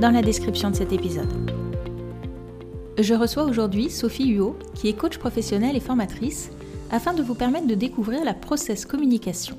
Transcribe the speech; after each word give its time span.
dans 0.00 0.10
la 0.10 0.22
description 0.22 0.70
de 0.70 0.76
cet 0.76 0.92
épisode. 0.92 1.28
Je 2.98 3.14
reçois 3.14 3.44
aujourd'hui 3.44 3.90
Sophie 3.90 4.28
Huot, 4.30 4.58
qui 4.74 4.88
est 4.88 4.96
coach 4.96 5.18
professionnelle 5.18 5.76
et 5.76 5.80
formatrice, 5.80 6.50
afin 6.90 7.12
de 7.12 7.22
vous 7.22 7.34
permettre 7.34 7.66
de 7.66 7.74
découvrir 7.74 8.24
la 8.24 8.32
process 8.32 8.86
communication, 8.86 9.58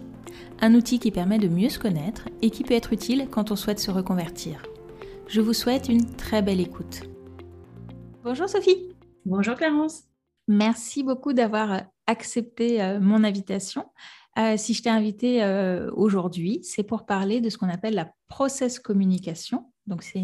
un 0.60 0.74
outil 0.74 0.98
qui 0.98 1.12
permet 1.12 1.38
de 1.38 1.48
mieux 1.48 1.70
se 1.70 1.78
connaître 1.78 2.28
et 2.42 2.50
qui 2.50 2.64
peut 2.64 2.74
être 2.74 2.92
utile 2.92 3.28
quand 3.30 3.52
on 3.52 3.56
souhaite 3.56 3.80
se 3.80 3.92
reconvertir. 3.92 4.64
Je 5.28 5.42
vous 5.42 5.54
souhaite 5.54 5.90
une 5.90 6.06
très 6.16 6.42
belle 6.42 6.60
écoute. 6.60 7.04
Bonjour 8.24 8.50
Sophie. 8.50 8.96
Bonjour 9.26 9.56
Clarence. 9.56 10.06
Merci 10.48 11.04
beaucoup 11.04 11.34
d'avoir 11.34 11.84
accepté 12.08 12.82
euh, 12.82 13.00
mon 13.00 13.24
invitation. 13.24 13.86
Euh, 14.40 14.58
si 14.58 14.74
je 14.74 14.82
t'ai 14.82 14.90
invité 14.90 15.44
euh, 15.44 15.92
aujourd'hui, 15.94 16.62
c'est 16.64 16.84
pour 16.84 17.06
parler 17.06 17.42
de 17.42 17.50
ce 17.50 17.60
qu'on 17.60 17.70
appelle 17.70 17.94
la 17.94 18.12
process 18.28 18.80
communication. 18.80 19.71
Donc, 19.88 20.04
c'est 20.04 20.24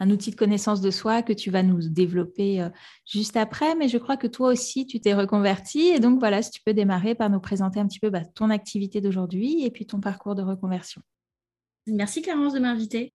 un 0.00 0.10
outil 0.10 0.30
de 0.30 0.36
connaissance 0.36 0.80
de 0.80 0.90
soi 0.90 1.22
que 1.22 1.32
tu 1.32 1.50
vas 1.50 1.62
nous 1.62 1.88
développer 1.88 2.62
euh, 2.62 2.70
juste 3.06 3.36
après. 3.36 3.74
Mais 3.74 3.88
je 3.88 3.98
crois 3.98 4.16
que 4.16 4.26
toi 4.26 4.48
aussi, 4.48 4.86
tu 4.86 5.00
t'es 5.00 5.14
reconverti. 5.14 5.88
Et 5.88 6.00
donc, 6.00 6.18
voilà, 6.18 6.42
si 6.42 6.50
tu 6.50 6.60
peux 6.64 6.72
démarrer 6.72 7.14
par 7.14 7.28
nous 7.28 7.40
présenter 7.40 7.78
un 7.78 7.86
petit 7.86 8.00
peu 8.00 8.10
bah, 8.10 8.24
ton 8.24 8.50
activité 8.50 9.00
d'aujourd'hui 9.00 9.64
et 9.64 9.70
puis 9.70 9.86
ton 9.86 10.00
parcours 10.00 10.34
de 10.34 10.42
reconversion. 10.42 11.02
Merci 11.86 12.22
Clarence 12.22 12.54
de 12.54 12.58
m'inviter. 12.58 13.12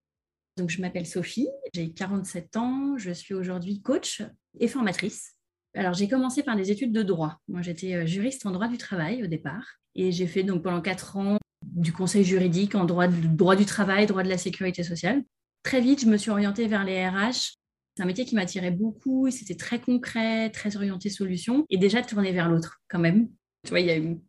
Donc, 0.57 0.69
je 0.69 0.81
m'appelle 0.81 1.07
Sophie, 1.07 1.47
j'ai 1.73 1.91
47 1.91 2.57
ans, 2.57 2.97
je 2.97 3.11
suis 3.11 3.33
aujourd'hui 3.33 3.81
coach 3.81 4.21
et 4.59 4.67
formatrice. 4.67 5.35
Alors, 5.73 5.93
j'ai 5.93 6.07
commencé 6.07 6.43
par 6.43 6.55
des 6.55 6.71
études 6.71 6.91
de 6.91 7.03
droit. 7.03 7.39
Moi, 7.47 7.61
j'étais 7.61 8.05
juriste 8.05 8.45
en 8.45 8.51
droit 8.51 8.67
du 8.67 8.77
travail 8.77 9.23
au 9.23 9.27
départ. 9.27 9.77
Et 9.95 10.11
j'ai 10.11 10.27
fait 10.27 10.43
donc 10.43 10.63
pendant 10.63 10.81
quatre 10.81 11.17
ans 11.17 11.37
du 11.63 11.93
conseil 11.93 12.23
juridique 12.23 12.75
en 12.75 12.85
droit 12.85 13.07
du 13.07 13.65
travail, 13.65 14.05
droit 14.05 14.23
de 14.23 14.29
la 14.29 14.37
sécurité 14.37 14.83
sociale. 14.83 15.23
Très 15.63 15.81
vite, 15.81 16.01
je 16.01 16.07
me 16.07 16.17
suis 16.17 16.31
orientée 16.31 16.67
vers 16.67 16.83
les 16.83 17.07
RH. 17.07 17.55
C'est 17.95 18.03
un 18.03 18.05
métier 18.05 18.25
qui 18.25 18.35
m'attirait 18.35 18.71
beaucoup 18.71 19.29
c'était 19.31 19.55
très 19.55 19.79
concret, 19.79 20.49
très 20.49 20.75
orienté 20.77 21.09
solution 21.09 21.65
et 21.69 21.77
déjà 21.77 22.01
tourné 22.01 22.31
vers 22.31 22.49
l'autre 22.49 22.81
quand 22.87 22.99
même. 22.99 23.29
Tu 23.63 23.69
vois, 23.69 23.79
il 23.79 23.87
y 23.87 23.91
a 23.91 23.95
une, 23.95 24.21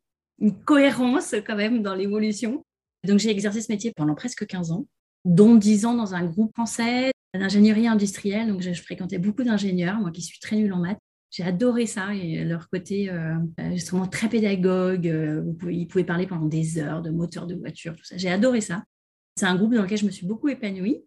cohérence 0.65 1.35
quand 1.47 1.55
même 1.55 1.83
dans 1.83 1.95
l'évolution. 1.95 2.65
Donc 3.05 3.21
j'ai 3.21 3.31
exercé 3.31 3.61
ce 3.61 3.71
métier 3.71 3.93
pendant 3.95 4.15
presque 4.17 4.45
15 4.45 4.73
ans, 4.73 4.87
dont 5.25 5.55
10 5.55 5.87
ans 5.87 5.95
dans 5.95 6.15
un 6.15 6.25
groupe 6.25 6.53
français 6.55 7.13
d'ingénierie 7.33 7.87
industrielle. 7.87 8.49
Donc 8.49 8.61
je, 8.61 8.73
fréquentais 8.73 9.19
beaucoup 9.19 9.45
d'ingénieurs, 9.45 10.01
moi 10.01 10.11
qui 10.11 10.23
suis 10.23 10.41
très 10.41 10.57
nulle 10.57 10.73
en 10.73 10.81
maths. 10.81 10.99
J'ai 11.31 11.45
adoré 11.45 11.87
ça 11.87 12.13
et 12.15 12.45
leur 12.45 12.69
côté 12.69 13.09
euh, 13.09 13.37
justement 13.71 14.07
très 14.07 14.29
pédagogue. 14.29 15.07
Euh, 15.07 15.43
ils 15.71 15.87
pouvaient 15.87 16.05
parler 16.05 16.27
pendant 16.27 16.47
des 16.47 16.79
heures 16.79 17.03
de 17.03 17.11
moteurs 17.11 17.47
de 17.47 17.55
voiture, 17.55 17.95
tout 17.97 18.05
ça. 18.05 18.17
J'ai 18.17 18.31
adoré 18.31 18.61
ça. 18.61 18.83
C'est 19.37 19.47
un 19.47 19.55
groupe 19.57 19.75
dans 19.75 19.83
lequel 19.83 19.99
je 19.99 20.05
me 20.05 20.11
suis 20.11 20.27
beaucoup 20.27 20.49
épanouie. 20.49 21.05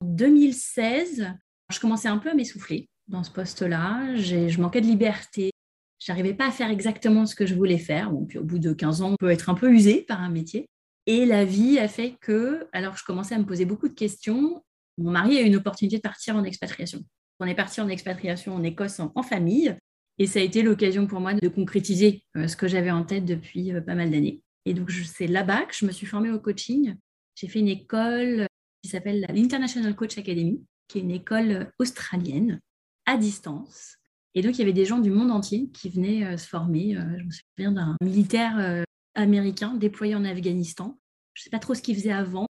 En 0.00 0.06
2016, 0.06 1.28
je 1.70 1.80
commençais 1.80 2.08
un 2.08 2.18
peu 2.18 2.30
à 2.30 2.34
m'essouffler 2.34 2.88
dans 3.08 3.22
ce 3.22 3.30
poste-là. 3.30 4.16
Je 4.16 4.60
manquais 4.60 4.80
de 4.80 4.86
liberté. 4.86 5.50
J'arrivais 5.98 6.32
pas 6.32 6.48
à 6.48 6.50
faire 6.50 6.70
exactement 6.70 7.26
ce 7.26 7.34
que 7.34 7.44
je 7.44 7.54
voulais 7.54 7.78
faire. 7.78 8.14
Au 8.14 8.26
bout 8.42 8.58
de 8.58 8.72
15 8.72 9.02
ans, 9.02 9.10
on 9.12 9.16
peut 9.16 9.30
être 9.30 9.50
un 9.50 9.54
peu 9.54 9.70
usé 9.70 10.02
par 10.02 10.22
un 10.22 10.30
métier. 10.30 10.66
Et 11.06 11.26
la 11.26 11.44
vie 11.44 11.78
a 11.78 11.88
fait 11.88 12.16
que, 12.20 12.68
alors 12.72 12.96
je 12.96 13.04
commençais 13.04 13.34
à 13.34 13.38
me 13.38 13.44
poser 13.44 13.64
beaucoup 13.64 13.88
de 13.88 13.94
questions, 13.94 14.62
mon 14.96 15.10
mari 15.10 15.38
a 15.38 15.42
eu 15.42 15.46
une 15.46 15.56
opportunité 15.56 15.96
de 15.96 16.02
partir 16.02 16.36
en 16.36 16.44
expatriation. 16.44 17.00
On 17.40 17.46
est 17.46 17.54
parti 17.54 17.80
en 17.80 17.88
expatriation 17.88 18.54
en 18.54 18.62
Écosse 18.62 19.00
en, 19.00 19.22
famille 19.22 19.74
et 20.18 20.26
ça 20.26 20.40
a 20.40 20.42
été 20.42 20.62
l'occasion 20.62 21.06
pour 21.06 21.20
moi 21.20 21.32
de 21.32 21.48
concrétiser 21.48 22.22
euh, 22.36 22.46
ce 22.46 22.56
que 22.56 22.68
j'avais 22.68 22.90
en 22.90 23.04
tête 23.04 23.24
depuis 23.24 23.72
euh, 23.72 23.80
pas 23.80 23.94
mal 23.94 24.10
d'années. 24.10 24.42
Et 24.66 24.74
donc, 24.74 24.90
c'est 24.90 25.26
là-bas 25.26 25.62
que 25.62 25.74
je 25.74 25.86
me 25.86 25.90
suis 25.90 26.06
formée 26.06 26.30
au 26.30 26.38
coaching. 26.38 26.94
J'ai 27.34 27.48
fait 27.48 27.60
une 27.60 27.68
école 27.68 28.46
s'appelle 28.90 29.26
l'International 29.32 29.94
Coach 29.94 30.18
Academy, 30.18 30.62
qui 30.88 30.98
est 30.98 31.02
une 31.02 31.10
école 31.10 31.72
australienne 31.78 32.60
à 33.06 33.16
distance. 33.16 33.96
Et 34.34 34.42
donc, 34.42 34.56
il 34.56 34.58
y 34.58 34.62
avait 34.62 34.72
des 34.72 34.84
gens 34.84 34.98
du 34.98 35.10
monde 35.10 35.30
entier 35.30 35.68
qui 35.72 35.88
venaient 35.88 36.24
euh, 36.24 36.36
se 36.36 36.46
former. 36.46 36.94
je 36.94 37.24
me 37.24 37.30
souviens 37.30 37.72
d'un 37.72 37.96
militaire 38.00 38.84
américain 39.14 39.74
déployé 39.74 40.14
en 40.14 40.24
Afghanistan. 40.24 40.98
Je 41.34 41.40
ne 41.40 41.44
sais 41.44 41.50
pas 41.50 41.58
trop 41.58 41.74
ce 41.74 41.82
qu'il 41.82 41.96
faisait 41.96 42.12
avant. 42.12 42.46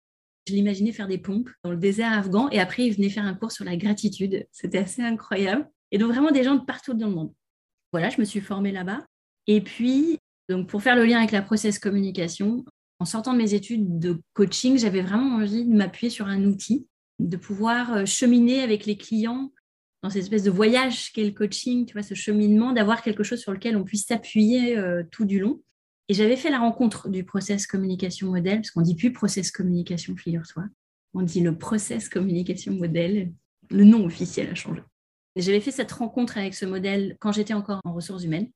Je 0.48 0.54
l'imaginais 0.54 0.92
faire 0.92 1.08
des 1.08 1.18
pompes 1.18 1.50
dans 1.64 1.72
le 1.72 1.78
désert 1.78 2.14
afghan 2.14 2.50
et 2.52 2.60
après, 2.60 2.86
il 2.86 2.94
venait 2.94 3.10
faire 3.10 3.26
un 3.26 3.34
cours 3.34 3.52
sur 3.52 3.66
la 3.66 3.76
gratitude. 3.76 4.46
C'était 4.52 4.78
assez 4.78 5.02
incroyable. 5.02 5.68
Et 5.92 5.98
donc, 5.98 6.12
vraiment 6.12 6.32
des 6.32 6.44
gens 6.44 6.56
de 6.56 6.64
partout 6.64 6.94
dans 6.94 7.08
le 7.08 7.16
monde. 7.16 7.34
Voilà, 7.92 8.10
je 8.10 8.20
me 8.20 8.26
suis 8.26 8.42
formée 8.42 8.72
là-bas. 8.72 9.06
Et 9.48 9.62
puis, 9.62 10.20
donc 10.50 10.68
pour 10.68 10.82
faire 10.82 10.96
le 10.96 11.06
lien 11.06 11.20
avec 11.20 11.32
la 11.32 11.42
process 11.42 11.80
communication, 11.80 12.66
en 13.00 13.06
sortant 13.06 13.34
de 13.34 13.38
mes 13.38 13.54
études 13.54 14.00
de 14.00 14.22
coaching, 14.34 14.78
j'avais 14.78 15.02
vraiment 15.02 15.36
envie 15.36 15.66
de 15.66 15.74
m'appuyer 15.74 16.10
sur 16.10 16.28
un 16.28 16.44
outil, 16.46 16.88
de 17.20 17.38
pouvoir 17.38 17.94
euh, 17.94 18.06
cheminer 18.06 18.62
avec 18.62 18.86
les 18.86 18.98
clients 18.98 19.52
dans 20.04 20.10
cette 20.10 20.24
espèce 20.24 20.44
de 20.44 20.52
voyage 20.52 21.12
qu'est 21.14 21.24
le 21.24 21.32
coaching, 21.32 21.86
tu 21.86 21.94
vois, 21.94 22.04
ce 22.04 22.14
cheminement, 22.14 22.74
d'avoir 22.74 23.02
quelque 23.02 23.24
chose 23.24 23.40
sur 23.40 23.52
lequel 23.52 23.76
on 23.76 23.84
puisse 23.84 24.06
s'appuyer 24.06 24.78
euh, 24.78 25.04
tout 25.12 25.26
du 25.26 25.40
long. 25.40 25.62
Et 26.08 26.14
j'avais 26.14 26.36
fait 26.36 26.52
la 26.52 26.60
rencontre 26.60 27.10
du 27.10 27.24
process 27.24 27.66
communication 27.66 28.30
modèle, 28.30 28.58
parce 28.58 28.72
qu'on 28.72 28.82
dit 28.82 28.96
plus 28.96 29.12
process 29.12 29.52
communication, 29.52 30.16
figure-toi. 30.16 30.66
On 31.16 31.24
dit 31.24 31.42
le 31.42 31.58
process 31.58 32.08
communication 32.08 32.74
modèle. 32.74 33.34
Le 33.72 33.84
nom 33.84 34.06
officiel 34.06 34.50
a 34.50 34.56
changé. 34.56 34.82
J'avais 35.36 35.60
fait 35.60 35.72
cette 35.72 35.92
rencontre 35.92 36.38
avec 36.38 36.54
ce 36.54 36.66
modèle 36.66 37.18
quand 37.20 37.32
j'étais 37.32 37.56
encore 37.56 37.82
en 37.84 37.94
ressources 37.94 38.24
humaines. 38.24 38.50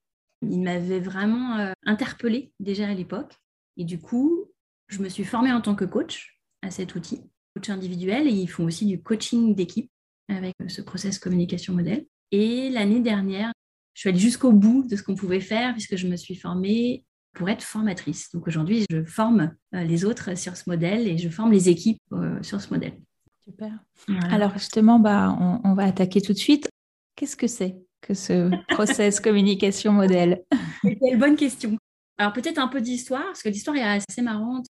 Il 0.43 0.61
m'avait 0.61 0.99
vraiment 0.99 1.57
euh, 1.57 1.71
interpellée 1.85 2.51
déjà 2.59 2.87
à 2.87 2.93
l'époque. 2.93 3.33
Et 3.79 3.85
du 3.85 3.97
coup, 3.97 4.45
je 4.87 5.01
me 5.01 5.07
suis 5.07 5.23
formée 5.23 5.53
en 5.53 5.61
tant 5.61 5.73
que 5.73 5.85
coach 5.85 6.37
à 6.61 6.69
cet 6.69 6.95
outil, 6.95 7.21
coach 7.55 7.69
individuel, 7.69 8.27
et 8.27 8.31
ils 8.31 8.49
font 8.49 8.65
aussi 8.65 8.85
du 8.85 9.01
coaching 9.01 9.55
d'équipe 9.55 9.89
avec 10.27 10.53
ce 10.67 10.81
process 10.81 11.17
communication 11.17 11.73
modèle. 11.73 12.05
Et 12.31 12.69
l'année 12.69 12.99
dernière, 12.99 13.53
je 13.93 14.01
suis 14.01 14.09
allée 14.09 14.19
jusqu'au 14.19 14.51
bout 14.51 14.85
de 14.85 14.97
ce 14.97 15.01
qu'on 15.01 15.15
pouvait 15.15 15.39
faire 15.39 15.73
puisque 15.73 15.95
je 15.95 16.07
me 16.07 16.17
suis 16.17 16.35
formée 16.35 17.05
pour 17.33 17.49
être 17.49 17.63
formatrice. 17.63 18.29
Donc 18.33 18.47
aujourd'hui, 18.47 18.85
je 18.89 19.03
forme 19.05 19.55
euh, 19.73 19.83
les 19.83 20.03
autres 20.03 20.37
sur 20.37 20.57
ce 20.57 20.69
modèle 20.69 21.07
et 21.07 21.17
je 21.17 21.29
forme 21.29 21.53
les 21.53 21.69
équipes 21.69 22.01
euh, 22.11 22.41
sur 22.43 22.59
ce 22.59 22.73
modèle. 22.73 22.99
Super. 23.45 23.71
Alors 24.29 24.53
justement, 24.53 24.99
bah, 24.99 25.35
on, 25.63 25.73
va 25.73 25.85
attaquer 25.85 26.21
tout 26.21 26.33
de 26.33 26.37
suite. 26.37 26.69
Qu'est-ce 27.15 27.37
que 27.37 27.47
c'est 27.47 27.77
que 28.01 28.13
ce 28.13 28.51
process 28.73 29.19
communication 29.21 29.93
modèle? 29.93 30.43
Quelle 30.83 31.17
bonne 31.17 31.35
question. 31.35 31.77
Alors 32.19 32.33
peut-être 32.33 32.59
un 32.59 32.67
peu 32.67 32.81
d'histoire, 32.81 33.25
parce 33.25 33.41
que 33.41 33.49
l'histoire 33.49 33.75
est 33.75 33.81
assez 33.81 34.21
marrante. 34.21 34.67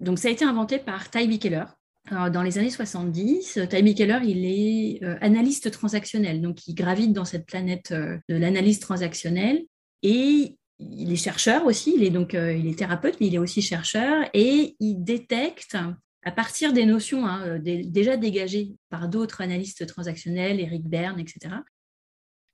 Donc 0.00 0.18
ça 0.18 0.28
a 0.28 0.30
été 0.30 0.44
inventé 0.44 0.78
par 0.78 1.10
Ty 1.10 1.38
Keller. 1.38 1.64
dans 2.10 2.42
les 2.42 2.58
années 2.58 2.70
70, 2.70 3.60
Ty 3.70 3.94
Keller, 3.94 4.20
il 4.24 4.44
est 4.44 5.02
euh, 5.02 5.16
analyste 5.22 5.70
transactionnel, 5.70 6.42
donc 6.42 6.66
il 6.66 6.74
gravite 6.74 7.14
dans 7.14 7.24
cette 7.24 7.46
planète 7.46 7.92
de 7.92 8.36
l'analyse 8.36 8.80
transactionnelle 8.80 9.64
et 10.02 10.58
il 10.78 11.12
est 11.12 11.16
chercheur 11.16 11.66
aussi, 11.66 11.94
il 11.96 12.04
est 12.04 12.10
donc 12.10 12.34
euh, 12.34 12.52
il 12.52 12.66
est 12.66 12.78
thérapeute, 12.78 13.16
mais 13.20 13.26
il 13.26 13.34
est 13.34 13.38
aussi 13.38 13.62
chercheur 13.62 14.28
et 14.32 14.76
il 14.78 15.02
détecte 15.02 15.76
à 16.24 16.30
partir 16.30 16.72
des 16.72 16.84
notions 16.84 17.26
hein, 17.26 17.42
euh, 17.46 17.58
déjà 17.58 18.16
dégagées 18.16 18.74
par 18.90 19.08
d'autres 19.08 19.40
analystes 19.40 19.86
transactionnels, 19.86 20.60
Eric 20.60 20.84
Berne, 20.84 21.20
etc., 21.20 21.56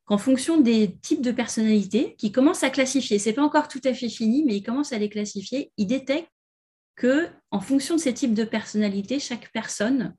qu'en 0.07 0.19
fonction 0.19 0.61
des 0.61 0.97
types 1.01 1.23
de 1.23 1.33
personnalités 1.33 2.15
qui 2.17 2.31
commencent 2.33 2.63
à 2.63 2.71
classifier, 2.71 3.19
c'est 3.19 3.33
pas 3.33 3.43
encore 3.43 3.69
tout 3.69 3.81
à 3.85 3.95
fait 3.95 4.09
fini, 4.09 4.45
mais 4.45 4.57
il 4.57 4.63
commence 4.63 4.93
à 4.93 4.99
les 4.99 5.09
classifier, 5.09 5.73
il 5.77 5.87
détecte 5.87 6.29
que 6.97 7.29
en 7.51 7.61
fonction 7.61 7.97
de 7.97 8.01
ces 8.01 8.15
types 8.15 8.35
de 8.35 8.45
personnalités, 8.45 9.19
chaque 9.19 9.51
personne 9.53 10.15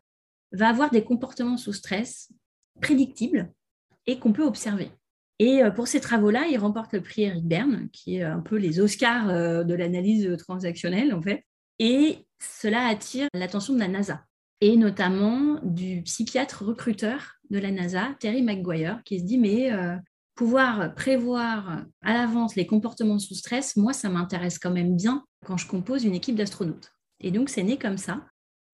va 0.51 0.69
avoir 0.69 0.89
des 0.89 1.03
comportements 1.03 1.57
sous 1.57 1.73
stress 1.73 2.31
prédictibles 2.81 3.51
et 4.07 4.19
qu'on 4.19 4.33
peut 4.33 4.43
observer. 4.43 4.91
Et 5.39 5.63
euh, 5.63 5.71
pour 5.71 5.87
ces 5.87 5.99
travaux-là, 5.99 6.47
il 6.47 6.57
remporte 6.57 6.93
le 6.93 7.01
prix 7.01 7.23
Eric 7.23 7.45
qui 7.91 8.17
est 8.17 8.23
un 8.23 8.39
peu 8.39 8.55
les 8.55 8.79
Oscars 8.79 9.29
euh, 9.29 9.63
de 9.63 9.73
l'analyse 9.73 10.35
transactionnelle, 10.37 11.13
en 11.13 11.21
fait. 11.21 11.43
Et 11.79 12.25
cela 12.39 12.87
attire 12.87 13.27
l'attention 13.33 13.73
de 13.73 13.79
la 13.79 13.87
NASA, 13.87 14.23
et 14.61 14.77
notamment 14.77 15.59
du 15.63 16.01
psychiatre 16.03 16.63
recruteur 16.63 17.35
de 17.49 17.59
la 17.59 17.71
NASA, 17.71 18.15
Terry 18.19 18.41
McGuire, 18.41 19.01
qui 19.03 19.19
se 19.19 19.25
dit, 19.25 19.37
mais 19.37 19.71
euh, 19.71 19.95
pouvoir 20.35 20.95
prévoir 20.95 21.85
à 22.01 22.13
l'avance 22.13 22.55
les 22.55 22.65
comportements 22.65 23.19
sous 23.19 23.35
stress, 23.35 23.75
moi, 23.75 23.93
ça 23.93 24.09
m'intéresse 24.09 24.59
quand 24.59 24.71
même 24.71 24.95
bien 24.95 25.23
quand 25.45 25.57
je 25.57 25.67
compose 25.67 26.03
une 26.05 26.15
équipe 26.15 26.35
d'astronautes. 26.35 26.91
Et 27.19 27.31
donc, 27.31 27.49
c'est 27.49 27.63
né 27.63 27.77
comme 27.77 27.97
ça. 27.97 28.25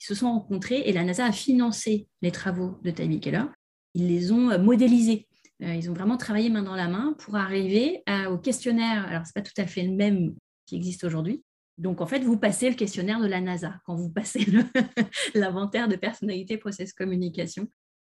Ils 0.02 0.06
se 0.06 0.16
sont 0.16 0.32
rencontrés 0.32 0.82
et 0.86 0.94
la 0.94 1.04
NASA 1.04 1.26
a 1.26 1.32
financé 1.32 2.08
les 2.22 2.32
travaux 2.32 2.80
de 2.84 2.92
Tabby 2.92 3.20
Keller. 3.20 3.46
Ils 3.94 4.08
les 4.08 4.32
ont 4.32 4.58
modélisés. 4.60 5.28
Ils 5.60 5.92
ont 5.92 5.94
vraiment 5.94 6.18
travaillé 6.18 6.50
main 6.50 6.64
dans 6.64 6.76
la 6.76 6.88
main 6.88 7.14
pour 7.20 7.36
arriver 7.36 8.04
au 8.32 8.38
questionnaire. 8.40 9.06
Alors, 9.08 9.28
ce 9.28 9.32
n'est 9.36 9.44
pas 9.44 9.48
tout 9.48 9.62
à 9.62 9.68
fait 9.68 9.84
le 9.84 9.92
même 9.92 10.34
qui 10.66 10.76
existe 10.76 11.04
aujourd'hui, 11.04 11.44
donc, 11.82 12.00
en 12.00 12.06
fait, 12.06 12.20
vous 12.20 12.38
passez 12.38 12.70
le 12.70 12.76
questionnaire 12.76 13.20
de 13.20 13.26
la 13.26 13.42
NASA 13.42 13.74
quand 13.86 13.96
vous 13.96 14.12
passez 14.12 14.46
l'inventaire 15.34 15.88
de 15.88 15.96
personnalité 15.96 16.58
process 16.58 16.94
communication. 16.94 17.68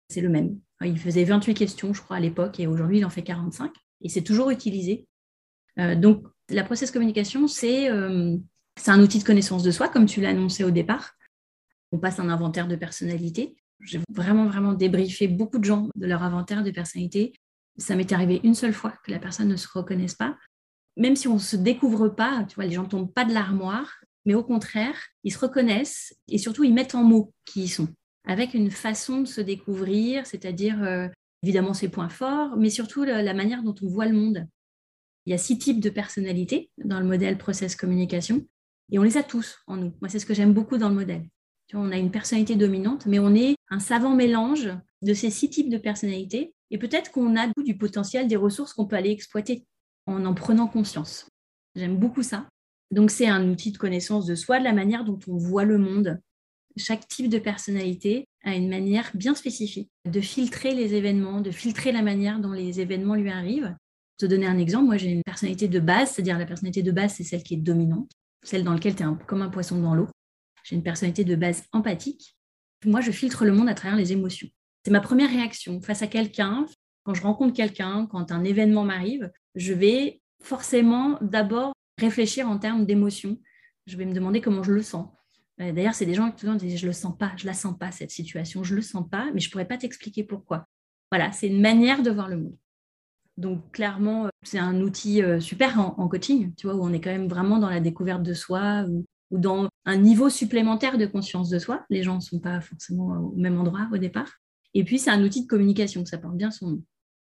C'est 0.10 0.22
le 0.22 0.30
même. 0.30 0.60
Il 0.82 1.00
faisait 1.00 1.24
28 1.24 1.56
questions, 1.56 1.92
je 1.92 2.02
crois, 2.04 2.18
à 2.18 2.20
l'époque, 2.20 2.60
et 2.60 2.68
aujourd'hui, 2.68 3.00
il 3.00 3.06
en 3.06 3.10
fait 3.10 3.24
45. 3.24 3.74
Et 4.02 4.10
c'est 4.10 4.22
toujours 4.22 4.52
utilisé. 4.52 5.08
Euh, 5.80 5.96
donc, 5.96 6.24
la 6.50 6.64
process 6.64 6.92
communication, 6.92 7.46
euh, 7.64 8.38
c'est 8.78 8.92
un 8.92 9.02
outil 9.02 9.18
de 9.18 9.24
connaissance 9.24 9.64
de 9.64 9.72
soi, 9.72 9.90
comme 9.90 10.06
tu 10.06 10.22
l'as 10.22 10.30
annoncé 10.30 10.64
au 10.64 10.70
départ. 10.70 11.16
On 11.92 11.98
passe 11.98 12.20
un 12.20 12.30
inventaire 12.30 12.68
de 12.68 12.76
personnalité. 12.76 13.56
J'ai 13.80 14.02
vraiment, 14.10 14.46
vraiment 14.46 14.74
débriefé 14.74 15.28
beaucoup 15.28 15.58
de 15.58 15.66
gens 15.66 15.90
de 15.96 16.06
leur 16.06 16.22
inventaire 16.22 16.64
de 16.64 16.70
personnalité. 16.70 17.34
Ça 17.78 17.96
m'est 17.96 18.12
arrivé 18.12 18.40
une 18.44 18.54
seule 18.54 18.74
fois 18.74 18.94
que 19.04 19.10
la 19.10 19.18
personne 19.18 19.48
ne 19.48 19.56
se 19.56 19.68
reconnaisse 19.68 20.14
pas 20.14 20.38
même 20.98 21.16
si 21.16 21.28
on 21.28 21.36
ne 21.36 21.40
se 21.40 21.56
découvre 21.56 22.10
pas, 22.10 22.46
tu 22.48 22.56
vois, 22.56 22.66
les 22.66 22.72
gens 22.72 22.84
ne 22.84 22.90
tombent 22.90 23.14
pas 23.14 23.26
de 23.26 23.34
l'armoire, 23.34 24.04
mais 24.26 24.36
au 24.36 24.44
contraire, 24.44 24.96
ils 25.24 25.34
se 25.34 25.40
reconnaissent 25.40 26.16
et 26.28 26.38
surtout 26.38 26.64
ils 26.64 26.74
mettent 26.74 26.96
en 26.96 27.04
mots 27.04 27.34
qui 27.46 27.64
ils 27.64 27.70
sont, 27.70 27.90
avec 28.26 28.54
une 28.54 28.72
façon 28.72 29.22
de 29.22 29.28
se 29.28 29.42
découvrir, 29.42 30.26
c'est-à-dire 30.26 30.82
euh, 30.84 31.08
évidemment 31.42 31.74
ses 31.74 31.90
points 31.90 32.10
forts, 32.10 32.56
mais 32.58 32.70
surtout 32.70 33.04
la, 33.04 33.34
manière 33.34 33.64
dont 33.64 33.76
on 33.82 33.88
voit 33.88 34.06
le 34.06 34.16
monde. 34.16 34.48
Il 35.26 35.32
y 35.32 35.34
a 35.34 35.38
six 35.38 35.58
types 35.58 35.80
de 35.80 35.90
personnalités 35.90 36.70
dans 36.84 37.00
le 37.00 37.06
modèle 37.06 37.38
process 37.38 37.76
communication 37.76 38.46
et 38.92 39.00
on 39.00 39.04
les 39.04 39.18
a 39.18 39.24
tous 39.24 39.58
en 39.68 39.78
nous. 39.78 39.94
Moi, 40.02 40.10
c'est 40.10 40.20
ce 40.20 40.26
que 40.26 40.34
j'aime 40.34 40.54
beaucoup 40.54 40.78
dans 40.78 40.90
le 40.90 40.96
modèle. 40.96 41.26
On 41.74 41.92
a 41.92 41.98
une 41.98 42.12
personnalité 42.12 42.56
dominante, 42.56 43.08
mais 43.08 43.18
on 43.18 43.34
est 43.34 43.56
un 43.70 43.80
savant 43.80 44.16
mélange 44.16 44.70
de 45.02 45.14
ces 45.14 45.32
six 45.32 45.50
types 45.50 45.70
de 45.70 45.78
personnalités 45.80 46.54
et 46.70 46.78
peut-être 46.78 47.12
qu'on 47.12 47.36
a 47.36 47.48
du 47.64 47.78
potentiel, 47.78 48.28
des 48.28 48.36
ressources 48.36 48.74
qu'on 48.74 48.86
peut 48.86 48.96
aller 48.96 49.10
exploiter 49.10 49.66
en 50.06 50.26
en 50.26 50.34
prenant 50.34 50.68
conscience. 50.68 51.28
J'aime 51.76 51.98
beaucoup 51.98 52.24
ça. 52.24 52.48
Donc 52.92 53.12
c'est 53.12 53.28
un 53.28 53.50
outil 53.50 53.72
de 53.72 53.78
connaissance 53.78 54.26
de 54.26 54.36
soi, 54.36 54.60
de 54.60 54.64
la 54.64 54.74
manière 54.74 55.04
dont 55.04 55.20
on 55.28 55.38
voit 55.38 55.66
le 55.66 55.78
monde. 55.78 56.20
Chaque 56.78 57.08
type 57.08 57.30
de 57.30 57.40
personnalité 57.40 58.28
a 58.44 58.56
une 58.56 58.70
manière 58.70 59.12
bien 59.14 59.36
spécifique 59.36 59.90
de 60.06 60.22
filtrer 60.22 60.74
les 60.74 60.94
événements, 60.96 61.42
de 61.42 61.52
filtrer 61.52 61.92
la 61.92 62.02
manière 62.02 62.40
dont 62.40 62.52
les 62.52 62.82
événements 62.82 63.16
lui 63.16 63.30
arrivent. 63.30 63.76
Pour 64.18 64.18
te 64.18 64.26
donner 64.26 64.46
un 64.46 64.58
exemple, 64.58 64.86
moi 64.86 64.98
j'ai 64.98 65.10
une 65.10 65.24
personnalité 65.24 65.68
de 65.68 65.80
base, 65.80 66.12
c'est-à-dire 66.12 66.38
la 66.38 66.46
personnalité 66.46 66.84
de 66.84 66.92
base, 66.92 67.16
c'est 67.16 67.24
celle 67.24 67.44
qui 67.44 67.56
est 67.56 67.58
dominante, 67.58 68.12
celle 68.44 68.64
dans 68.64 68.74
laquelle 68.74 68.96
tu 68.96 69.04
es 69.04 69.08
comme 69.28 69.42
un 69.42 69.50
poisson 69.50 69.82
dans 69.82 69.96
l'eau. 69.96 70.08
J'ai 70.64 70.76
une 70.76 70.84
personnalité 70.84 71.24
de 71.24 71.36
base 71.36 71.64
empathique. 71.74 72.36
Moi, 72.86 73.02
je 73.02 73.12
filtre 73.12 73.46
le 73.46 73.52
monde 73.52 73.70
à 73.70 73.74
travers 73.74 73.98
les 73.98 74.12
émotions. 74.12 74.48
C'est 74.86 74.92
ma 74.92 75.02
première 75.02 75.30
réaction 75.30 75.82
face 75.82 76.02
à 76.02 76.08
quelqu'un, 76.08 76.66
quand 77.04 77.14
je 77.14 77.22
rencontre 77.22 77.54
quelqu'un, 77.54 78.08
quand 78.10 78.32
un 78.32 78.44
événement 78.44 78.84
m'arrive, 78.84 79.32
je 79.56 79.74
vais 79.74 80.22
forcément 80.42 81.18
d'abord 81.22 81.74
réfléchir 81.98 82.50
en 82.50 82.58
termes 82.58 82.86
d'émotion. 82.86 83.38
Je 83.88 83.98
vais 83.98 84.06
me 84.06 84.14
demander 84.14 84.42
comment 84.42 84.64
je 84.64 84.72
le 84.72 84.82
sens. 84.82 85.10
Euh, 85.62 85.72
d'ailleurs, 85.72 85.94
c'est 85.94 86.06
des 86.06 86.14
gens 86.14 86.32
qui 86.32 86.46
disent 86.58 86.80
je 86.80 86.88
le 86.88 86.94
sens 86.94 87.18
pas, 87.18 87.32
je 87.38 87.46
la 87.46 87.54
sens 87.54 87.78
pas 87.78 87.92
cette 87.92 88.12
situation, 88.12 88.64
je 88.64 88.76
le 88.76 88.82
sens 88.82 89.08
pas, 89.10 89.30
mais 89.34 89.40
je 89.40 89.52
pourrais 89.52 89.68
pas 89.68 89.78
t'expliquer 89.78 90.24
pourquoi. 90.24 90.66
Voilà, 91.12 91.32
c'est 91.32 91.48
une 91.48 91.62
manière 91.62 92.02
de 92.02 92.10
voir 92.10 92.28
le 92.28 92.38
monde. 92.38 92.58
Donc 93.38 93.72
clairement, 93.72 94.26
euh, 94.26 94.30
c'est 94.44 94.60
un 94.60 94.82
outil 94.82 95.22
euh, 95.22 95.40
super 95.40 95.80
en, 95.80 96.08
coaching, 96.08 96.54
tu 96.56 96.68
vois, 96.68 96.76
où 96.76 96.84
on 96.84 96.94
est 96.94 97.02
quand 97.02 97.12
même 97.12 97.28
vraiment 97.28 97.60
dans 97.60 97.70
la 97.70 97.80
découverte 97.80 98.24
de 98.24 98.34
soi 98.34 98.86
ou, 98.88 99.06
ou 99.32 99.38
dans 99.38 99.68
un 99.86 99.98
niveau 99.98 100.30
supplémentaire 100.30 100.98
de 100.98 101.06
conscience 101.06 101.50
de 101.50 101.60
soi. 101.60 101.86
Les 101.90 102.04
gens 102.04 102.16
ne 102.16 102.22
sont 102.22 102.40
pas 102.40 102.62
forcément 102.62 103.08
au 103.20 103.36
même 103.36 103.60
endroit 103.60 103.88
au 103.92 103.98
départ. 103.98 104.32
Et 104.74 104.84
puis 104.84 104.98
c'est 104.98 105.12
un 105.12 105.24
outil 105.24 105.44
de 105.44 105.48
communication, 105.48 106.06
ça 106.06 106.18
porte 106.18 106.36
bien 106.36 106.52
son 106.52 106.72
nom. 106.72 106.84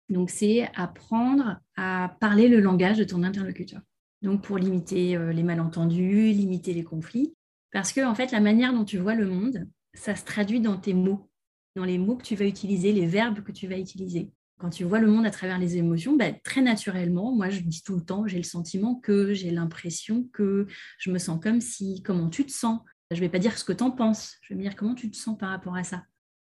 Donc, 0.08 0.31
c'est 0.31 0.69
apprendre 0.75 1.60
à 1.76 2.16
parler 2.20 2.49
le 2.49 2.60
langage 2.60 2.99
de 2.99 3.05
ton 3.05 3.22
interlocuteur. 3.22 3.81
Donc, 4.22 4.43
pour 4.43 4.58
limiter 4.58 5.16
euh, 5.16 5.32
les 5.32 5.43
malentendus, 5.43 6.32
limiter 6.32 6.72
les 6.72 6.84
conflits. 6.84 7.34
Parce 7.72 7.93
que, 7.93 8.05
en 8.05 8.14
fait, 8.14 8.32
la 8.32 8.40
manière 8.40 8.72
dont 8.72 8.84
tu 8.84 8.99
vois 8.99 9.14
le 9.14 9.26
monde, 9.26 9.66
ça 9.94 10.16
se 10.16 10.25
traduit 10.25 10.60
dans 10.60 10.76
tes 10.76 10.94
mots, 10.94 11.31
dans 11.76 11.84
les 11.84 11.99
mots 11.99 12.16
que 12.16 12.22
tu 12.22 12.34
vas 12.34 12.46
utiliser, 12.46 12.93
les 12.93 13.06
verbes 13.06 13.43
que 13.43 13.52
tu 13.52 13.69
vas 13.69 13.78
utiliser. 13.78 14.31
Quand 14.58 14.70
tu 14.70 14.82
vois 14.82 14.99
le 14.99 15.06
monde 15.06 15.25
à 15.25 15.31
travers 15.31 15.58
les 15.58 15.76
émotions, 15.76 16.16
bah, 16.16 16.32
très 16.32 16.62
naturellement, 16.62 17.32
moi, 17.32 17.49
je 17.49 17.61
dis 17.61 17.82
tout 17.82 17.94
le 17.94 18.04
temps, 18.04 18.26
j'ai 18.26 18.38
le 18.38 18.44
sentiment 18.44 18.96
que, 18.96 19.32
j'ai 19.34 19.50
l'impression 19.50 20.28
que, 20.32 20.66
je 20.99 21.11
me 21.11 21.19
sens 21.19 21.38
comme 21.40 21.61
si, 21.61 22.02
comment 22.02 22.28
tu 22.28 22.44
te 22.44 22.50
sens. 22.50 22.81
Je 23.11 23.16
ne 23.16 23.20
vais 23.20 23.28
pas 23.28 23.38
dire 23.38 23.56
ce 23.56 23.64
que 23.64 23.72
tu 23.72 23.84
en 23.84 23.90
penses, 23.90 24.37
je 24.43 24.52
vais 24.52 24.58
me 24.58 24.62
dire 24.62 24.75
comment 24.75 24.94
tu 24.94 25.11
te 25.11 25.16
sens 25.16 25.38
par 25.38 25.50
rapport 25.50 25.76
à 25.76 25.84
ça. 25.84 26.04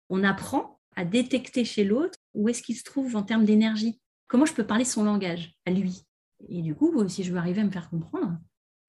On 0.09 0.23
apprend 0.23 0.79
à 0.95 1.05
détecter 1.05 1.63
chez 1.63 1.83
l'autre 1.83 2.18
où 2.33 2.49
est-ce 2.49 2.61
qu'il 2.61 2.75
se 2.75 2.83
trouve 2.83 3.15
en 3.15 3.23
termes 3.23 3.45
d'énergie? 3.45 3.99
Comment 4.27 4.45
je 4.45 4.53
peux 4.53 4.65
parler 4.65 4.85
son 4.85 5.03
langage 5.03 5.53
à 5.65 5.71
lui? 5.71 6.03
Et 6.47 6.61
du 6.61 6.75
coup, 6.75 7.07
si 7.07 7.23
je 7.23 7.31
veux 7.31 7.37
arriver 7.37 7.61
à 7.61 7.65
me 7.65 7.71
faire 7.71 7.89
comprendre, 7.89 8.37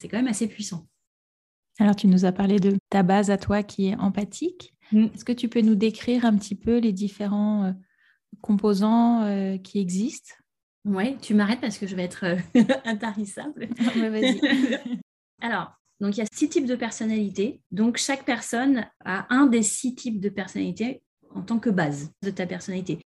c'est 0.00 0.08
quand 0.08 0.18
même 0.18 0.28
assez 0.28 0.46
puissant. 0.46 0.86
Alors, 1.78 1.96
tu 1.96 2.06
nous 2.06 2.24
as 2.24 2.32
parlé 2.32 2.58
de 2.58 2.76
ta 2.90 3.02
base 3.02 3.30
à 3.30 3.38
toi 3.38 3.62
qui 3.62 3.88
est 3.88 3.96
empathique. 3.96 4.74
Mm. 4.92 5.06
Est-ce 5.14 5.24
que 5.24 5.32
tu 5.32 5.48
peux 5.48 5.62
nous 5.62 5.74
décrire 5.74 6.24
un 6.24 6.36
petit 6.36 6.54
peu 6.54 6.78
les 6.78 6.92
différents 6.92 7.64
euh, 7.64 7.72
composants 8.42 9.22
euh, 9.22 9.56
qui 9.56 9.80
existent? 9.80 10.34
Oui, 10.84 11.16
tu 11.18 11.34
m'arrêtes 11.34 11.60
parce 11.60 11.78
que 11.78 11.86
je 11.86 11.96
vais 11.96 12.04
être 12.04 12.24
euh, 12.24 12.36
intarissable. 12.84 13.68
Alors, 15.40 15.72
donc 16.00 16.16
il 16.16 16.20
y 16.20 16.22
a 16.22 16.26
six 16.32 16.48
types 16.48 16.66
de 16.66 16.76
personnalités. 16.76 17.62
Donc 17.70 17.96
chaque 17.96 18.24
personne 18.24 18.86
a 19.04 19.26
un 19.34 19.46
des 19.46 19.62
six 19.62 19.94
types 19.94 20.20
de 20.20 20.28
personnalités 20.28 21.02
en 21.34 21.42
tant 21.42 21.58
que 21.58 21.70
base 21.70 22.10
de 22.22 22.30
ta 22.30 22.46
personnalité. 22.46 23.00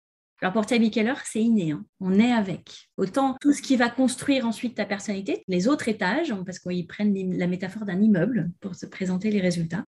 Alors 0.42 0.54
pour 0.54 0.66
Tabby 0.66 0.90
Keller, 0.90 1.14
c'est 1.24 1.42
inné, 1.42 1.72
hein. 1.72 1.86
on 2.00 2.18
est 2.18 2.32
avec. 2.32 2.90
Autant 2.98 3.38
tout 3.40 3.54
ce 3.54 3.62
qui 3.62 3.76
va 3.76 3.90
construire 3.90 4.48
ensuite 4.48 4.76
ta 4.76 4.86
personnalité, 4.86 5.44
les 5.48 5.68
autres 5.68 5.88
étages, 5.88 6.34
parce 6.46 6.58
qu'ils 6.58 6.88
prennent 6.88 7.38
la 7.38 7.46
métaphore 7.46 7.86
d'un 7.86 8.02
immeuble 8.02 8.50
pour 8.60 8.74
se 8.74 8.88
présenter 8.88 9.30
les 9.30 9.40
résultats. 9.40 9.84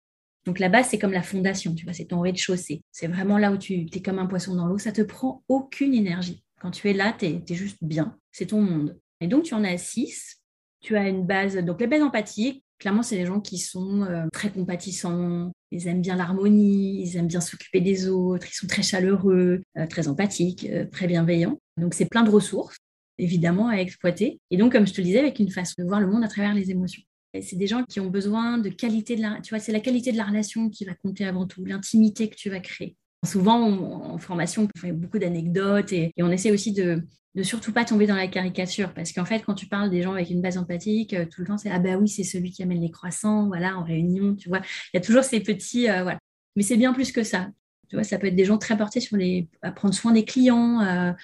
Donc 0.45 0.59
la 0.59 0.69
base, 0.69 0.89
c'est 0.89 0.99
comme 0.99 1.11
la 1.11 1.23
fondation, 1.23 1.73
tu 1.73 1.85
vois, 1.85 1.93
c'est 1.93 2.05
ton 2.05 2.19
rez-de-chaussée. 2.19 2.83
C'est 2.91 3.07
vraiment 3.07 3.39
là 3.39 3.51
où 3.51 3.57
tu 3.57 3.87
es 3.91 4.01
comme 4.01 4.19
un 4.19 4.27
poisson 4.27 4.53
dans 4.53 4.67
l'eau, 4.67 4.77
ça 4.77 4.91
te 4.91 5.01
prend 5.01 5.43
aucune 5.47 5.95
énergie. 5.95 6.43
Quand 6.61 6.69
tu 6.69 6.87
es 6.87 6.93
là, 6.93 7.15
tu 7.17 7.25
es, 7.25 7.55
juste 7.55 7.77
bien, 7.81 8.15
c'est 8.31 8.47
ton 8.47 8.61
monde. 8.61 8.99
Et 9.21 9.27
donc 9.27 9.43
tu 9.43 9.55
en 9.55 9.63
as 9.63 9.77
six. 9.77 10.37
Tu 10.81 10.97
as 10.97 11.07
une 11.07 11.25
base, 11.25 11.55
donc 11.57 11.79
les 11.79 11.87
bases 11.87 12.01
empathiques, 12.03 12.63
clairement, 12.77 13.03
c'est 13.03 13.15
des 13.15 13.25
gens 13.25 13.39
qui 13.39 13.57
sont 13.57 14.03
euh, 14.03 14.25
très 14.33 14.51
compatissants, 14.51 15.51
ils 15.73 15.87
aiment 15.87 16.01
bien 16.01 16.15
l'harmonie, 16.15 17.01
ils 17.01 17.17
aiment 17.17 17.27
bien 17.27 17.41
s'occuper 17.41 17.81
des 17.81 18.07
autres, 18.07 18.47
ils 18.47 18.53
sont 18.53 18.67
très 18.67 18.83
chaleureux, 18.83 19.63
euh, 19.77 19.87
très 19.87 20.07
empathiques, 20.07 20.67
euh, 20.69 20.85
très 20.85 21.07
bienveillants. 21.07 21.59
Donc, 21.77 21.95
c'est 21.95 22.05
plein 22.05 22.23
de 22.23 22.29
ressources, 22.29 22.77
évidemment, 23.17 23.69
à 23.69 23.77
exploiter. 23.77 24.39
Et 24.51 24.57
donc, 24.57 24.71
comme 24.71 24.85
je 24.85 24.93
te 24.93 25.01
le 25.01 25.05
disais, 25.05 25.19
avec 25.19 25.39
une 25.39 25.49
façon 25.49 25.73
de 25.79 25.87
voir 25.87 25.99
le 25.99 26.07
monde 26.07 26.23
à 26.23 26.27
travers 26.27 26.53
les 26.53 26.69
émotions. 26.69 27.01
C'est 27.41 27.55
des 27.55 27.65
gens 27.65 27.83
qui 27.83 27.99
ont 27.99 28.11
besoin 28.11 28.59
de 28.59 28.69
qualité 28.69 29.15
de 29.15 29.23
la, 29.23 29.41
tu 29.41 29.49
vois, 29.49 29.59
c'est 29.59 29.71
la 29.71 29.79
qualité 29.79 30.11
de 30.11 30.17
la 30.17 30.25
relation 30.25 30.69
qui 30.69 30.85
va 30.85 30.93
compter 30.93 31.25
avant 31.25 31.47
tout, 31.47 31.65
l'intimité 31.65 32.29
que 32.29 32.35
tu 32.35 32.51
vas 32.51 32.59
créer. 32.59 32.95
Souvent, 33.25 33.61
en 33.61 34.17
formation, 34.17 34.67
on 34.75 34.79
fait 34.79 34.91
beaucoup 34.91 35.19
d'anecdotes 35.19 35.93
et, 35.93 36.11
on 36.17 36.29
essaie 36.29 36.51
aussi 36.51 36.73
de, 36.73 37.01
de 37.35 37.43
surtout 37.43 37.71
pas 37.71 37.85
tomber 37.85 38.05
dans 38.05 38.15
la 38.15 38.27
caricature. 38.27 38.93
Parce 38.93 39.11
qu'en 39.11 39.25
fait 39.25 39.39
quand 39.41 39.53
tu 39.53 39.67
parles 39.67 39.89
des 39.89 40.01
gens 40.01 40.13
avec 40.13 40.29
une 40.29 40.41
base 40.41 40.57
empathique 40.57 41.13
euh, 41.13 41.25
tout 41.25 41.41
le 41.41 41.47
temps 41.47 41.57
c'est 41.57 41.69
ah 41.69 41.79
bah 41.79 41.97
oui 41.97 42.07
c'est 42.07 42.23
celui 42.23 42.51
qui 42.51 42.63
amène 42.63 42.81
les 42.81 42.91
croissants 42.91 43.47
voilà 43.47 43.77
en 43.77 43.83
réunion 43.83 44.35
tu 44.35 44.49
vois. 44.49 44.59
Il 44.93 44.97
y 44.97 44.97
a 44.97 45.01
toujours 45.01 45.23
ces 45.23 45.39
petits 45.39 45.89
euh, 45.89 46.03
voilà. 46.03 46.19
Mais 46.55 46.63
c'est 46.63 46.77
bien 46.77 46.93
plus 46.93 47.11
que 47.11 47.23
ça. 47.23 47.49
Tu 47.89 47.95
vois 47.95 48.03
ça 48.03 48.17
peut 48.17 48.27
être 48.27 48.35
des 48.35 48.45
gens 48.45 48.57
très 48.57 48.77
portés 48.77 48.99
sur 48.99 49.17
les 49.17 49.49
à 49.61 49.71
prendre 49.71 49.93
soin 49.93 50.11
des 50.11 50.25
clients 50.25 50.79
à 50.79 51.15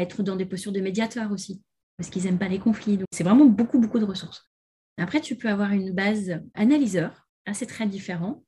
être 0.00 0.22
dans 0.22 0.36
des 0.36 0.46
postures 0.46 0.72
de 0.72 0.80
médiateur 0.80 1.30
aussi 1.32 1.62
parce 1.98 2.08
qu'ils 2.10 2.24
n'aiment 2.24 2.38
pas 2.38 2.48
les 2.48 2.58
conflits. 2.58 2.96
Donc 2.96 3.06
c'est 3.12 3.24
vraiment 3.24 3.44
beaucoup 3.44 3.78
beaucoup 3.78 3.98
de 3.98 4.04
ressources. 4.04 4.48
Après 4.98 5.20
tu 5.20 5.36
peux 5.36 5.48
avoir 5.48 5.72
une 5.72 5.92
base 5.92 6.40
analyseur 6.54 7.28
assez 7.46 7.66
très 7.66 7.86
différent 7.86 8.42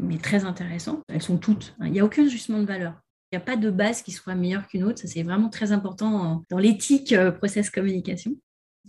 mais 0.00 0.18
très 0.18 0.44
intéressant 0.44 1.00
elles 1.08 1.22
sont 1.22 1.38
toutes 1.38 1.74
hein. 1.80 1.86
il 1.86 1.92
n'y 1.92 2.00
a 2.00 2.04
aucun 2.04 2.26
jugement 2.26 2.58
de 2.58 2.66
valeur 2.66 2.94
il 3.32 3.36
n'y 3.36 3.42
a 3.42 3.44
pas 3.44 3.56
de 3.56 3.70
base 3.70 4.02
qui 4.02 4.10
soit 4.10 4.34
meilleure 4.34 4.66
qu'une 4.66 4.82
autre. 4.82 4.98
Ça, 4.98 5.06
c'est 5.06 5.22
vraiment 5.22 5.50
très 5.50 5.70
important 5.70 6.42
dans 6.50 6.58
l'éthique 6.58 7.12
euh, 7.12 7.30
process 7.30 7.70
communication. 7.70 8.32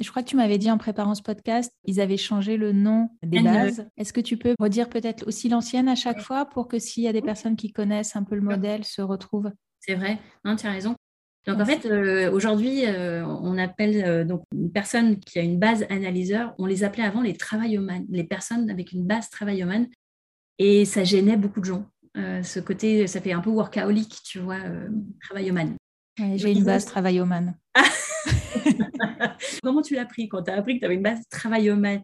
Je 0.01 0.09
crois 0.09 0.23
que 0.23 0.29
tu 0.29 0.35
m'avais 0.35 0.57
dit 0.57 0.71
en 0.71 0.79
préparant 0.79 1.13
ce 1.13 1.21
podcast, 1.21 1.71
ils 1.85 2.01
avaient 2.01 2.17
changé 2.17 2.57
le 2.57 2.71
nom 2.71 3.09
des 3.21 3.41
bases. 3.41 3.85
Est-ce 3.97 4.13
que 4.13 4.21
tu 4.21 4.37
peux 4.37 4.55
redire 4.57 4.89
peut-être 4.89 5.27
aussi 5.27 5.47
l'ancienne 5.47 5.87
à 5.87 5.95
chaque 5.95 6.21
fois 6.21 6.45
pour 6.45 6.67
que 6.67 6.79
s'il 6.79 7.03
y 7.03 7.07
a 7.07 7.13
des 7.13 7.21
personnes 7.21 7.55
qui 7.55 7.71
connaissent 7.71 8.15
un 8.15 8.23
peu 8.23 8.33
le 8.33 8.41
modèle 8.41 8.83
se 8.83 9.01
retrouvent? 9.01 9.51
C'est 9.79 9.95
vrai, 9.95 10.17
tu 10.43 10.65
as 10.65 10.71
raison. 10.71 10.95
Donc 11.45 11.59
en 11.59 11.65
fait, 11.65 11.85
euh, 11.85 12.31
aujourd'hui, 12.31 12.85
euh, 12.85 13.25
on 13.25 13.57
appelle 13.57 14.25
donc 14.25 14.43
une 14.55 14.71
personne 14.71 15.19
qui 15.19 15.39
a 15.39 15.41
une 15.41 15.59
base 15.59 15.85
analyseur, 15.89 16.55
on 16.57 16.65
les 16.65 16.83
appelait 16.83 17.03
avant 17.03 17.21
les 17.21 17.35
les 18.09 18.23
personnes 18.23 18.69
avec 18.69 18.91
une 18.91 19.05
base 19.05 19.29
travaillomane, 19.29 19.87
et 20.63 20.85
ça 20.85 21.03
gênait 21.03 21.37
beaucoup 21.37 21.59
de 21.59 21.65
gens. 21.65 21.89
Euh, 22.17 22.43
ce 22.43 22.59
côté, 22.59 23.07
ça 23.07 23.19
fait 23.19 23.31
un 23.31 23.41
peu 23.41 23.49
workaholic, 23.49 24.21
tu 24.23 24.37
vois, 24.37 24.59
euh, 24.63 24.89
travailloman. 25.19 25.75
J'ai 26.35 26.51
une 26.51 26.63
base 26.63 26.85
travailloman. 26.85 27.55
Comment 29.63 29.81
tu 29.81 29.95
l'as 29.95 30.05
pris 30.05 30.29
quand 30.29 30.43
tu 30.43 30.51
as 30.51 30.57
appris 30.57 30.75
que 30.75 30.81
tu 30.81 30.85
avais 30.85 30.95
une 30.95 31.01
base 31.01 31.19
travailloman? 31.31 32.01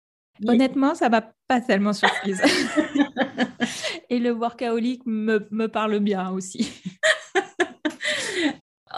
Honnêtement, 0.47 0.95
ça 0.95 1.07
va 1.07 1.31
pas 1.47 1.61
tellement 1.61 1.93
surprise. 1.93 2.41
Et 4.09 4.17
le 4.17 4.31
workaholic 4.31 5.05
me, 5.05 5.47
me 5.51 5.67
parle 5.67 5.99
bien 5.99 6.31
aussi. 6.31 6.81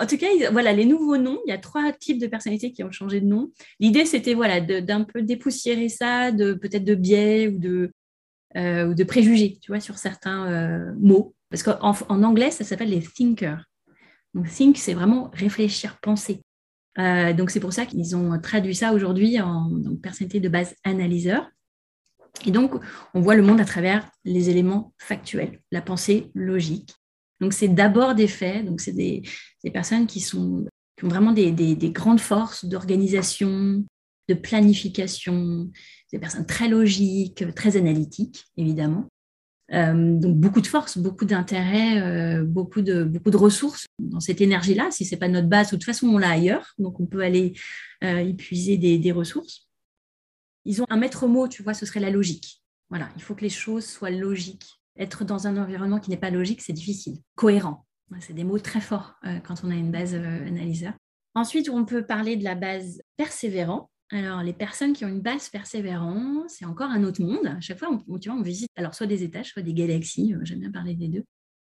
En 0.01 0.05
tout 0.05 0.17
cas, 0.17 0.27
voilà, 0.53 0.71
les 0.71 0.85
nouveaux 0.85 1.17
noms, 1.17 1.39
il 1.45 1.49
y 1.49 1.51
a 1.51 1.57
trois 1.57 1.91
types 1.91 2.21
de 2.21 2.27
personnalités 2.27 2.71
qui 2.71 2.85
ont 2.85 2.91
changé 2.91 3.19
de 3.19 3.25
nom. 3.25 3.51
L'idée, 3.81 4.05
c'était 4.05 4.33
voilà, 4.33 4.61
d'un 4.61 5.03
peu 5.03 5.23
dépoussiérer 5.23 5.89
ça, 5.89 6.31
de 6.31 6.53
peut-être 6.53 6.85
de 6.85 6.95
biais 6.95 7.49
ou 7.49 7.57
de, 7.57 7.91
euh, 8.57 8.87
ou 8.87 8.93
de 8.93 9.03
préjugés, 9.03 9.59
tu 9.61 9.71
vois, 9.71 9.79
sur 9.79 9.97
certains 9.97 10.47
euh, 10.47 10.93
mots. 10.99 11.35
Parce 11.49 11.63
qu'en 11.63 11.95
en 12.09 12.23
anglais, 12.23 12.51
ça 12.51 12.63
s'appelle 12.63 12.89
les 12.89 13.01
thinkers. 13.01 13.63
Donc, 14.33 14.49
think, 14.49 14.77
c'est 14.77 14.93
vraiment 14.93 15.29
réfléchir, 15.33 15.97
penser. 16.01 16.41
Euh, 16.97 17.33
donc, 17.33 17.49
c'est 17.49 17.59
pour 17.59 17.73
ça 17.73 17.85
qu'ils 17.85 18.15
ont 18.15 18.39
traduit 18.39 18.75
ça 18.75 18.93
aujourd'hui 18.93 19.39
en 19.39 19.71
personnalité 20.01 20.39
de 20.39 20.49
base 20.49 20.75
analyseur. 20.83 21.49
Et 22.45 22.51
donc, 22.51 22.73
on 23.13 23.21
voit 23.21 23.35
le 23.35 23.41
monde 23.41 23.59
à 23.59 23.65
travers 23.65 24.09
les 24.23 24.49
éléments 24.49 24.93
factuels, 24.97 25.59
la 25.71 25.81
pensée 25.81 26.31
logique. 26.33 26.93
Donc, 27.39 27.53
c'est 27.53 27.67
d'abord 27.67 28.15
des 28.15 28.27
faits. 28.27 28.65
Donc, 28.65 28.81
c'est 28.81 28.91
des, 28.91 29.23
personnes 29.73 30.07
qui, 30.07 30.19
sont, 30.19 30.65
qui 30.97 31.05
ont 31.05 31.09
vraiment 31.09 31.31
des, 31.31 31.75
grandes 31.91 32.19
forces 32.19 32.65
d'organisation, 32.65 33.83
de 34.29 34.35
planification, 34.35 35.69
des 36.13 36.19
personnes 36.19 36.45
très 36.45 36.69
logiques, 36.69 37.43
très 37.55 37.75
analytiques, 37.75 38.45
évidemment. 38.55 39.07
Euh, 39.71 40.15
donc 40.17 40.37
beaucoup 40.37 40.61
de 40.61 40.67
force, 40.67 40.97
beaucoup 40.97 41.25
d'intérêt, 41.25 42.01
euh, 42.01 42.43
beaucoup, 42.43 42.81
de, 42.81 43.03
beaucoup 43.03 43.29
de 43.29 43.37
ressources 43.37 43.85
dans 43.99 44.19
cette 44.19 44.41
énergie-là. 44.41 44.89
Si 44.91 45.05
ce 45.05 45.13
n'est 45.13 45.19
pas 45.19 45.27
notre 45.27 45.47
base, 45.47 45.67
de 45.67 45.75
toute 45.75 45.83
façon, 45.83 46.07
on 46.07 46.17
l'a 46.17 46.31
ailleurs. 46.31 46.73
Donc 46.77 46.99
on 46.99 47.05
peut 47.05 47.21
aller 47.21 47.53
euh, 48.03 48.17
épuiser 48.19 48.77
des, 48.77 48.97
des, 48.97 49.11
ressources. 49.11 49.67
Ils 50.65 50.81
ont 50.81 50.85
un 50.89 50.97
maître 50.97 51.27
mot, 51.27 51.47
tu 51.47 51.61
vois, 51.63 51.73
ce 51.73 51.85
serait 51.85 51.99
la 51.99 52.09
logique. 52.09 52.61
Voilà, 52.89 53.09
il 53.15 53.21
faut 53.21 53.35
que 53.35 53.41
les 53.41 53.49
choses 53.49 53.85
soient 53.85 54.09
logiques 54.09 54.79
être 54.97 55.23
dans 55.23 55.47
un 55.47 55.55
environnement 55.57 55.99
qui 55.99 56.09
n'est 56.09 56.17
pas 56.17 56.31
logique, 56.31 56.61
c'est 56.61 56.73
difficile. 56.73 57.19
Cohérent, 57.35 57.85
c'est 58.19 58.33
des 58.33 58.43
mots 58.43 58.59
très 58.59 58.81
forts 58.81 59.13
quand 59.45 59.63
on 59.63 59.71
a 59.71 59.75
une 59.75 59.91
base 59.91 60.13
analyseur. 60.13 60.93
Ensuite, 61.35 61.69
on 61.69 61.85
peut 61.85 62.05
parler 62.05 62.35
de 62.35 62.43
la 62.43 62.55
base 62.55 63.01
persévérant. 63.15 63.89
Alors, 64.11 64.41
les 64.41 64.53
personnes 64.53 64.93
qui 64.93 65.05
ont 65.05 65.07
une 65.07 65.21
base 65.21 65.49
persévérant, 65.49 66.43
c'est 66.47 66.65
encore 66.65 66.89
un 66.89 67.03
autre 67.03 67.21
monde. 67.21 67.45
À 67.45 67.59
chaque 67.59 67.77
fois, 67.77 67.89
on, 68.07 68.17
tu 68.17 68.29
vois, 68.29 68.39
on 68.39 68.41
visite 68.41 68.69
alors 68.75 68.95
soit 68.95 69.05
des 69.05 69.23
étages, 69.23 69.49
soit 69.49 69.61
des 69.61 69.73
galaxies. 69.73 70.33
Euh, 70.33 70.39
j'aime 70.43 70.61
bien 70.61 70.71
parler 70.71 70.95
des 70.95 71.07
deux. 71.07 71.23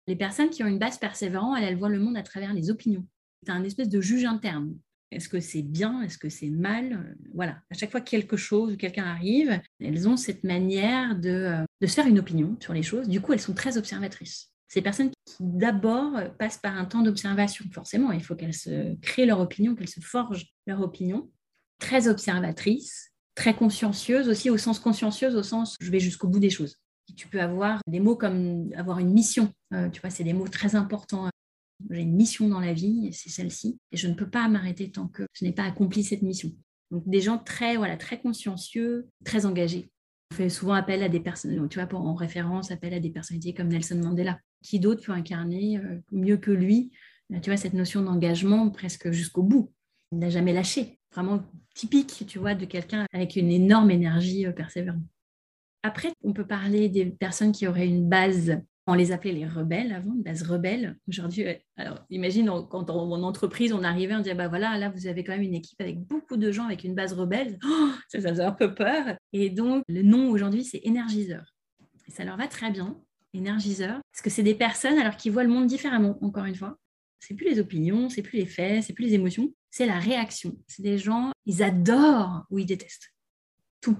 Les 0.07 0.17
personnes 0.17 0.49
qui 0.49 0.65
ont 0.65 0.67
une 0.67 0.79
base 0.79 0.99
persévérant, 0.99 1.55
elles, 1.55 1.65
elles 1.65 1.77
voient 1.77 1.91
le 1.91 1.99
monde 1.99 2.17
à 2.17 2.23
travers 2.23 2.55
les 2.55 2.71
opinions. 2.71 3.07
C'est 3.45 3.53
un 3.53 3.63
espèce 3.63 3.91
de 3.91 4.01
juge 4.01 4.25
interne. 4.25 4.75
Est-ce 5.11 5.29
que 5.29 5.41
c'est 5.41 5.63
bien? 5.63 6.03
Est-ce 6.03 6.17
que 6.17 6.29
c'est 6.29 6.49
mal? 6.49 7.17
Voilà. 7.35 7.59
À 7.71 7.75
chaque 7.75 7.91
fois 7.91 8.01
que 8.01 8.09
quelque 8.09 8.37
chose, 8.37 8.77
quelqu'un 8.79 9.05
arrive, 9.05 9.61
elles 9.81 10.09
ont 10.09 10.17
cette 10.17 10.45
manière 10.45 11.19
de, 11.19 11.57
de 11.81 11.87
se 11.87 11.95
faire 11.95 12.07
une 12.07 12.19
opinion 12.19 12.57
sur 12.61 12.73
les 12.73 12.83
choses. 12.83 13.09
Du 13.09 13.21
coup, 13.21 13.33
elles 13.33 13.41
sont 13.41 13.55
très 13.55 13.77
observatrices. 13.77 14.53
Ces 14.69 14.83
personnes 14.83 15.11
qui 15.11 15.35
d'abord 15.41 16.13
passent 16.39 16.59
par 16.59 16.79
un 16.79 16.85
temps 16.85 17.03
d'observation, 17.03 17.65
forcément, 17.73 18.13
il 18.13 18.23
faut 18.23 18.37
qu'elles 18.37 18.55
se 18.55 18.95
créent 19.01 19.27
leur 19.27 19.41
opinion, 19.41 19.75
qu'elles 19.75 19.89
se 19.89 20.01
forgent 20.01 20.47
leur 20.67 20.81
opinion. 20.81 21.29
Très 21.81 22.07
observatrices, 22.07 23.11
très 23.35 23.55
consciencieuses 23.55 24.29
aussi, 24.29 24.51
au 24.51 24.57
sens 24.57 24.79
consciencieuse, 24.79 25.35
au 25.35 25.43
sens 25.43 25.77
je 25.81 25.91
vais 25.91 25.99
jusqu'au 25.99 26.29
bout 26.29 26.39
des 26.39 26.51
choses. 26.51 26.77
Tu 27.17 27.27
peux 27.27 27.41
avoir 27.41 27.81
des 27.89 27.99
mots 27.99 28.15
comme 28.15 28.71
avoir 28.77 29.01
une 29.01 29.13
mission, 29.13 29.53
euh, 29.75 29.89
tu 29.91 30.01
vois, 30.01 30.11
c'est 30.11 30.23
des 30.23 30.33
mots 30.33 30.47
très 30.47 30.77
importants. 30.77 31.29
J'ai 31.91 32.03
une 32.03 32.15
mission 32.15 32.49
dans 32.49 32.61
la 32.61 32.73
vie, 32.73 33.11
c'est 33.13 33.31
celle-ci, 33.31 33.79
et 33.91 33.97
je 33.97 34.07
ne 34.07 34.15
peux 34.15 34.31
pas 34.31 34.47
m'arrêter 34.49 34.93
tant 34.93 35.09
que 35.09 35.25
je 35.33 35.45
n'ai 35.45 35.53
pas 35.53 35.65
accompli 35.65 36.05
cette 36.05 36.23
mission. 36.23 36.53
Donc 36.91 37.09
des 37.09 37.21
gens 37.21 37.39
très, 37.39 37.77
voilà, 37.77 37.97
très 37.97 38.21
consciencieux, 38.21 39.09
très 39.25 39.47
engagés. 39.47 39.91
On 40.33 40.37
fait 40.37 40.49
souvent 40.49 40.75
appel 40.75 41.03
à 41.03 41.09
des 41.09 41.19
personnes, 41.19 41.69
tu 41.69 41.81
vois, 41.81 41.93
en 41.99 42.15
référence, 42.15 42.71
appel 42.71 42.95
à 42.95 43.01
des 43.01 43.11
personnalités 43.11 43.55
comme 43.55 43.69
Nelson 43.69 43.97
Mandela. 43.97 44.39
Qui 44.63 44.79
d'autre 44.79 45.03
peut 45.05 45.13
incarner 45.13 45.79
euh, 45.79 45.99
mieux 46.13 46.37
que 46.37 46.51
lui, 46.51 46.93
euh, 47.33 47.41
tu 47.41 47.51
vois, 47.51 47.57
cette 47.57 47.75
notion 47.75 48.03
d'engagement 48.03 48.71
presque 48.71 49.11
jusqu'au 49.11 49.43
bout? 49.43 49.73
Il 50.13 50.19
n'a 50.19 50.31
jamais 50.31 50.53
lâché. 50.53 51.00
Vraiment 51.13 51.43
typique, 51.75 52.25
tu 52.27 52.39
vois, 52.39 52.55
de 52.55 52.65
quelqu'un 52.65 53.07
avec 53.13 53.37
une 53.37 53.51
énorme 53.51 53.91
énergie 53.91 54.47
euh, 54.47 54.53
persévérante. 54.53 55.03
Après, 55.83 56.13
on 56.23 56.33
peut 56.33 56.47
parler 56.47 56.89
des 56.89 57.07
personnes 57.07 57.53
qui 57.53 57.67
auraient 57.67 57.89
une 57.89 58.09
base 58.09 58.61
on 58.91 58.95
les 58.95 59.13
appelait 59.13 59.33
les 59.33 59.47
rebelles 59.47 59.93
avant, 59.93 60.13
une 60.15 60.23
base 60.23 60.43
rebelle. 60.43 60.99
Aujourd'hui, 61.07 61.45
alors 61.77 62.05
imagine 62.11 62.51
quand 62.69 62.91
en, 62.91 63.23
entreprise 63.23 63.73
on 63.73 63.85
arrivait, 63.85 64.15
on 64.15 64.21
disait 64.21 64.35
bah 64.35 64.49
voilà, 64.49 64.77
là 64.79 64.89
vous 64.89 65.07
avez 65.07 65.23
quand 65.23 65.33
même 65.33 65.43
une 65.43 65.55
équipe 65.55 65.81
avec 65.81 66.01
beaucoup 66.01 66.37
de 66.37 66.51
gens 66.51 66.65
avec 66.65 66.83
une 66.83 66.95
base 66.95 67.13
rebelle. 67.13 67.59
Oh, 67.65 67.91
ça, 68.09 68.21
ça 68.21 68.31
faisait 68.31 68.43
un 68.43 68.53
peu 68.53 68.75
peur. 68.75 69.17
Et 69.33 69.51
donc 69.51 69.85
le 69.89 70.03
nom 70.03 70.31
aujourd'hui 70.31 70.65
c'est 70.65 70.81
énergiseur. 70.83 71.55
Et 72.09 72.11
ça 72.11 72.25
leur 72.25 72.37
va 72.37 72.49
très 72.49 72.71
bien, 72.71 73.01
énergiseur, 73.33 74.01
parce 74.13 74.23
que 74.23 74.31
c'est 74.31 74.43
des 74.43 74.57
personnes 74.57 74.99
alors 74.99 75.17
qui 75.17 75.31
voient 75.31 75.45
le 75.45 75.51
monde 75.51 75.67
différemment. 75.67 76.19
Encore 76.21 76.47
une 76.47 76.57
fois, 76.57 76.77
c'est 77.21 77.35
plus 77.35 77.47
les 77.47 77.61
opinions, 77.61 78.09
c'est 78.09 78.23
plus 78.23 78.39
les 78.39 78.47
faits, 78.47 78.83
c'est 78.83 78.93
plus 78.93 79.05
les 79.05 79.15
émotions, 79.15 79.53
c'est 79.71 79.87
la 79.87 79.99
réaction. 79.99 80.57
C'est 80.67 80.83
des 80.83 80.99
gens, 80.99 81.33
ils 81.47 81.63
adorent 81.63 82.45
ou 82.51 82.59
ils 82.59 82.67
détestent 82.67 83.13
tout. 83.81 83.97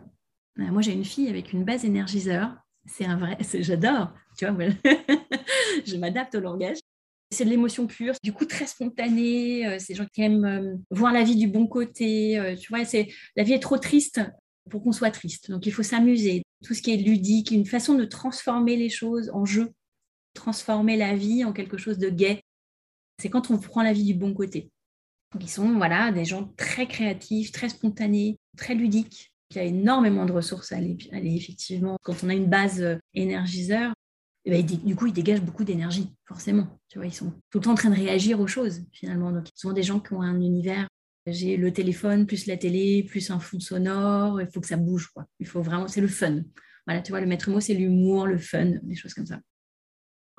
Moi 0.57 0.83
j'ai 0.83 0.93
une 0.93 1.05
fille 1.05 1.29
avec 1.29 1.53
une 1.53 1.65
base 1.65 1.85
énergiseur 1.85 2.55
c'est 2.87 3.05
un 3.05 3.17
vrai, 3.17 3.37
j'adore, 3.61 4.13
tu 4.39 4.47
vois, 4.47 4.69
je 5.87 5.97
m'adapte 5.97 6.35
au 6.35 6.41
langage. 6.41 6.79
C'est 7.33 7.45
de 7.45 7.51
l'émotion 7.51 7.87
pure, 7.87 8.15
du 8.25 8.33
coup 8.33 8.45
très 8.45 8.67
spontanée. 8.67 9.67
Euh, 9.67 9.77
c'est 9.79 9.93
des 9.93 9.99
gens 9.99 10.07
qui 10.13 10.23
aiment 10.23 10.45
euh, 10.45 10.75
voir 10.91 11.13
la 11.13 11.23
vie 11.23 11.37
du 11.37 11.47
bon 11.47 11.69
côté. 11.69 12.37
Euh, 12.39 12.57
tu 12.57 12.69
vois, 12.71 12.85
c'est 12.85 13.09
la 13.37 13.45
vie 13.45 13.53
est 13.53 13.61
trop 13.61 13.79
triste 13.79 14.21
pour 14.69 14.83
qu'on 14.83 14.91
soit 14.91 15.13
triste. 15.13 15.51
Donc 15.51 15.65
il 15.67 15.73
faut 15.73 15.85
s'amuser. 15.85 16.43
Tout 16.65 16.75
ce 16.75 16.83
qui 16.83 16.93
est 16.93 16.97
ludique, 16.97 17.53
une 17.53 17.67
façon 17.67 17.95
de 17.95 18.05
transformer 18.05 18.77
les 18.77 18.89
choses 18.89 19.31
en 19.33 19.45
jeu, 19.45 19.71
transformer 20.35 20.97
la 20.97 21.15
vie 21.15 21.45
en 21.45 21.53
quelque 21.53 21.79
chose 21.79 21.99
de 21.99 22.09
gai. 22.09 22.43
C'est 23.21 23.31
quand 23.31 23.51
on 23.53 23.59
prend 23.59 23.83
la 23.83 23.93
vie 23.93 24.05
du 24.05 24.15
bon 24.15 24.35
côté. 24.35 24.71
Ils 25.39 25.49
sont 25.49 25.77
voilà 25.77 26.11
des 26.11 26.25
gens 26.25 26.53
très 26.57 26.87
créatifs, 26.87 27.53
très 27.53 27.69
spontanés, 27.69 28.39
très 28.57 28.75
ludiques. 28.75 29.33
Il 29.51 29.57
y 29.57 29.61
a 29.61 29.65
énormément 29.65 30.27
de 30.27 30.33
ressources 30.33 30.73
à 30.73 30.77
aller, 30.77 30.97
effectivement. 31.13 31.97
Quand 32.03 32.23
on 32.23 32.29
a 32.29 32.35
une 32.35 32.49
base 32.49 32.81
euh, 32.83 32.97
énergiseur, 33.15 33.93
eh 34.45 34.51
ben, 34.51 34.65
du 34.65 34.97
coup, 34.97 35.07
ils 35.07 35.13
dégagent 35.13 35.43
beaucoup 35.43 35.65
d'énergie, 35.65 36.15
forcément. 36.25 36.79
Tu 36.89 36.99
vois, 36.99 37.07
ils 37.07 37.15
sont 37.15 37.33
tout 37.51 37.59
le 37.59 37.65
temps 37.65 37.73
en 37.73 37.77
train 37.77 37.91
de 37.91 37.97
réagir 37.97 38.41
aux 38.41 38.47
choses, 38.47 38.83
finalement. 38.93 39.33
Donc, 39.33 39.47
souvent 39.55 39.75
des 39.75 39.83
gens 39.83 40.01
qui 40.01 40.15
ont 40.15 40.23
un 40.23 40.41
univers. 40.41 40.89
J'ai 41.27 41.57
le 41.57 41.73
téléphone, 41.73 42.27
plus 42.27 42.47
la 42.47 42.57
télé, 42.57 43.03
plus 43.03 43.31
un 43.31 43.39
fond 43.41 43.61
sonore. 43.61 44.41
Il 44.41 44.49
faut 44.49 44.61
que 44.61 44.67
ça 44.67 44.77
bouge, 44.77 45.09
quoi. 45.09 45.27
Vraiment, 45.41 45.89
c'est 45.89 46.01
le 46.01 46.09
fun. 46.09 46.41
Voilà, 46.87 47.03
tu 47.03 47.11
vois, 47.11 47.21
le 47.21 47.27
maître 47.27 47.51
mot, 47.51 47.61
c'est 47.61 47.75
l'humour, 47.75 48.27
le 48.27 48.39
fun, 48.39 48.73
des 48.83 48.97
choses 48.97 49.15
comme 49.15 49.27
ça. 49.27 49.41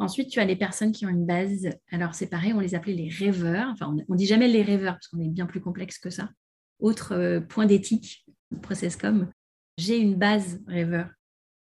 Ensuite, 0.01 0.29
tu 0.29 0.39
as 0.39 0.45
les 0.45 0.55
personnes 0.55 0.91
qui 0.91 1.05
ont 1.05 1.09
une 1.09 1.27
base. 1.27 1.69
Alors, 1.91 2.15
c'est 2.15 2.27
pareil, 2.27 2.53
on 2.53 2.59
les 2.59 2.73
appelait 2.73 2.95
les 2.95 3.09
rêveurs. 3.09 3.69
Enfin, 3.69 3.95
on 4.07 4.13
ne 4.13 4.17
dit 4.17 4.25
jamais 4.25 4.47
les 4.47 4.63
rêveurs, 4.63 4.93
parce 4.93 5.07
qu'on 5.07 5.19
est 5.19 5.29
bien 5.29 5.45
plus 5.45 5.61
complexe 5.61 5.99
que 5.99 6.09
ça. 6.09 6.31
Autre 6.79 7.13
euh, 7.13 7.39
point 7.39 7.67
d'éthique, 7.67 8.25
process 8.63 8.95
comme, 8.95 9.31
j'ai 9.77 9.99
une 9.99 10.15
base 10.15 10.59
rêveur. 10.67 11.09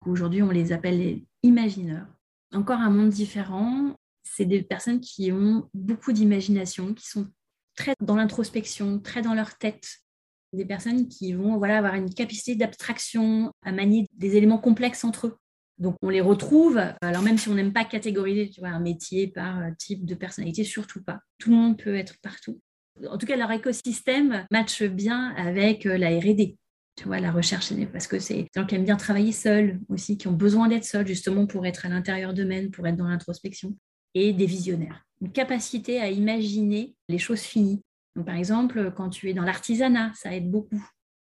Aujourd'hui, 0.06 0.42
on 0.42 0.50
les 0.50 0.73
appelle 0.73 0.99
les 0.99 1.26
imagineurs. 1.42 2.06
Encore 2.54 2.80
un 2.80 2.88
monde 2.88 3.11
différent. 3.11 3.94
C'est 4.23 4.47
des 4.47 4.62
personnes 4.62 5.00
qui 5.00 5.32
ont 5.32 5.68
beaucoup 5.75 6.12
d'imagination, 6.12 6.94
qui 6.94 7.06
sont 7.09 7.28
très 7.76 7.94
dans 8.00 8.16
l'introspection, 8.16 9.00
très 9.00 9.20
dans 9.20 9.35
leur 9.35 9.59
tête. 9.59 9.99
Des 10.54 10.64
personnes 10.64 11.09
qui 11.09 11.35
vont 11.35 11.59
voilà, 11.59 11.78
avoir 11.78 11.94
une 11.94 12.12
capacité 12.12 12.54
d'abstraction, 12.54 13.52
à 13.62 13.73
manier 13.73 14.06
des 14.14 14.37
éléments 14.37 14.59
complexes 14.59 15.04
entre 15.04 15.26
eux. 15.26 15.37
Donc 15.80 15.96
on 16.02 16.10
les 16.10 16.20
retrouve, 16.20 16.80
alors 17.00 17.22
même 17.22 17.38
si 17.38 17.49
on 17.49 17.54
n'aime 17.54 17.72
pas 17.72 17.84
catégoriser 17.84 18.52
un 18.62 18.80
métier 18.80 19.28
par 19.28 19.62
type 19.78 20.04
de 20.04 20.14
personnalité, 20.14 20.62
surtout 20.62 21.02
pas. 21.02 21.20
Tout 21.38 21.50
le 21.50 21.56
monde 21.56 21.78
peut 21.78 21.96
être 21.96 22.14
partout. 22.22 22.60
En 23.08 23.16
tout 23.16 23.26
cas, 23.26 23.37
leur 23.37 23.50
écosystème 23.50 24.46
matche 24.50 24.82
bien 24.82 25.34
avec 25.37 25.84
la 25.84 26.10
RD 26.10 26.56
tu 27.00 27.06
vois, 27.06 27.18
la 27.18 27.32
recherche, 27.32 27.72
parce 27.92 28.06
que 28.06 28.18
c'est 28.18 28.34
des 28.34 28.49
gens 28.54 28.66
qui 28.66 28.75
aiment 28.75 28.84
bien 28.84 28.99
travailler 28.99 29.32
seuls 29.32 29.80
aussi, 29.88 30.18
qui 30.18 30.28
ont 30.28 30.34
besoin 30.34 30.68
d'être 30.68 30.84
seuls 30.84 31.06
justement 31.06 31.46
pour 31.46 31.64
être 31.64 31.87
à 31.87 31.88
l'intérieur 31.88 32.34
d'eux-mêmes, 32.34 32.70
pour 32.70 32.87
être 32.87 32.96
dans 32.96 33.08
l'introspection, 33.08 33.75
et 34.12 34.34
des 34.34 34.44
visionnaires. 34.44 35.06
Une 35.22 35.32
capacité 35.32 35.99
à 35.99 36.10
imaginer 36.10 36.94
les 37.08 37.16
choses 37.16 37.40
finies. 37.40 37.82
par 38.26 38.34
exemple, 38.34 38.92
quand 38.94 39.08
tu 39.08 39.30
es 39.30 39.32
dans 39.32 39.44
l'artisanat, 39.44 40.12
ça 40.14 40.34
aide 40.34 40.50
beaucoup. 40.50 40.84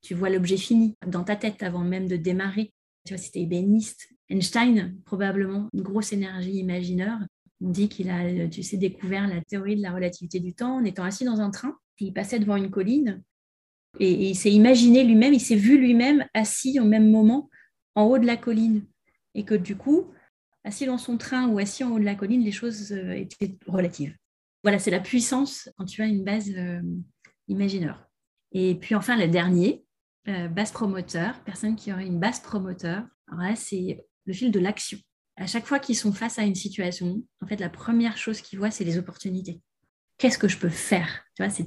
Tu 0.02 0.14
vois 0.14 0.30
l'objet 0.30 0.56
fini 0.56 0.96
dans 1.06 1.26
ta 1.26 1.36
tête 1.36 1.62
avant 1.62 1.84
même 1.84 2.08
de 2.08 2.16
démarrer. 2.16 2.72
Tu 3.06 3.14
vois, 3.14 3.22
si 3.22 3.32
tu 3.32 3.40
es 3.40 3.42
ébéniste, 3.42 4.08
Einstein, 4.30 4.96
probablement, 5.06 5.70
une 5.74 5.82
grosse 5.82 6.14
énergie 6.14 6.58
imagineur. 6.58 7.20
Dit 7.60 7.90
qu'il 7.90 8.10
a, 8.10 8.48
tu 8.48 8.62
sais, 8.62 8.78
découvert 8.78 9.28
la 9.28 9.42
théorie 9.42 9.76
de 9.76 9.82
la 9.82 9.92
relativité 9.92 10.40
du 10.40 10.54
temps 10.54 10.76
en 10.76 10.86
étant 10.86 11.04
assis 11.04 11.26
dans 11.26 11.42
un 11.42 11.50
train. 11.50 11.76
Il 12.00 12.14
passait 12.14 12.40
devant 12.40 12.56
une 12.56 12.70
colline 12.70 13.24
et, 14.00 14.30
il 14.30 14.36
s'est 14.36 14.52
imaginé 14.52 15.04
lui-même, 15.04 15.34
il 15.34 15.40
s'est 15.40 15.56
vu 15.56 15.78
lui-même 15.78 16.26
assis 16.34 16.80
au 16.80 16.86
même 16.86 17.10
moment 17.10 17.50
en 17.96 18.04
haut 18.04 18.20
de 18.20 18.26
la 18.26 18.38
colline. 18.38 18.86
Et 19.34 19.44
que 19.44 19.56
du 19.56 19.76
coup, 19.76 20.12
assis 20.64 20.86
dans 20.86 20.98
son 20.98 21.18
train 21.18 21.48
ou 21.48 21.60
assis 21.60 21.84
en 21.84 21.92
haut 21.92 22.00
de 22.00 22.06
la 22.06 22.16
colline, 22.16 22.44
les 22.44 22.52
choses 22.52 22.92
euh, 22.92 23.12
étaient 23.14 23.58
relatives. 23.68 24.16
Voilà, 24.64 24.80
c'est 24.80 24.92
la 24.92 25.00
puissance 25.00 25.70
quand 25.78 25.86
tu 25.86 26.02
as 26.02 26.08
une 26.08 26.24
base 26.24 26.52
euh, 26.56 26.82
imagineur. 27.48 28.08
Et 28.52 28.76
puis 28.76 28.96
enfin, 28.96 29.18
le 29.18 29.28
dernier, 29.28 29.84
euh, 30.28 30.48
base 30.48 30.72
promoteur, 30.72 31.40
personne 31.44 31.76
qui 31.76 31.92
aurait 31.94 32.08
une 32.08 32.20
base 32.20 32.40
promoteur. 32.40 33.06
Alors 33.28 33.44
là, 33.44 33.56
c'est 33.56 34.06
le 34.28 34.34
fil 34.34 34.52
de 34.52 34.60
l'action. 34.60 35.00
à 35.38 35.48
chaque 35.48 35.66
fois 35.66 35.80
qu'ils 35.80 35.96
sont 35.96 36.14
face 36.14 36.38
à 36.38 36.44
une 36.44 36.56
situation, 36.56 37.24
en 37.42 37.48
fait, 37.48 37.60
la 37.60 37.70
première 37.70 38.18
chose 38.18 38.42
qu'ils 38.42 38.60
voient, 38.60 38.72
c'est 38.72 38.84
les 38.84 38.98
opportunités. 38.98 39.62
Qu'est-ce 40.18 40.38
que 40.38 40.48
je 40.48 40.58
peux 40.58 40.70
faire? 40.70 41.24
Tu 41.36 41.44
vois, 41.44 41.52
c'est 41.52 41.66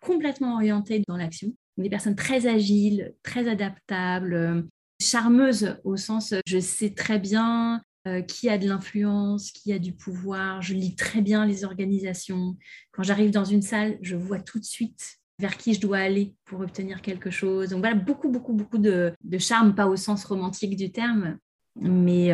complètement 0.00 0.54
orienté 0.54 1.02
dans 1.08 1.16
l'action. 1.16 1.52
Des 1.76 1.90
personnes 1.90 2.14
très 2.14 2.46
agiles, 2.46 3.14
très 3.22 3.48
adaptables, 3.48 4.34
euh, 4.34 4.62
charmeuses 5.00 5.76
au 5.82 5.96
sens 5.96 6.32
euh, 6.32 6.40
je 6.46 6.60
sais 6.60 6.90
très 6.90 7.18
bien 7.18 7.82
euh, 8.06 8.22
qui 8.22 8.48
a 8.48 8.58
de 8.58 8.68
l'influence, 8.68 9.50
qui 9.50 9.72
a 9.72 9.78
du 9.78 9.92
pouvoir, 9.92 10.62
je 10.62 10.74
lis 10.74 10.94
très 10.94 11.20
bien 11.20 11.46
les 11.46 11.64
organisations. 11.64 12.56
Quand 12.92 13.02
j'arrive 13.02 13.30
dans 13.30 13.44
une 13.44 13.62
salle, 13.62 13.98
je 14.02 14.14
vois 14.14 14.40
tout 14.40 14.60
de 14.60 14.64
suite 14.64 15.16
vers 15.38 15.56
qui 15.56 15.74
je 15.74 15.80
dois 15.80 15.98
aller 15.98 16.34
pour 16.44 16.60
obtenir 16.60 17.02
quelque 17.02 17.30
chose. 17.30 17.70
Donc 17.70 17.80
voilà, 17.80 17.96
beaucoup, 17.96 18.28
beaucoup, 18.28 18.52
beaucoup 18.52 18.78
de, 18.78 19.14
charme, 19.38 19.74
pas 19.74 19.86
au 19.86 19.96
sens 19.96 20.24
romantique 20.24 20.76
du 20.76 20.92
terme, 20.92 21.38
mais 21.76 22.28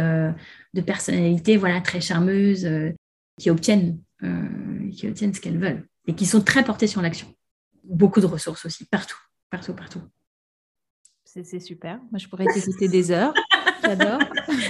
de 0.75 0.81
personnalités 0.81 1.57
voilà, 1.57 1.81
très 1.81 2.01
charmeuses 2.01 2.69
qui, 3.39 3.51
obtiennent, 3.51 3.99
qui 4.93 5.09
obtiennent 5.09 5.35
ce 5.35 5.41
qu'elles 5.41 5.59
veulent 5.59 5.87
et 6.07 6.15
qui 6.15 6.27
sont 6.27 6.43
très 6.43 6.65
portées 6.65 6.87
sur 6.87 7.03
l'action. 7.03 7.27
Beaucoup 7.85 8.21
de 8.21 8.27
ressources 8.27 8.67
aussi, 8.67 8.85
partout 8.87 9.17
partout, 9.51 9.75
partout. 9.75 10.01
C'est 11.25 11.61
super. 11.61 11.99
Moi, 12.11 12.19
je 12.19 12.27
pourrais 12.27 12.47
t'écouter 12.47 12.89
des 12.89 13.11
heures. 13.11 13.35
J'adore. 13.83 14.21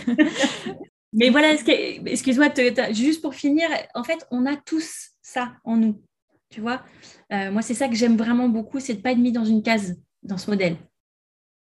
Mais 1.12 1.30
voilà, 1.30 1.52
excuse-moi, 1.52 2.48
juste 2.92 3.22
pour 3.22 3.34
finir, 3.34 3.68
en 3.94 4.04
fait, 4.04 4.26
on 4.30 4.46
a 4.46 4.56
tous 4.56 5.10
ça 5.22 5.54
en 5.64 5.76
nous. 5.76 6.02
Tu 6.50 6.60
vois, 6.60 6.84
euh, 7.32 7.50
moi, 7.50 7.62
c'est 7.62 7.74
ça 7.74 7.88
que 7.88 7.94
j'aime 7.94 8.16
vraiment 8.16 8.48
beaucoup, 8.48 8.80
c'est 8.80 8.94
de 8.94 8.98
ne 8.98 9.02
pas 9.02 9.12
être 9.12 9.18
mis 9.18 9.32
dans 9.32 9.44
une 9.44 9.62
case 9.62 9.96
dans 10.22 10.38
ce 10.38 10.50
modèle. 10.50 10.76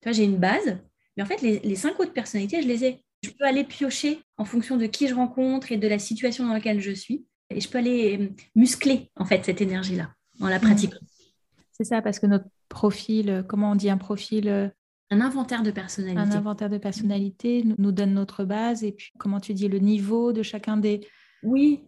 Tu 0.00 0.08
vois, 0.08 0.12
j'ai 0.12 0.24
une 0.24 0.38
base, 0.38 0.78
mais 1.16 1.22
en 1.22 1.26
fait, 1.26 1.40
les, 1.42 1.60
les, 1.60 1.76
cinq 1.76 1.98
autres 2.00 2.12
personnalités, 2.12 2.62
je 2.62 2.68
les 2.68 2.84
ai. 2.84 3.02
Je 3.22 3.30
peux 3.30 3.44
aller 3.44 3.64
piocher 3.64 4.20
en 4.36 4.44
fonction 4.44 4.76
de 4.76 4.86
qui 4.86 5.08
je 5.08 5.14
rencontre 5.14 5.72
et 5.72 5.78
de 5.78 5.88
la 5.88 5.98
situation 5.98 6.46
dans 6.46 6.52
laquelle 6.52 6.80
je 6.80 6.92
suis. 6.92 7.24
Et 7.50 7.60
je 7.60 7.68
peux 7.68 7.78
aller 7.78 8.18
euh, 8.20 8.28
muscler, 8.54 9.10
en 9.16 9.24
fait, 9.24 9.44
cette 9.44 9.60
énergie-là 9.60 10.10
en 10.40 10.48
la 10.48 10.58
pratiquant. 10.58 10.98
C'est 11.72 11.84
ça, 11.84 12.02
parce 12.02 12.18
que 12.18 12.26
notre 12.26 12.46
profil, 12.68 13.30
euh, 13.30 13.42
comment 13.42 13.72
on 13.72 13.74
dit 13.74 13.88
un 13.88 13.96
profil 13.96 14.48
euh, 14.48 14.68
un 15.10 15.20
inventaire 15.20 15.62
de 15.62 15.70
personnalité. 15.70 16.18
Un 16.18 16.32
inventaire 16.32 16.68
de 16.68 16.78
personnalité 16.78 17.64
nous 17.78 17.92
donne 17.92 18.12
notre 18.12 18.44
base 18.44 18.82
et 18.82 18.90
puis, 18.90 19.12
comment 19.18 19.38
tu 19.38 19.54
dis, 19.54 19.68
le 19.68 19.78
niveau 19.78 20.32
de 20.32 20.42
chacun 20.42 20.76
des... 20.76 21.00
Oui, 21.44 21.84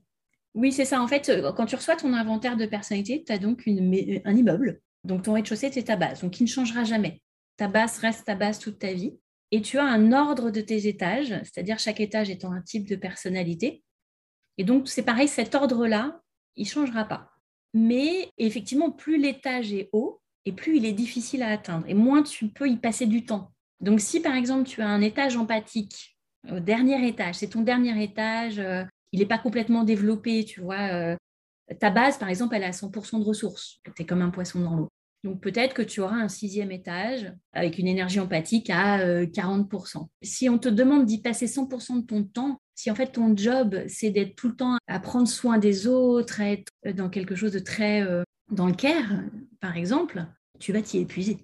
oui, 0.54 0.70
c'est 0.70 0.84
ça. 0.84 1.02
En 1.02 1.08
fait, 1.08 1.30
quand 1.56 1.66
tu 1.66 1.74
reçois 1.74 1.96
ton 1.96 2.14
inventaire 2.14 2.56
de 2.56 2.64
personnalité, 2.64 3.24
tu 3.26 3.32
as 3.32 3.38
donc 3.38 3.66
une, 3.66 4.20
un 4.24 4.36
immeuble. 4.36 4.80
Donc, 5.02 5.24
ton 5.24 5.32
rez-de-chaussée, 5.32 5.70
c'est 5.72 5.82
ta 5.82 5.96
base, 5.96 6.20
donc 6.20 6.30
qui 6.30 6.44
ne 6.44 6.48
changera 6.48 6.84
jamais. 6.84 7.20
Ta 7.58 7.68
base 7.68 7.98
reste 7.98 8.24
ta 8.24 8.34
base 8.34 8.58
toute 8.58 8.78
ta 8.78 8.94
vie. 8.94 9.18
Et 9.50 9.60
tu 9.60 9.78
as 9.78 9.84
un 9.84 10.12
ordre 10.12 10.50
de 10.50 10.62
tes 10.62 10.88
étages, 10.88 11.34
c'est-à-dire 11.42 11.78
chaque 11.78 12.00
étage 12.00 12.30
étant 12.30 12.52
un 12.52 12.62
type 12.62 12.88
de 12.88 12.96
personnalité. 12.96 13.82
Et 14.56 14.64
donc, 14.64 14.88
c'est 14.88 15.02
pareil, 15.02 15.28
cet 15.28 15.54
ordre-là, 15.54 16.22
il 16.56 16.64
ne 16.64 16.68
changera 16.68 17.04
pas. 17.04 17.30
Mais 17.74 18.30
effectivement, 18.38 18.90
plus 18.90 19.18
l'étage 19.18 19.72
est 19.72 19.90
haut, 19.92 20.20
et 20.48 20.52
plus 20.52 20.78
il 20.78 20.86
est 20.86 20.92
difficile 20.92 21.42
à 21.42 21.50
atteindre, 21.50 21.84
et 21.88 21.94
moins 21.94 22.22
tu 22.22 22.48
peux 22.48 22.68
y 22.68 22.76
passer 22.76 23.04
du 23.04 23.26
temps. 23.26 23.52
Donc 23.80 24.00
si 24.00 24.20
par 24.20 24.34
exemple 24.34 24.66
tu 24.66 24.80
as 24.80 24.88
un 24.88 25.02
étage 25.02 25.36
empathique 25.36 26.18
au 26.50 26.58
dernier 26.58 27.06
étage, 27.06 27.36
c'est 27.36 27.48
ton 27.48 27.60
dernier 27.60 28.02
étage, 28.02 28.58
euh, 28.58 28.84
il 29.12 29.20
n'est 29.20 29.26
pas 29.26 29.38
complètement 29.38 29.84
développé, 29.84 30.44
tu 30.44 30.60
vois, 30.60 30.88
euh, 30.92 31.16
ta 31.78 31.90
base 31.90 32.18
par 32.18 32.30
exemple, 32.30 32.56
elle 32.56 32.64
a 32.64 32.72
100% 32.72 33.18
de 33.18 33.24
ressources, 33.24 33.80
tu 33.84 34.02
es 34.02 34.06
comme 34.06 34.22
un 34.22 34.30
poisson 34.30 34.60
dans 34.60 34.74
l'eau. 34.74 34.88
Donc 35.24 35.40
peut-être 35.40 35.74
que 35.74 35.82
tu 35.82 36.00
auras 36.00 36.16
un 36.16 36.28
sixième 36.28 36.70
étage 36.70 37.32
avec 37.52 37.78
une 37.78 37.88
énergie 37.88 38.20
empathique 38.20 38.70
à 38.70 39.24
40%. 39.24 39.98
Euh, 39.98 40.04
si 40.22 40.48
on 40.48 40.58
te 40.58 40.68
demande 40.68 41.06
d'y 41.06 41.20
passer 41.20 41.46
100% 41.46 42.02
de 42.02 42.06
ton 42.06 42.22
temps, 42.24 42.60
si 42.74 42.90
en 42.90 42.94
fait 42.94 43.12
ton 43.12 43.36
job 43.36 43.82
c'est 43.88 44.10
d'être 44.10 44.36
tout 44.36 44.48
le 44.48 44.56
temps 44.56 44.76
à 44.86 45.00
prendre 45.00 45.26
soin 45.26 45.58
des 45.58 45.86
autres, 45.86 46.40
à 46.40 46.50
être 46.50 46.72
dans 46.94 47.08
quelque 47.08 47.34
chose 47.34 47.52
de 47.52 47.58
très 47.58 48.06
dans 48.50 48.66
le 48.66 48.74
care, 48.74 49.22
par 49.60 49.76
exemple, 49.76 50.24
tu 50.58 50.72
vas 50.72 50.82
t'y 50.82 50.98
épuiser. 50.98 51.38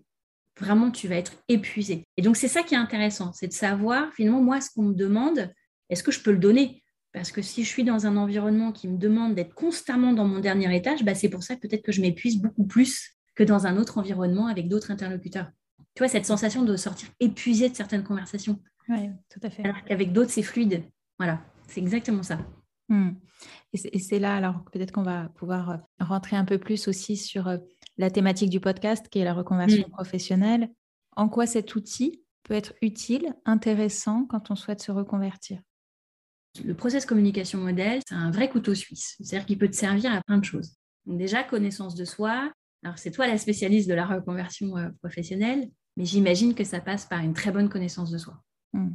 Vraiment, 0.58 0.90
tu 0.90 1.08
vas 1.08 1.16
être 1.16 1.32
épuisé. 1.48 2.04
Et 2.16 2.22
donc, 2.22 2.37
c'est 2.37 2.48
ça 2.48 2.62
qui 2.62 2.74
est 2.74 2.78
intéressant, 2.78 3.32
c'est 3.32 3.48
de 3.48 3.52
savoir, 3.52 4.12
finalement, 4.14 4.40
moi, 4.40 4.60
ce 4.60 4.70
qu'on 4.70 4.84
me 4.84 4.94
demande, 4.94 5.52
est-ce 5.90 6.02
que 6.02 6.12
je 6.12 6.20
peux 6.20 6.30
le 6.30 6.38
donner? 6.38 6.82
Parce 7.12 7.32
que 7.32 7.42
si 7.42 7.64
je 7.64 7.68
suis 7.68 7.84
dans 7.84 8.06
un 8.06 8.16
environnement 8.16 8.72
qui 8.72 8.88
me 8.88 8.98
demande 8.98 9.34
d'être 9.34 9.54
constamment 9.54 10.12
dans 10.12 10.24
mon 10.24 10.40
dernier 10.40 10.74
étage, 10.74 11.04
bah, 11.04 11.14
c'est 11.14 11.28
pour 11.28 11.42
ça 11.42 11.56
peut-être 11.56 11.82
que 11.82 11.92
je 11.92 12.00
m'épuise 12.00 12.40
beaucoup 12.40 12.66
plus 12.66 13.16
que 13.35 13.42
dans 13.42 13.66
un 13.66 13.77
autre 13.77 13.99
environnement 13.99 14.47
avec 14.47 14.68
d'autres 14.68 14.90
interlocuteurs. 14.90 15.51
Tu 15.94 16.01
vois, 16.03 16.09
cette 16.09 16.27
sensation 16.27 16.62
de 16.62 16.77
sortir 16.77 17.09
épuisé 17.20 17.68
de 17.68 17.75
certaines 17.75 18.05
conversations. 18.05 18.59
Oui, 18.88 19.11
tout 19.31 19.40
à 19.42 19.51
fait. 19.51 19.64
Alors 19.64 19.83
qu'avec 19.85 20.12
d'autres, 20.12 20.31
c'est 20.31 20.42
fluide. 20.42 20.83
Voilà, 21.18 21.40
c'est 21.68 21.81
exactement 21.81 22.23
ça. 22.23 22.38
Hmm. 22.88 23.12
Et 23.73 23.99
c'est 23.99 24.18
là, 24.18 24.37
alors 24.37 24.64
peut-être 24.73 24.92
qu'on 24.92 25.03
va 25.03 25.29
pouvoir 25.31 25.70
euh, 25.70 25.77
rentrer 26.01 26.37
un 26.37 26.44
peu 26.44 26.59
plus 26.59 26.87
aussi 26.87 27.16
sur 27.16 27.49
euh, 27.49 27.59
la 27.97 28.11
thématique 28.11 28.51
du 28.51 28.61
podcast, 28.61 29.09
qui 29.09 29.20
est 29.20 29.25
la 29.25 29.35
reconversion 29.35 29.88
professionnelle. 29.88 30.70
En 31.16 31.29
quoi 31.29 31.47
cet 31.47 31.75
outil 31.75 32.23
peut 32.42 32.55
être 32.55 32.75
utile, 32.83 33.35
intéressant 33.44 34.27
quand 34.27 34.51
on 34.51 34.57
souhaite 34.57 34.83
se 34.83 34.92
reconvertir? 34.92 35.61
Le 36.64 36.75
process 36.75 37.05
communication 37.05 37.59
modèle, 37.59 38.01
c'est 38.07 38.14
un 38.14 38.31
vrai 38.31 38.49
couteau 38.49 38.75
suisse. 38.75 39.16
C'est-à-dire 39.18 39.47
qu'il 39.47 39.59
peut 39.59 39.68
te 39.68 39.77
servir 39.77 40.12
à 40.12 40.20
plein 40.23 40.38
de 40.38 40.44
choses. 40.44 40.77
déjà, 41.07 41.42
connaissance 41.42 41.94
de 41.94 42.05
soi. 42.05 42.53
Alors, 42.85 42.99
c'est 42.99 43.11
toi 43.11 43.27
la 43.27 43.38
spécialiste 43.38 43.88
de 43.88 43.94
la 43.94 44.07
reconversion 44.07 44.77
euh, 44.77 44.90
professionnelle, 45.01 45.68
mais 45.97 46.05
j'imagine 46.05 46.55
que 46.55 46.64
ça 46.64 46.81
passe 46.81 47.07
par 47.07 47.20
une 47.20 47.33
très 47.33 47.51
bonne 47.51 47.68
connaissance 47.68 48.11
de 48.11 48.18
soi. 48.18 48.42
Hmm. 48.75 48.90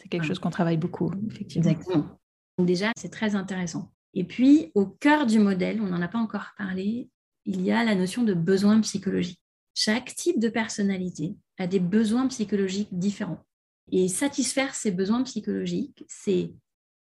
C'est 0.00 0.08
quelque 0.08 0.24
chose 0.24 0.38
qu'on 0.38 0.50
travaille 0.50 0.76
beaucoup, 0.76 1.12
effectivement. 1.30 1.68
Exactement. 1.68 2.18
Donc 2.58 2.66
déjà, 2.66 2.92
c'est 2.96 3.10
très 3.10 3.34
intéressant. 3.34 3.92
Et 4.14 4.24
puis, 4.24 4.70
au 4.74 4.86
cœur 4.86 5.26
du 5.26 5.40
modèle, 5.40 5.80
on 5.80 5.86
n'en 5.86 6.00
a 6.00 6.08
pas 6.08 6.18
encore 6.18 6.52
parlé, 6.56 7.10
il 7.44 7.60
y 7.62 7.72
a 7.72 7.84
la 7.84 7.94
notion 7.94 8.22
de 8.22 8.34
besoin 8.34 8.80
psychologique. 8.80 9.40
Chaque 9.74 10.14
type 10.14 10.38
de 10.38 10.48
personnalité 10.48 11.34
a 11.58 11.66
des 11.66 11.80
besoins 11.80 12.28
psychologiques 12.28 12.96
différents. 12.96 13.44
Et 13.90 14.08
satisfaire 14.08 14.74
ces 14.74 14.92
besoins 14.92 15.22
psychologiques, 15.24 16.04
c'est 16.08 16.52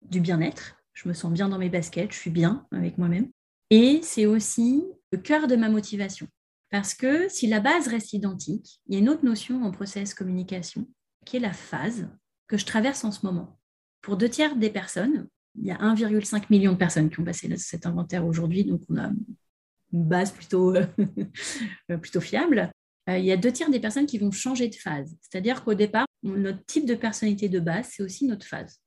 du 0.02 0.20
bien-être. 0.20 0.76
Je 0.94 1.08
me 1.08 1.14
sens 1.14 1.32
bien 1.32 1.50
dans 1.50 1.60
mes 1.60 1.70
baskets, 1.70 2.12
je 2.12 2.18
suis 2.18 2.32
bien 2.32 2.66
avec 2.72 2.98
moi-même. 2.98 3.30
Et 3.70 4.02
c'est 4.04 4.26
aussi 4.26 4.84
le 5.14 5.20
cœur 5.20 5.46
de 5.46 5.56
ma 5.56 5.70
motivation. 5.70 6.28
Parce 6.72 6.96
que 6.96 7.30
si 7.30 7.46
la 7.46 7.60
base 7.60 7.88
reste 7.88 8.14
identique, 8.14 8.82
il 8.88 8.96
y 8.96 8.98
a 8.98 9.00
une 9.00 9.10
autre 9.10 9.24
notion 9.24 9.64
en 9.64 9.70
process 9.70 10.16
communication 10.16 10.88
qui 11.24 11.38
est 11.38 11.40
la 11.40 11.54
phase 11.54 12.10
que 12.48 12.58
je 12.58 12.66
traverse 12.66 13.04
en 13.04 13.12
ce 13.12 13.24
moment. 13.24 13.60
Pour 14.02 14.18
deux 14.18 14.28
tiers 14.28 14.56
des 14.56 14.72
personnes, 14.72 15.28
il 15.56 15.68
y 15.68 15.72
a 15.72 15.78
1,5 15.78 16.46
million 16.50 16.72
de 16.72 16.78
personnes 16.78 17.12
qui 17.12 17.20
ont 17.20 17.24
passé 17.24 17.56
cet 17.58 17.86
inventaire 17.86 18.26
aujourd'hui, 18.26 18.66
donc 18.66 18.82
on 18.90 18.98
a 18.98 19.10
une 19.10 20.04
base 20.04 20.32
plutôt, 20.32 20.74
plutôt 22.02 22.22
fiable. 22.22 22.72
Euh, 23.08 23.20
il 23.20 23.26
y 23.26 23.32
a 23.32 23.38
deux 23.38 23.52
tiers 23.52 23.70
des 23.70 23.80
personnes 23.80 24.08
qui 24.08 24.18
vont 24.18 24.32
changer 24.32 24.68
de 24.68 24.76
phase. 24.76 25.16
C'est-à-dire 25.22 25.64
qu'au 25.64 25.76
départ, 25.76 26.08
notre 26.24 26.66
type 26.66 26.88
de 26.88 26.96
personnalité 26.96 27.50
de 27.50 27.60
base, 27.60 27.90
c'est 27.92 28.02
aussi 28.02 28.26
notre 28.26 28.48
phase. 28.48 28.80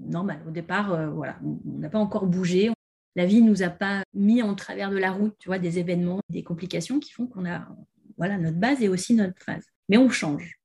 Normal. 0.00 0.42
Au 0.48 0.50
départ, 0.50 0.92
euh, 0.92 1.10
voilà, 1.10 1.38
on 1.44 1.78
n'a 1.78 1.90
pas 1.90 2.00
encore 2.00 2.26
bougé. 2.26 2.72
La 3.16 3.26
vie 3.26 3.42
ne 3.42 3.48
nous 3.48 3.62
a 3.62 3.70
pas 3.70 4.02
mis 4.12 4.42
en 4.42 4.54
travers 4.54 4.90
de 4.90 4.96
la 4.96 5.12
route, 5.12 5.34
tu 5.38 5.48
vois, 5.48 5.58
des 5.58 5.78
événements, 5.78 6.20
des 6.28 6.42
complications 6.42 6.98
qui 6.98 7.12
font 7.12 7.26
qu'on 7.26 7.46
a, 7.46 7.68
voilà, 8.16 8.38
notre 8.38 8.58
base 8.58 8.82
est 8.82 8.88
aussi 8.88 9.14
notre 9.14 9.40
phase. 9.42 9.64
Mais 9.88 9.98
on 9.98 10.08
change. 10.08 10.58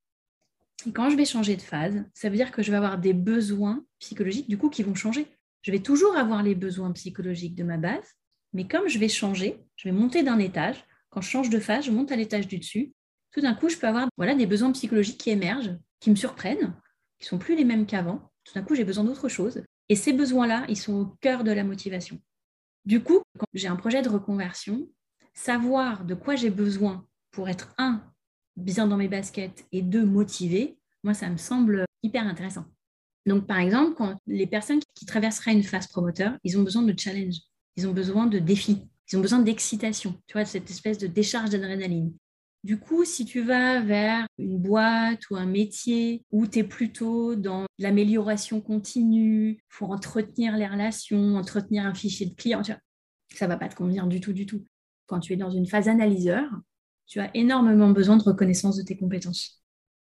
Et 0.87 0.91
quand 0.91 1.09
je 1.09 1.17
vais 1.17 1.25
changer 1.25 1.55
de 1.55 1.61
phase, 1.61 2.03
ça 2.13 2.29
veut 2.29 2.35
dire 2.35 2.51
que 2.51 2.63
je 2.63 2.71
vais 2.71 2.77
avoir 2.77 2.97
des 2.97 3.13
besoins 3.13 3.83
psychologiques 3.99 4.49
du 4.49 4.57
coup 4.57 4.69
qui 4.69 4.83
vont 4.83 4.95
changer. 4.95 5.27
Je 5.61 5.71
vais 5.71 5.79
toujours 5.79 6.15
avoir 6.15 6.41
les 6.41 6.55
besoins 6.55 6.91
psychologiques 6.93 7.55
de 7.55 7.63
ma 7.63 7.77
base, 7.77 8.15
mais 8.53 8.67
comme 8.67 8.87
je 8.87 8.97
vais 8.97 9.09
changer, 9.09 9.59
je 9.75 9.89
vais 9.89 9.93
monter 9.93 10.23
d'un 10.23 10.39
étage. 10.39 10.83
Quand 11.09 11.21
je 11.21 11.29
change 11.29 11.49
de 11.49 11.59
phase, 11.59 11.85
je 11.85 11.91
monte 11.91 12.11
à 12.11 12.15
l'étage 12.15 12.47
du 12.47 12.57
dessus. 12.57 12.93
Tout 13.31 13.41
d'un 13.41 13.53
coup, 13.53 13.69
je 13.69 13.77
peux 13.77 13.87
avoir 13.87 14.07
voilà, 14.17 14.35
des 14.35 14.47
besoins 14.47 14.71
psychologiques 14.71 15.19
qui 15.19 15.29
émergent, 15.29 15.75
qui 15.99 16.09
me 16.09 16.15
surprennent, 16.15 16.73
qui 17.19 17.27
sont 17.27 17.37
plus 17.37 17.55
les 17.55 17.65
mêmes 17.65 17.85
qu'avant. 17.85 18.31
Tout 18.45 18.53
d'un 18.53 18.63
coup, 18.63 18.73
j'ai 18.73 18.85
besoin 18.85 19.03
d'autre 19.03 19.27
chose. 19.27 19.63
Et 19.89 19.95
ces 19.95 20.13
besoins-là, 20.13 20.65
ils 20.69 20.77
sont 20.77 20.93
au 20.93 21.05
cœur 21.19 21.43
de 21.43 21.51
la 21.51 21.63
motivation. 21.63 22.19
Du 22.85 23.03
coup, 23.03 23.21
quand 23.37 23.47
j'ai 23.53 23.67
un 23.67 23.75
projet 23.75 24.01
de 24.01 24.09
reconversion, 24.09 24.87
savoir 25.33 26.05
de 26.05 26.15
quoi 26.15 26.35
j'ai 26.35 26.49
besoin 26.49 27.05
pour 27.31 27.49
être 27.49 27.73
un 27.77 28.03
bien 28.55 28.87
dans 28.87 28.97
mes 28.97 29.07
baskets 29.07 29.65
et 29.71 29.81
deux, 29.81 30.05
motivé, 30.05 30.77
moi, 31.03 31.13
ça 31.13 31.29
me 31.29 31.37
semble 31.37 31.85
hyper 32.03 32.27
intéressant. 32.27 32.65
Donc, 33.25 33.47
par 33.47 33.59
exemple, 33.59 33.95
quand 33.95 34.17
les 34.27 34.47
personnes 34.47 34.79
qui 34.95 35.05
traverseraient 35.05 35.53
une 35.53 35.63
phase 35.63 35.87
promoteur, 35.87 36.37
ils 36.43 36.57
ont 36.57 36.63
besoin 36.63 36.81
de 36.81 36.97
challenge, 36.97 37.35
ils 37.75 37.87
ont 37.87 37.93
besoin 37.93 38.25
de 38.25 38.39
défis, 38.39 38.81
ils 39.11 39.17
ont 39.17 39.21
besoin 39.21 39.39
d'excitation, 39.39 40.19
tu 40.27 40.33
vois, 40.33 40.45
cette 40.45 40.69
espèce 40.69 40.97
de 40.97 41.07
décharge 41.07 41.49
d'adrénaline. 41.51 42.13
Du 42.65 42.77
coup, 42.77 43.05
si 43.05 43.23
tu 43.23 43.41
vas 43.41 43.79
vers 43.79 44.27
une 44.37 44.57
boîte 44.57 45.29
ou 45.29 45.37
un 45.37 45.45
métier 45.45 46.25
où 46.31 46.45
tu 46.45 46.59
es 46.59 46.63
plutôt 46.63 47.35
dans 47.35 47.65
l'amélioration 47.77 48.59
continue, 48.59 49.63
pour 49.69 49.91
entretenir 49.91 50.57
les 50.57 50.67
relations, 50.67 51.37
entretenir 51.37 51.85
un 51.85 51.93
fichier 51.93 52.25
de 52.25 52.35
clients, 52.35 52.63
ça 52.63 52.75
ne 53.45 53.47
va 53.47 53.57
pas 53.57 53.69
te 53.69 53.75
convenir 53.75 54.07
du 54.07 54.19
tout, 54.19 54.33
du 54.33 54.45
tout. 54.45 54.65
Quand 55.07 55.21
tu 55.21 55.33
es 55.33 55.37
dans 55.37 55.49
une 55.49 55.67
phase 55.67 55.87
analyseur, 55.87 56.49
tu 57.07 57.21
as 57.21 57.31
énormément 57.33 57.89
besoin 57.91 58.17
de 58.17 58.23
reconnaissance 58.23 58.75
de 58.75 58.83
tes 58.83 58.97
compétences. 58.97 59.63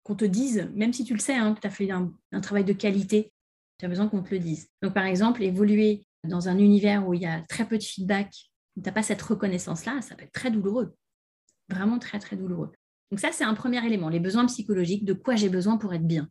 Qu'on 0.03 0.15
te 0.15 0.27
dise, 0.27 0.71
même 0.75 0.93
si 0.93 1.05
tu 1.05 1.15
le 1.15 1.21
sais, 1.21 1.35
hein, 1.35 1.55
que 1.55 1.61
tu 1.61 1.67
as 1.67 1.71
fait 1.71 1.91
un, 1.91 2.13
travail 2.43 2.65
de 2.65 2.75
qualité, 2.75 3.33
Tu 3.79 3.87
as 3.87 3.89
besoin 3.89 4.07
qu'on 4.07 4.23
te 4.23 4.31
le 4.31 4.39
dise. 4.39 4.69
Donc, 4.83 4.93
par 4.93 5.07
exemple, 5.07 5.43
évoluer 5.43 6.07
dans 6.25 6.49
un 6.49 6.59
univers 6.59 7.09
où 7.09 7.15
il 7.15 7.23
y 7.23 7.27
a 7.27 7.41
très 7.49 7.67
peu 7.67 7.79
de 7.79 7.83
feedback, 7.83 8.29
où 8.77 8.83
tu 8.83 8.87
n'as 8.87 8.93
pas 8.93 9.03
cette 9.03 9.23
reconnaissance-là, 9.23 10.03
ça 10.03 10.15
peut 10.15 10.25
être 10.25 10.33
très 10.33 10.51
douloureux. 10.51 10.95
Vraiment 11.69 11.99
très, 11.99 12.19
très 12.19 12.37
douloureux. 12.37 12.73
Donc, 13.11 13.21
ça, 13.21 13.31
c'est 13.33 13.45
un 13.45 13.55
premier 13.55 13.85
élément, 13.85 14.09
les 14.09 14.21
besoins 14.21 14.47
psychologiques, 14.47 15.05
de 15.05 15.13
quoi 15.13 15.37
j'ai 15.37 15.49
besoin 15.49 15.77
pour 15.77 15.95
être 15.95 16.07
bien. 16.07 16.29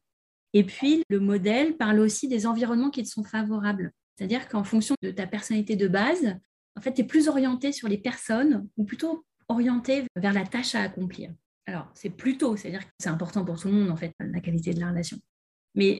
Et 0.54 0.64
puis, 0.64 1.04
le 1.10 1.20
modèle 1.20 1.78
parle 1.78 2.00
aussi 2.00 2.28
des 2.28 2.46
environnements 2.46 2.92
qui 2.92 3.04
te 3.04 3.10
sont 3.10 3.24
favorables. 3.24 3.92
C'est-à-dire 4.16 4.48
qu'en 4.48 4.64
fonction 4.64 4.96
de 5.02 5.12
ta 5.12 5.26
personnalité 5.26 5.76
de 5.76 5.88
base, 5.88 6.36
en 6.76 6.82
fait, 6.82 6.94
tu 6.94 7.02
es 7.02 7.04
plus 7.04 7.28
orienté 7.28 7.72
sur 7.72 7.88
les 7.88 7.98
personnes 7.98 8.68
ou 8.78 8.86
plutôt 8.86 9.26
orienté 9.48 10.04
vers 10.16 10.34
la 10.34 10.46
tâche 10.46 10.76
à 10.76 10.82
accomplir. 10.82 11.34
Alors, 11.66 11.90
c'est 11.96 12.10
plutôt, 12.10 12.56
c'est-à-dire 12.56 12.86
que 12.86 12.92
c'est 13.00 13.10
important 13.10 13.46
pour 13.46 13.60
tout 13.60 13.68
le 13.68 13.74
monde, 13.74 13.90
en 13.90 13.96
fait, 13.96 14.14
la 14.20 14.40
qualité 14.42 14.74
de 14.74 14.80
la 14.80 14.90
relation. 14.90 15.18
Mais 15.76 16.00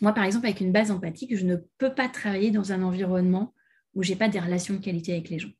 moi, 0.00 0.12
par 0.12 0.24
exemple, 0.24 0.46
avec 0.46 0.60
une 0.60 0.72
base 0.72 0.90
empathique, 0.90 1.36
je 1.36 1.46
ne 1.46 1.56
peux 1.78 1.94
pas 1.94 2.08
travailler 2.08 2.50
dans 2.50 2.72
un 2.72 2.82
environnement 2.82 3.54
où 3.94 4.02
j'ai 4.02 4.16
pas 4.16 4.28
des 4.28 4.40
relations 4.40 4.74
de 4.74 4.80
qualité 4.80 5.12
avec 5.12 5.30
les 5.30 5.38
gens. 5.38 5.52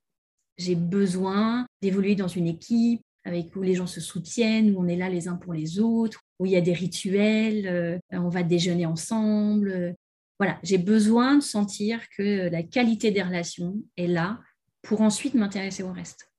J'ai 0.58 0.74
besoin 0.74 1.66
d'évoluer 1.82 2.14
dans 2.14 2.28
une 2.28 2.48
équipe 2.48 3.02
avec 3.24 3.56
où 3.56 3.62
les 3.62 3.74
gens 3.74 3.86
se 3.86 4.00
soutiennent, 4.00 4.74
où 4.74 4.80
on 4.80 4.88
est 4.88 4.96
là 4.96 5.08
les 5.08 5.28
uns 5.28 5.36
pour 5.36 5.52
les 5.52 5.80
autres, 5.80 6.20
où 6.38 6.46
il 6.46 6.52
y 6.52 6.56
a 6.56 6.60
des 6.60 6.72
rituels, 6.72 7.66
euh, 7.66 7.98
on 8.12 8.28
va 8.28 8.42
déjeuner 8.42 8.86
ensemble. 8.86 9.94
voilà, 10.38 10.58
j'ai 10.62 10.78
besoin 10.78 11.36
de 11.36 11.42
sentir 11.42 12.00
que 12.16 12.48
la 12.50 12.62
qualité 12.62 13.10
des 13.10 13.22
relations 13.22 13.76
est 13.96 14.06
là 14.06 14.40
pour 14.82 15.00
ensuite 15.00 15.34
m'intéresser 15.34 15.82
au 15.82 15.92
reste. 15.92 16.30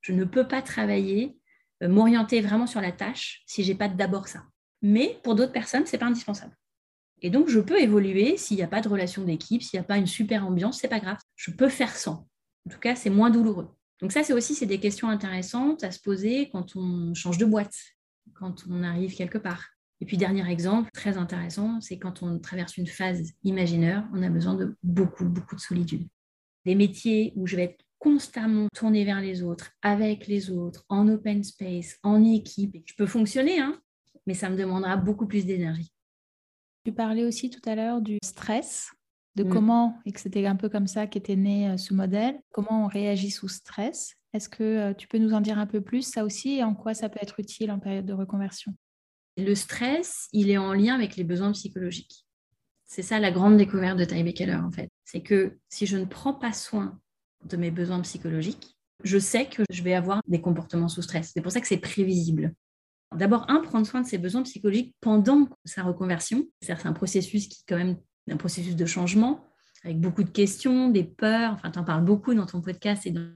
Je 0.00 0.12
ne 0.12 0.24
peux 0.24 0.48
pas 0.48 0.62
travailler, 0.62 1.36
euh, 1.82 1.88
m'orienter 1.88 2.40
vraiment 2.40 2.66
sur 2.66 2.80
la 2.80 2.92
tâche 2.92 3.42
si 3.46 3.62
j'ai 3.62 3.74
pas 3.74 3.88
d'abord 3.88 4.28
ça. 4.28 4.44
Mais 4.82 5.18
pour 5.22 5.34
d'autres 5.34 5.52
personnes, 5.52 5.86
c'est 5.86 5.98
pas 5.98 6.06
indispensable. 6.06 6.56
Et 7.22 7.28
donc, 7.28 7.48
je 7.48 7.60
peux 7.60 7.78
évoluer 7.80 8.38
s'il 8.38 8.56
n'y 8.56 8.62
a 8.62 8.68
pas 8.68 8.80
de 8.80 8.88
relation 8.88 9.24
d'équipe, 9.24 9.62
s'il 9.62 9.78
n'y 9.78 9.84
a 9.84 9.86
pas 9.86 9.98
une 9.98 10.06
super 10.06 10.46
ambiance, 10.46 10.78
c'est 10.80 10.88
pas 10.88 11.00
grave. 11.00 11.18
Je 11.36 11.50
peux 11.50 11.68
faire 11.68 11.94
sans. 11.94 12.26
En 12.66 12.70
tout 12.70 12.78
cas, 12.78 12.94
c'est 12.94 13.10
moins 13.10 13.30
douloureux. 13.30 13.68
Donc 14.00 14.12
ça, 14.12 14.22
c'est 14.22 14.32
aussi 14.32 14.54
c'est 14.54 14.66
des 14.66 14.80
questions 14.80 15.08
intéressantes 15.08 15.84
à 15.84 15.90
se 15.90 16.00
poser 16.00 16.48
quand 16.50 16.76
on 16.76 17.14
change 17.14 17.38
de 17.38 17.44
boîte, 17.44 17.76
quand 18.34 18.64
on 18.68 18.82
arrive 18.82 19.14
quelque 19.14 19.38
part. 19.38 19.64
Et 20.00 20.06
puis, 20.06 20.16
dernier 20.16 20.48
exemple, 20.50 20.90
très 20.92 21.18
intéressant, 21.18 21.80
c'est 21.80 21.98
quand 21.98 22.22
on 22.22 22.38
traverse 22.38 22.78
une 22.78 22.86
phase 22.86 23.32
imaginaire, 23.44 24.08
on 24.14 24.22
a 24.22 24.30
besoin 24.30 24.54
de 24.54 24.74
beaucoup, 24.82 25.26
beaucoup 25.26 25.54
de 25.54 25.60
solitude. 25.60 26.08
Des 26.64 26.74
métiers 26.74 27.34
où 27.36 27.46
je 27.46 27.56
vais 27.56 27.64
être 27.64 27.84
constamment 27.98 28.68
tourné 28.74 29.04
vers 29.04 29.20
les 29.20 29.42
autres, 29.42 29.72
avec 29.82 30.26
les 30.26 30.50
autres, 30.50 30.84
en 30.88 31.06
open 31.08 31.44
space, 31.44 31.98
en 32.02 32.24
équipe. 32.24 32.76
Je 32.86 32.94
peux 32.94 33.06
fonctionner, 33.06 33.60
hein, 33.60 33.78
mais 34.26 34.32
ça 34.32 34.48
me 34.48 34.56
demandera 34.56 34.96
beaucoup 34.96 35.26
plus 35.26 35.44
d'énergie. 35.44 35.92
Tu 36.86 36.92
parlais 36.92 37.24
aussi 37.24 37.50
tout 37.50 37.60
à 37.68 37.74
l'heure 37.74 38.00
du 38.00 38.16
stress, 38.24 38.90
de 39.36 39.44
mm. 39.44 39.48
comment, 39.48 39.98
et 40.04 40.12
que 40.12 40.20
c'était 40.20 40.46
un 40.46 40.56
peu 40.56 40.68
comme 40.68 40.86
ça 40.86 41.06
qu'était 41.06 41.36
né 41.36 41.70
euh, 41.70 41.76
ce 41.76 41.94
modèle, 41.94 42.40
comment 42.52 42.84
on 42.84 42.88
réagit 42.88 43.30
sous 43.30 43.48
stress. 43.48 44.16
Est-ce 44.32 44.48
que 44.48 44.62
euh, 44.62 44.94
tu 44.94 45.08
peux 45.08 45.18
nous 45.18 45.32
en 45.32 45.40
dire 45.40 45.58
un 45.58 45.66
peu 45.66 45.80
plus, 45.80 46.02
ça 46.02 46.24
aussi, 46.24 46.58
et 46.58 46.64
en 46.64 46.74
quoi 46.74 46.94
ça 46.94 47.08
peut 47.08 47.18
être 47.22 47.40
utile 47.40 47.70
en 47.70 47.78
période 47.78 48.06
de 48.06 48.12
reconversion? 48.12 48.74
Le 49.36 49.54
stress, 49.54 50.28
il 50.32 50.50
est 50.50 50.58
en 50.58 50.72
lien 50.72 50.94
avec 50.94 51.16
les 51.16 51.24
besoins 51.24 51.52
psychologiques. 51.52 52.26
C'est 52.86 53.02
ça 53.02 53.20
la 53.20 53.30
grande 53.30 53.56
découverte 53.56 53.98
de 53.98 54.04
Ty 54.04 54.34
Keller, 54.34 54.56
en 54.56 54.70
fait. 54.70 54.90
C'est 55.04 55.22
que 55.22 55.58
si 55.68 55.86
je 55.86 55.96
ne 55.96 56.04
prends 56.04 56.34
pas 56.34 56.52
soin 56.52 56.98
de 57.44 57.56
mes 57.56 57.70
besoins 57.70 58.00
psychologiques, 58.00 58.76
je 59.04 59.18
sais 59.18 59.46
que 59.46 59.62
je 59.70 59.82
vais 59.82 59.94
avoir 59.94 60.20
des 60.26 60.40
comportements 60.40 60.88
sous 60.88 61.02
stress. 61.02 61.30
C'est 61.32 61.40
pour 61.40 61.52
ça 61.52 61.60
que 61.60 61.68
c'est 61.68 61.78
prévisible. 61.78 62.52
D'abord, 63.16 63.48
un, 63.48 63.60
prendre 63.60 63.86
soin 63.86 64.02
de 64.02 64.06
ses 64.06 64.18
besoins 64.18 64.42
psychologiques 64.42 64.94
pendant 65.00 65.48
sa 65.64 65.82
reconversion. 65.82 66.44
C'est 66.60 66.86
un 66.86 66.92
processus 66.92 67.48
qui 67.48 67.64
quand 67.66 67.76
même 67.76 67.96
un 68.28 68.36
processus 68.36 68.76
de 68.76 68.86
changement, 68.86 69.44
avec 69.84 69.98
beaucoup 70.00 70.22
de 70.22 70.30
questions, 70.30 70.88
des 70.88 71.04
peurs. 71.04 71.52
Enfin, 71.54 71.70
tu 71.70 71.78
en 71.78 71.84
parles 71.84 72.04
beaucoup 72.04 72.34
dans 72.34 72.46
ton 72.46 72.60
podcast 72.60 73.06
et 73.06 73.10
dans, 73.10 73.30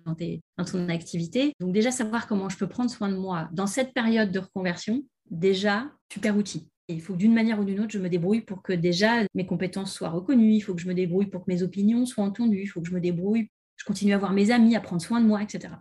dans 0.59 0.65
ton 0.65 0.89
activité. 0.89 1.53
Donc 1.61 1.73
déjà, 1.73 1.91
savoir 1.91 2.27
comment 2.27 2.49
je 2.49 2.57
peux 2.57 2.69
prendre 2.69 2.91
soin 2.91 3.09
de 3.09 3.17
moi 3.17 3.49
dans 3.53 3.67
cette 3.67 3.95
période 3.95 4.31
de 4.31 4.39
reconversion, 4.39 5.03
déjà, 5.31 5.91
super 6.13 6.37
outil. 6.37 6.69
il 6.89 7.01
faut 7.01 7.15
que 7.15 7.19
d'une 7.19 7.35
manière 7.35 7.59
ou 7.59 7.65
d'une 7.65 7.81
autre, 7.81 7.93
je 7.93 7.99
me 7.99 8.09
débrouille 8.09 8.43
pour 8.43 8.63
que 8.63 8.73
déjà 8.73 9.23
mes 9.35 9.47
compétences 9.47 9.93
soient 9.93 10.11
reconnues. 10.11 10.55
Il 10.55 10.61
faut 10.61 10.75
que 10.75 10.81
je 10.81 10.89
me 10.89 10.95
débrouille 10.95 11.27
pour 11.27 11.45
que 11.45 11.51
mes 11.51 11.63
opinions 11.63 12.05
soient 12.05 12.25
entendues. 12.25 12.63
Il 12.63 12.67
faut 12.67 12.83
que 12.83 12.89
je 12.89 12.95
me 12.95 13.01
débrouille 13.01 13.49
je 13.77 13.85
continue 13.85 14.15
à 14.15 14.19
voir 14.19 14.33
mes 14.33 14.51
amis, 14.51 14.77
à 14.77 14.81
prendre 14.81 15.03
soin 15.03 15.21
de 15.21 15.27
moi, 15.27 15.43
etc. 15.43 15.75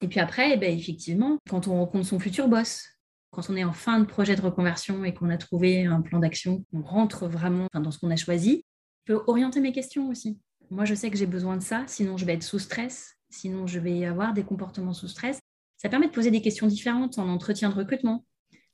Et 0.00 0.08
puis 0.08 0.20
après, 0.20 0.52
eh 0.54 0.56
ben, 0.56 0.76
effectivement, 0.76 1.38
quand 1.48 1.68
on 1.68 1.74
rencontre 1.74 2.06
son 2.06 2.18
futur 2.18 2.48
boss, 2.48 2.84
quand 3.30 3.48
on 3.50 3.56
est 3.56 3.64
en 3.64 3.72
fin 3.72 4.00
de 4.00 4.04
projet 4.04 4.34
de 4.34 4.40
reconversion 4.40 5.04
et 5.04 5.14
qu'on 5.14 5.30
a 5.30 5.36
trouvé 5.36 5.86
un 5.86 6.00
plan 6.00 6.18
d'action, 6.18 6.64
on 6.72 6.82
rentre 6.82 7.26
vraiment 7.28 7.68
dans 7.72 7.90
ce 7.90 7.98
qu'on 7.98 8.10
a 8.10 8.16
choisi, 8.16 8.64
je 9.06 9.14
peux 9.14 9.22
orienter 9.26 9.60
mes 9.60 9.72
questions 9.72 10.08
aussi. 10.08 10.38
Moi, 10.70 10.84
je 10.84 10.94
sais 10.94 11.10
que 11.10 11.16
j'ai 11.16 11.26
besoin 11.26 11.56
de 11.56 11.62
ça, 11.62 11.84
sinon 11.86 12.16
je 12.16 12.24
vais 12.24 12.34
être 12.34 12.42
sous 12.42 12.58
stress, 12.58 13.16
sinon 13.28 13.66
je 13.66 13.78
vais 13.78 14.04
avoir 14.04 14.34
des 14.34 14.44
comportements 14.44 14.92
sous 14.92 15.08
stress. 15.08 15.40
Ça 15.76 15.88
permet 15.88 16.08
de 16.08 16.12
poser 16.12 16.30
des 16.30 16.42
questions 16.42 16.66
différentes 16.66 17.18
en 17.18 17.28
entretien 17.28 17.70
de 17.70 17.74
recrutement. 17.74 18.24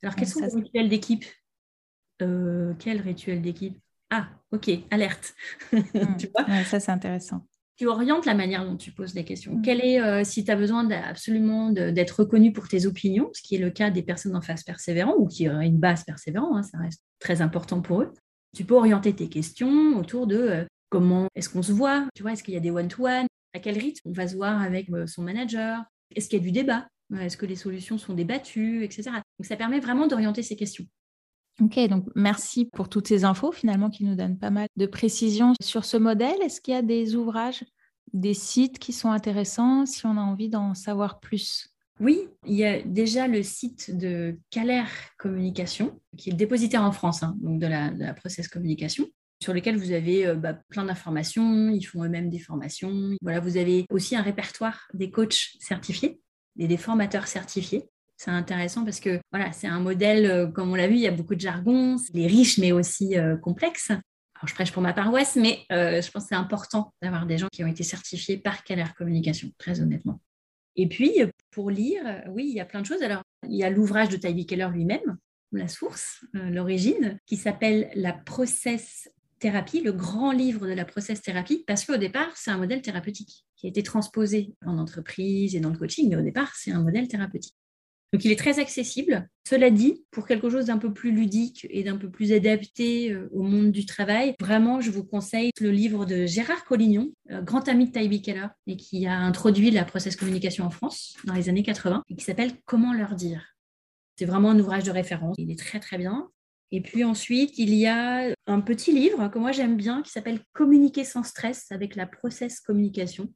Alors, 0.03 0.15
quels 0.15 0.27
sont 0.27 0.41
les 0.41 0.61
rituels 0.61 0.89
d'équipe? 0.89 1.25
Euh, 2.21 2.73
Quel 2.79 3.01
rituel 3.01 3.41
d'équipe? 3.41 3.77
Ah, 4.09 4.29
ok, 4.51 4.69
alerte. 4.91 5.33
Hmm. 5.71 6.17
tu 6.17 6.27
vois? 6.35 6.63
Ça, 6.65 6.79
c'est 6.79 6.91
intéressant 6.91 7.45
tu 7.77 7.87
orientes 7.87 8.25
la 8.25 8.33
manière 8.33 8.65
dont 8.65 8.75
tu 8.75 8.91
poses 8.91 9.13
les 9.13 9.23
questions. 9.23 9.55
Mm. 9.55 9.61
Quelle 9.61 9.85
est, 9.85 10.01
euh, 10.01 10.23
si 10.23 10.43
tu 10.43 10.51
as 10.51 10.55
besoin 10.55 10.89
absolument 10.89 11.71
d'être 11.71 12.19
reconnu 12.19 12.51
pour 12.51 12.67
tes 12.67 12.85
opinions, 12.85 13.29
ce 13.33 13.41
qui 13.41 13.55
est 13.55 13.59
le 13.59 13.69
cas 13.69 13.91
des 13.91 14.03
personnes 14.03 14.35
en 14.35 14.41
face 14.41 14.63
persévérant 14.63 15.15
ou 15.17 15.27
qui 15.27 15.47
ont 15.47 15.61
une 15.61 15.77
base 15.77 16.03
persévérant, 16.03 16.57
hein, 16.57 16.63
ça 16.63 16.77
reste 16.79 17.01
très 17.19 17.41
important 17.41 17.81
pour 17.81 18.01
eux, 18.01 18.13
tu 18.55 18.65
peux 18.65 18.75
orienter 18.75 19.13
tes 19.13 19.29
questions 19.29 19.97
autour 19.97 20.27
de 20.27 20.37
euh, 20.37 20.65
comment 20.89 21.27
est-ce 21.35 21.49
qu'on 21.49 21.63
se 21.63 21.71
voit, 21.71 22.07
tu 22.15 22.23
vois, 22.23 22.33
est-ce 22.33 22.43
qu'il 22.43 22.53
y 22.53 22.57
a 22.57 22.61
des 22.61 22.71
one-to-one, 22.71 23.27
à 23.53 23.59
quel 23.59 23.77
rythme 23.77 24.09
on 24.09 24.13
va 24.13 24.27
se 24.27 24.35
voir 24.35 24.61
avec 24.61 24.89
euh, 24.89 25.05
son 25.05 25.21
manager, 25.21 25.83
est-ce 26.15 26.29
qu'il 26.29 26.39
y 26.39 26.41
a 26.41 26.45
du 26.45 26.51
débat, 26.51 26.87
est-ce 27.19 27.37
que 27.37 27.45
les 27.45 27.55
solutions 27.55 27.97
sont 27.97 28.13
débattues, 28.13 28.83
etc. 28.83 29.03
Donc 29.39 29.45
ça 29.45 29.55
permet 29.55 29.79
vraiment 29.79 30.07
d'orienter 30.07 30.43
ces 30.43 30.55
questions. 30.55 30.85
Ok, 31.61 31.79
donc 31.89 32.05
merci 32.15 32.65
pour 32.65 32.87
toutes 32.87 33.07
ces 33.07 33.23
infos 33.23 33.51
finalement 33.51 33.89
qui 33.89 34.03
nous 34.03 34.15
donnent 34.15 34.37
pas 34.37 34.51
mal 34.51 34.67
de 34.75 34.85
précisions 34.85 35.53
sur 35.59 35.85
ce 35.85 35.97
modèle. 35.97 36.39
Est-ce 36.43 36.61
qu'il 36.61 36.75
y 36.75 36.77
a 36.77 36.83
des 36.83 37.15
ouvrages, 37.15 37.65
des 38.13 38.35
sites 38.35 38.77
qui 38.77 38.93
sont 38.93 39.09
intéressants 39.09 39.87
si 39.87 40.05
on 40.05 40.17
a 40.17 40.21
envie 40.21 40.49
d'en 40.49 40.75
savoir 40.75 41.19
plus? 41.19 41.73
Oui, 41.99 42.27
il 42.45 42.55
y 42.55 42.63
a 42.63 42.83
déjà 42.83 43.27
le 43.27 43.41
site 43.41 43.97
de 43.97 44.37
Caler 44.51 44.83
Communication, 45.17 45.99
qui 46.15 46.29
est 46.29 46.33
le 46.33 46.37
dépositaire 46.37 46.83
en 46.83 46.91
France 46.91 47.23
hein, 47.23 47.35
donc 47.41 47.59
de 47.59 47.65
la, 47.65 48.13
Process 48.13 48.47
Communication, 48.47 49.07
sur 49.41 49.51
lequel 49.51 49.77
vous 49.77 49.91
avez 49.91 50.27
euh, 50.27 50.35
bah, 50.35 50.53
plein 50.69 50.85
d'informations. 50.85 51.69
Ils 51.69 51.83
font 51.83 52.03
eux-mêmes 52.03 52.29
des 52.29 52.37
formations. 52.37 53.15
Voilà, 53.23 53.39
vous 53.39 53.57
avez 53.57 53.87
aussi 53.89 54.15
un 54.15 54.21
répertoire 54.21 54.87
des 54.93 55.09
coachs 55.09 55.55
certifiés 55.59 56.21
et 56.59 56.67
des 56.67 56.77
formateurs 56.77 57.25
certifiés 57.25 57.89
c'est 58.17 58.31
intéressant 58.31 58.83
parce 58.83 58.99
que 58.99 59.19
voilà, 59.31 59.51
c'est 59.51 59.67
un 59.67 59.79
modèle, 59.79 60.25
euh, 60.25 60.47
comme 60.47 60.71
on 60.71 60.75
l'a 60.75 60.87
vu, 60.87 60.95
il 60.95 61.01
y 61.01 61.07
a 61.07 61.11
beaucoup 61.11 61.35
de 61.35 61.39
jargon, 61.39 61.97
il 62.13 62.21
est 62.21 62.27
riche 62.27 62.57
mais 62.57 62.71
aussi 62.71 63.17
euh, 63.17 63.37
complexe. 63.37 63.91
Alors, 63.91 64.47
je 64.47 64.53
prêche 64.53 64.71
pour 64.71 64.81
ma 64.81 64.93
paroisse, 64.93 65.35
mais 65.35 65.59
euh, 65.71 66.01
je 66.01 66.11
pense 66.11 66.23
que 66.23 66.29
c'est 66.29 66.35
important 66.35 66.93
d'avoir 67.01 67.25
des 67.25 67.37
gens 67.37 67.47
qui 67.51 67.63
ont 67.63 67.67
été 67.67 67.83
certifiés 67.83 68.37
par 68.37 68.63
Keller 68.63 68.85
Communication, 68.97 69.51
très 69.57 69.81
honnêtement. 69.81 70.19
Et 70.75 70.87
puis, 70.87 71.13
pour 71.49 71.71
lire, 71.71 72.03
oui, 72.29 72.45
il 72.49 72.55
y 72.55 72.59
a 72.59 72.65
plein 72.65 72.81
de 72.81 72.85
choses. 72.85 73.01
Alors, 73.01 73.23
il 73.49 73.55
y 73.55 73.63
a 73.63 73.69
l'ouvrage 73.71 74.09
de 74.09 74.17
Tybee 74.17 74.45
Keller 74.45 74.69
lui-même, 74.71 75.17
la 75.51 75.67
source, 75.67 76.23
l'origine, 76.33 77.17
qui 77.25 77.35
s'appelle 77.35 77.89
La 77.95 78.13
process 78.13 79.09
thérapie, 79.39 79.81
le 79.81 79.91
grand 79.91 80.31
livre 80.31 80.67
de 80.67 80.73
la 80.73 80.85
process 80.85 81.19
thérapie, 81.19 81.63
parce 81.65 81.83
qu'au 81.83 81.97
départ, 81.97 82.29
c'est 82.35 82.51
un 82.51 82.57
modèle 82.59 82.83
thérapeutique 82.83 83.43
qui 83.55 83.65
a 83.65 83.69
été 83.69 83.81
transposé 83.81 84.53
en 84.63 84.77
entreprise 84.77 85.55
et 85.55 85.59
dans 85.59 85.71
le 85.71 85.77
coaching, 85.79 86.09
mais 86.09 86.15
au 86.15 86.21
départ, 86.21 86.53
c'est 86.55 86.71
un 86.71 86.83
modèle 86.83 87.07
thérapeutique. 87.07 87.56
Donc 88.13 88.23
il 88.23 88.31
est 88.31 88.39
très 88.39 88.59
accessible. 88.59 89.27
Cela 89.47 89.69
dit, 89.69 90.03
pour 90.11 90.27
quelque 90.27 90.49
chose 90.49 90.65
d'un 90.65 90.77
peu 90.77 90.93
plus 90.93 91.11
ludique 91.11 91.67
et 91.69 91.83
d'un 91.83 91.97
peu 91.97 92.09
plus 92.09 92.31
adapté 92.31 93.11
euh, 93.11 93.29
au 93.33 93.43
monde 93.43 93.71
du 93.71 93.85
travail, 93.85 94.35
vraiment, 94.39 94.79
je 94.81 94.91
vous 94.91 95.03
conseille 95.03 95.51
le 95.59 95.71
livre 95.71 96.05
de 96.05 96.25
Gérard 96.25 96.63
Collignon, 96.65 97.11
euh, 97.31 97.41
grand 97.41 97.67
ami 97.67 97.89
de 97.89 97.91
Tybee 97.91 98.21
Keller, 98.21 98.47
et 98.65 98.77
qui 98.77 99.05
a 99.07 99.17
introduit 99.17 99.71
la 99.71 99.83
process 99.83 100.15
communication 100.15 100.65
en 100.65 100.69
France 100.69 101.17
dans 101.25 101.33
les 101.33 101.49
années 101.49 101.63
80, 101.63 102.03
et 102.09 102.15
qui 102.15 102.23
s'appelle 102.23 102.51
Comment 102.65 102.93
leur 102.93 103.15
dire. 103.15 103.55
C'est 104.17 104.25
vraiment 104.25 104.51
un 104.51 104.59
ouvrage 104.59 104.83
de 104.83 104.91
référence. 104.91 105.35
Il 105.37 105.51
est 105.51 105.59
très 105.59 105.79
très 105.79 105.97
bien. 105.97 106.29
Et 106.71 106.81
puis 106.81 107.03
ensuite, 107.03 107.57
il 107.57 107.73
y 107.73 107.87
a 107.87 108.33
un 108.47 108.61
petit 108.61 108.91
livre 108.91 109.29
que 109.29 109.39
moi 109.39 109.51
j'aime 109.51 109.77
bien 109.77 110.01
qui 110.01 110.11
s'appelle 110.11 110.39
Communiquer 110.53 111.03
sans 111.05 111.23
stress 111.23 111.71
avec 111.71 111.95
la 111.95 112.05
process 112.05 112.59
communication 112.59 113.33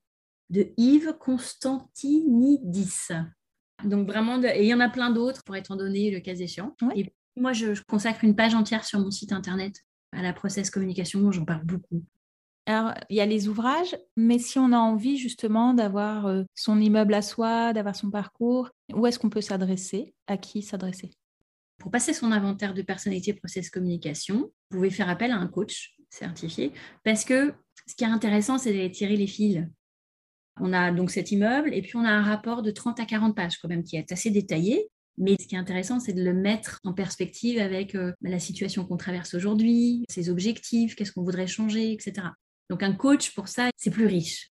de 0.50 0.68
Yves 0.76 1.14
Constantinidis. 1.20 3.08
Donc 3.84 4.08
vraiment, 4.08 4.42
et 4.44 4.64
il 4.64 4.68
y 4.68 4.74
en 4.74 4.80
a 4.80 4.90
plein 4.90 5.10
d'autres 5.10 5.44
pour 5.44 5.56
être 5.56 5.72
en 5.72 5.76
donné 5.76 6.12
le 6.12 6.20
cas 6.20 6.36
échéant. 6.36 6.76
Et 6.96 7.14
moi, 7.36 7.54
je, 7.54 7.82
consacre 7.88 8.24
une 8.24 8.36
page 8.36 8.54
entière 8.54 8.84
sur 8.84 9.00
mon 9.00 9.12
site 9.12 9.32
internet 9.32 9.76
à 10.12 10.22
la 10.22 10.34
process 10.34 10.70
communication, 10.70 11.32
j'en 11.32 11.46
parle 11.46 11.64
beaucoup. 11.64 12.04
Alors, 12.66 12.94
il 13.10 13.16
y 13.16 13.22
a 13.22 13.26
les 13.26 13.48
ouvrages, 13.48 13.98
mais 14.16 14.38
si 14.38 14.60
on 14.60 14.72
a 14.72 14.78
envie 14.78 15.18
justement 15.18 15.74
d'avoir 15.74 16.28
euh, 16.28 16.44
son 16.54 16.80
immeuble 16.80 17.14
à 17.14 17.22
soi, 17.22 17.74
d'avoir 17.74 17.96
son 17.96 18.12
parcours, 18.12 18.70
où 18.94 19.08
est-ce 19.08 19.18
qu'on 19.18 19.30
peut 19.30 19.42
s'adresser? 19.42 20.14
À 20.28 20.38
qui 20.38 20.62
s'adresser? 20.62 21.12
Pour 21.80 21.90
passer 21.90 22.14
son 22.14 22.32
inventaire 22.32 22.76
de 22.76 22.84
personnalité 22.84 23.34
process 23.34 23.70
communication, 23.70 24.52
vous 24.70 24.78
pouvez 24.78 24.92
faire 24.92 25.10
appel 25.10 25.32
à 25.32 25.38
un 25.38 25.48
coach 25.48 25.96
certifié, 26.10 26.72
parce 27.04 27.26
que 27.26 27.54
ce 27.88 27.96
qui 27.96 28.04
est 28.04 28.08
intéressant, 28.08 28.58
c'est 28.58 28.72
d'aller 28.72 28.92
tirer 28.92 29.16
les 29.18 29.28
fils. 29.28 29.66
On 30.60 30.74
a 30.74 30.92
donc 30.92 31.12
cet 31.12 31.32
immeuble 31.32 31.74
et 31.74 31.82
puis 31.82 31.96
on 31.96 32.04
a 32.04 32.10
un 32.10 32.24
rapport 32.24 32.62
de 32.62 32.72
30 32.72 33.00
à 33.00 33.06
40 33.06 33.36
pages 33.36 33.58
quand 33.58 33.70
même 33.70 33.84
qui 33.84 33.96
est 33.96 34.12
assez 34.12 34.30
détaillé. 34.30 34.90
Mais 35.18 35.36
ce 35.40 35.48
qui 35.48 35.56
est 35.56 35.60
intéressant, 35.60 36.00
c'est 36.00 36.14
de 36.14 36.24
le 36.24 36.34
mettre 36.34 36.80
en 36.84 36.94
perspective 36.94 37.60
avec 37.60 37.96
euh, 37.96 38.14
bah, 38.22 38.30
la 38.30 38.40
situation 38.40 38.86
qu'on 38.86 38.98
traverse 38.98 39.34
aujourd'hui, 39.34 40.06
ses 40.10 40.30
objectifs, 40.30 40.96
qu'est-ce 40.96 41.12
qu'on 41.12 41.24
voudrait 41.24 41.48
changer, 41.48 41.92
etc. 41.92 42.28
Donc 42.70 42.84
un 42.84 42.94
coach, 42.94 43.34
pour 43.36 43.48
ça, 43.48 43.70
c'est 43.76 43.92
plus 43.92 44.06
riche. 44.06 44.52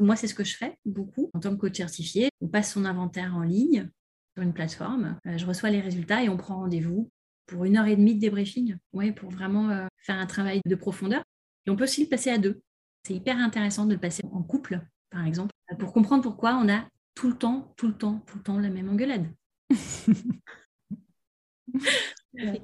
Moi, 0.00 0.16
c'est 0.16 0.26
ce 0.26 0.34
que 0.34 0.44
je 0.44 0.56
fais 0.56 0.76
beaucoup 0.84 1.30
en 1.34 1.40
tant 1.40 1.50
que 1.50 1.60
coach 1.60 1.76
certifié. 1.76 2.30
On 2.40 2.48
passe 2.48 2.72
son 2.72 2.84
inventaire 2.84 3.36
en 3.36 3.42
ligne 3.42 3.88
sur 4.34 4.42
une 4.42 4.52
plateforme. 4.52 5.18
Euh, 5.26 5.36
je 5.36 5.46
reçois 5.46 5.70
les 5.70 5.80
résultats 5.80 6.22
et 6.22 6.28
on 6.28 6.36
prend 6.36 6.56
rendez-vous 6.56 7.10
pour 7.46 7.64
une 7.64 7.76
heure 7.76 7.86
et 7.86 7.96
demie 7.96 8.14
de 8.14 8.20
débriefing, 8.20 8.76
ouais, 8.92 9.12
pour 9.12 9.30
vraiment 9.30 9.70
euh, 9.70 9.86
faire 9.98 10.16
un 10.16 10.26
travail 10.26 10.60
de 10.64 10.74
profondeur. 10.74 11.22
Et 11.66 11.70
on 11.70 11.76
peut 11.76 11.84
aussi 11.84 12.02
le 12.04 12.08
passer 12.08 12.30
à 12.30 12.38
deux. 12.38 12.60
C'est 13.04 13.14
hyper 13.14 13.38
intéressant 13.38 13.86
de 13.86 13.94
le 13.94 14.00
passer 14.00 14.22
en 14.32 14.42
couple, 14.42 14.80
par 15.10 15.24
exemple, 15.26 15.52
pour 15.78 15.92
comprendre 15.92 16.22
pourquoi 16.22 16.54
on 16.54 16.68
a 16.68 16.84
tout 17.14 17.28
le 17.28 17.36
temps, 17.36 17.72
tout 17.76 17.88
le 17.88 17.94
temps, 17.94 18.22
tout 18.26 18.38
le 18.38 18.42
temps 18.42 18.58
la 18.58 18.70
même 18.70 18.88
engueulade. 18.88 19.26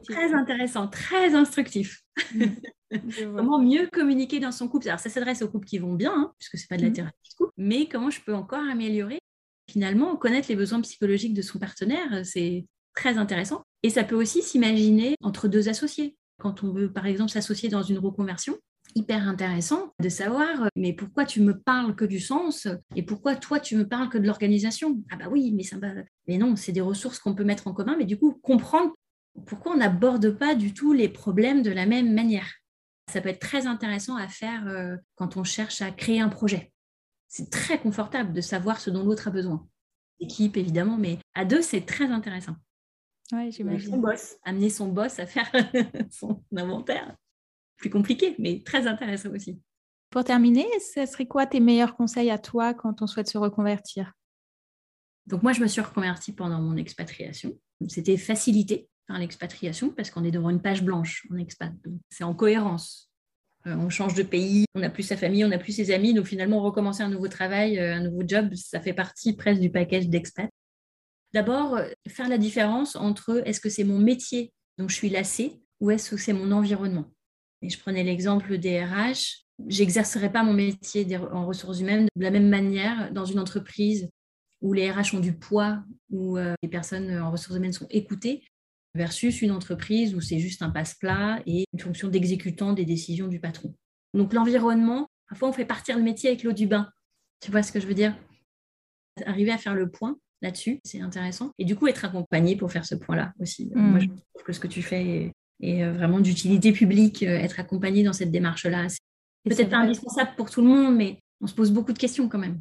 très 0.09 0.35
intéressant, 0.35 0.89
très 0.89 1.35
instructif. 1.35 2.03
Mm. 2.35 2.45
comment 3.37 3.59
mieux 3.59 3.89
communiquer 3.93 4.41
dans 4.41 4.53
son 4.53 4.69
couple? 4.69 4.89
Alors, 4.89 5.01
ça 5.01 5.11
s'adresse 5.11 5.43
aux 5.43 5.49
couples 5.49 5.67
qui 5.67 5.79
vont 5.79 5.95
bien, 5.95 6.13
hein, 6.15 6.33
puisque 6.39 6.59
ce 6.59 6.63
n'est 6.63 6.69
pas 6.69 6.77
de 6.77 6.83
la 6.83 6.91
mm. 6.91 6.95
thérapie 6.95 7.31
de 7.31 7.37
couple, 7.37 7.53
mais 7.57 7.89
comment 7.89 8.11
je 8.11 8.21
peux 8.21 8.35
encore 8.35 8.63
améliorer? 8.71 9.19
Finalement, 9.71 10.17
connaître 10.17 10.49
les 10.49 10.57
besoins 10.57 10.81
psychologiques 10.83 11.35
de 11.35 11.43
son 11.43 11.59
partenaire, 11.59 12.25
c'est 12.25 12.67
très 12.95 13.19
intéressant. 13.19 13.65
Et 13.83 13.91
ça 13.91 14.05
peut 14.05 14.15
aussi 14.15 14.43
s'imaginer 14.43 15.17
entre 15.21 15.49
deux 15.49 15.69
associés. 15.69 16.17
Quand 16.39 16.63
on 16.63 16.73
veut, 16.73 16.93
par 16.93 17.07
exemple, 17.07 17.31
s'associer 17.31 17.69
dans 17.69 17.83
une 17.83 17.99
reconversion, 17.99 18.57
hyper 18.95 19.29
intéressant 19.29 19.93
de 20.01 20.09
savoir, 20.09 20.69
mais 20.77 20.93
pourquoi 20.93 21.25
tu 21.25 21.41
me 21.41 21.59
parles 21.59 21.95
que 21.95 22.05
du 22.05 22.21
sens 22.21 22.69
et 22.95 23.03
pourquoi 23.03 23.37
toi 23.37 23.61
tu 23.61 23.77
me 23.77 23.89
parles 23.89 24.09
que 24.09 24.19
de 24.19 24.27
l'organisation? 24.27 25.03
Ah 25.11 25.17
bah 25.17 25.27
oui, 25.31 25.53
mais 25.53 25.63
ça 25.63 25.77
Mais 26.27 26.39
non, 26.39 26.57
c'est 26.57 26.73
des 26.73 26.81
ressources 26.81 27.19
qu'on 27.19 27.35
peut 27.35 27.45
mettre 27.45 27.67
en 27.67 27.73
commun, 27.73 27.97
mais 27.99 28.05
du 28.05 28.19
coup, 28.19 28.33
comprendre 28.43 28.95
pourquoi 29.47 29.73
on 29.73 29.79
n'aborde 29.79 30.31
pas 30.31 30.55
du 30.55 30.73
tout 30.73 30.93
les 30.93 31.09
problèmes 31.09 31.63
de 31.63 31.71
la 31.71 31.87
même 31.87 32.15
manière. 32.15 32.49
Ça 33.13 33.21
peut 33.21 33.29
être 33.29 33.41
très 33.41 33.67
intéressant 33.67 34.17
à 34.17 34.29
faire 34.29 34.67
euh, 34.67 34.97
quand 35.17 35.37
on 35.37 35.45
cherche 35.45 35.83
à 35.83 35.91
créer 35.91 36.21
un 36.21 36.29
projet. 36.29 36.73
C'est 37.29 37.51
très 37.51 37.79
confortable 37.79 38.33
de 38.33 38.41
savoir 38.41 38.81
ce 38.81 38.91
dont 38.91 39.05
l'autre 39.05 39.29
a 39.29 39.31
besoin. 39.31 39.67
Équipe, 40.21 40.57
évidemment, 40.57 40.97
mais 40.97 41.19
à 41.35 41.45
deux, 41.45 41.63
c'est 41.63 41.85
très 41.85 42.07
intéressant. 42.07 42.55
Oui, 43.33 43.51
j'imagine. 43.51 43.91
Amener 44.45 44.71
son 44.71 44.89
boss 44.89 45.19
à 45.19 45.27
faire 45.27 45.51
son 46.11 46.43
inventaire. 46.57 47.17
Plus 47.77 47.91
compliqué, 47.91 48.35
mais 48.39 48.63
très 48.65 48.87
intéressant 48.87 49.31
aussi. 49.31 49.61
Pour 50.11 50.25
terminer, 50.25 50.67
ce 50.95 51.07
serait 51.07 51.27
quoi 51.27 51.47
tes 51.47 51.61
meilleurs 51.61 51.97
conseils 51.97 52.31
à 52.31 52.39
toi 52.39 52.73
quand 52.73 53.03
on 53.03 53.07
souhaite 53.07 53.29
se 53.29 53.39
reconvertir? 53.39 54.13
Donc 55.27 55.43
moi, 55.43 55.53
je 55.53 55.61
me 55.61 55.67
suis 55.67 55.81
reconvertie 55.81 56.33
pendant 56.33 56.61
mon 56.61 56.77
expatriation. 56.77 57.59
C'était 57.89 58.17
facilité 58.17 58.89
par 59.07 59.19
l'expatriation 59.19 59.91
parce 59.91 60.11
qu'on 60.11 60.25
est 60.25 60.31
devant 60.31 60.51
une 60.51 60.63
page 60.63 60.83
blanche 60.83 61.27
en 61.33 61.37
expat. 61.37 61.73
C'est 62.11 62.25
en 62.25 62.35
cohérence. 62.35 63.11
Euh, 63.67 63.75
on 63.77 63.89
change 63.89 64.15
de 64.15 64.23
pays, 64.23 64.67
on 64.75 64.81
n'a 64.81 64.91
plus 64.91 65.03
sa 65.03 65.17
famille, 65.17 65.45
on 65.45 65.49
n'a 65.49 65.59
plus 65.59 65.73
ses 65.73 65.91
amis, 65.91 66.13
donc 66.13 66.27
finalement 66.27 66.61
recommencer 66.61 67.03
un 67.03 67.09
nouveau 67.09 67.29
travail, 67.29 67.79
euh, 67.79 67.95
un 67.95 68.01
nouveau 68.01 68.23
job, 68.27 68.55
ça 68.55 68.81
fait 68.81 68.93
partie 68.93 69.35
presque 69.35 69.61
du 69.61 69.71
package 69.71 70.09
d'expat. 70.09 70.51
D'abord, 71.33 71.77
euh, 71.77 71.89
faire 72.07 72.29
la 72.29 72.39
différence 72.39 72.95
entre 72.95 73.43
est-ce 73.47 73.61
que 73.61 73.71
c'est 73.71 73.85
mon 73.85 73.99
métier 73.99 74.53
dont 74.79 74.89
je 74.89 74.95
suis 74.95 75.09
lassée 75.09 75.63
ou 75.81 75.91
est-ce 75.91 76.11
que 76.11 76.17
c'est 76.17 76.33
mon 76.33 76.53
environnement. 76.53 77.11
Et 77.65 77.71
je 77.71 77.79
prenais 77.79 78.05
l'exemple 78.05 78.59
des 78.59 78.85
RH. 78.85 79.47
J'exercerai 79.69 80.31
pas 80.31 80.43
mon 80.43 80.53
métier 80.53 81.07
en 81.17 81.47
ressources 81.47 81.81
humaines 81.81 82.09
de 82.15 82.23
la 82.23 82.31
même 82.31 82.49
manière 82.49 83.11
dans 83.13 83.25
une 83.25 83.39
entreprise 83.39 84.11
où 84.61 84.73
les 84.73 84.91
RH 84.91 85.15
ont 85.15 85.21
du 85.21 85.33
poids, 85.33 85.83
où 86.11 86.37
les 86.37 86.69
personnes 86.69 87.19
en 87.19 87.31
ressources 87.31 87.57
humaines 87.57 87.73
sont 87.73 87.87
écoutées, 87.91 88.45
versus 88.95 89.43
une 89.43 89.51
entreprise 89.51 90.15
où 90.15 90.21
c'est 90.21 90.39
juste 90.39 90.63
un 90.63 90.71
passe-plat 90.71 91.43
et 91.47 91.65
une 91.73 91.79
fonction 91.79 92.09
d'exécutant 92.09 92.73
des 92.73 92.85
décisions 92.85 93.29
du 93.29 93.41
patron. 93.41 93.75
Donc 94.13 94.33
l'environnement, 94.33 95.09
parfois 95.29 95.49
on 95.49 95.53
fait 95.53 95.65
partir 95.65 95.97
le 95.97 96.03
métier 96.03 96.31
avec 96.31 96.43
l'eau 96.45 96.53
du 96.53 96.67
bain. 96.67 96.91
Tu 97.41 97.51
vois 97.51 97.63
ce 97.63 97.73
que 97.73 97.81
je 97.81 97.87
veux 97.87 97.95
dire? 97.95 98.17
Arriver 99.27 99.53
à 99.53 99.59
faire 99.59 99.75
le 99.75 99.91
point 99.91 100.19
là-dessus, 100.43 100.81
c'est 100.85 101.01
intéressant. 101.01 101.53
Et 101.59 101.65
du 101.65 101.77
coup, 101.77 101.87
être 101.87 102.05
accompagné 102.05 102.57
pour 102.57 102.71
faire 102.71 102.85
ce 102.85 102.95
point-là 102.95 103.33
aussi. 103.41 103.71
Mm. 103.75 103.81
Moi, 103.81 104.01
je 104.01 104.07
trouve 104.07 104.45
que 104.45 104.53
ce 104.53 104.61
que 104.61 104.67
tu 104.67 104.83
fais 104.83 105.33
est, 105.61 105.83
euh, 105.83 105.93
vraiment 105.93 106.21
d'utilité 106.21 106.73
publique, 106.73 107.23
euh, 107.23 107.37
être 107.37 107.61
accompagné 107.61 108.03
dans 108.03 108.13
cette 108.13 108.31
démarche-là. 108.31 108.89
C'est 108.89 109.01
peut-être 109.45 109.71
pas 109.71 109.79
indispensable 109.79 110.31
pour 110.37 110.51
tout 110.51 110.63
le 110.63 110.69
monde, 110.69 110.97
mais 110.97 111.19
on 111.41 111.47
se 111.47 111.55
pose 111.55 111.71
beaucoup 111.71 111.93
de 111.93 111.99
questions 111.99 112.29
quand 112.29 112.39
même. 112.39 112.61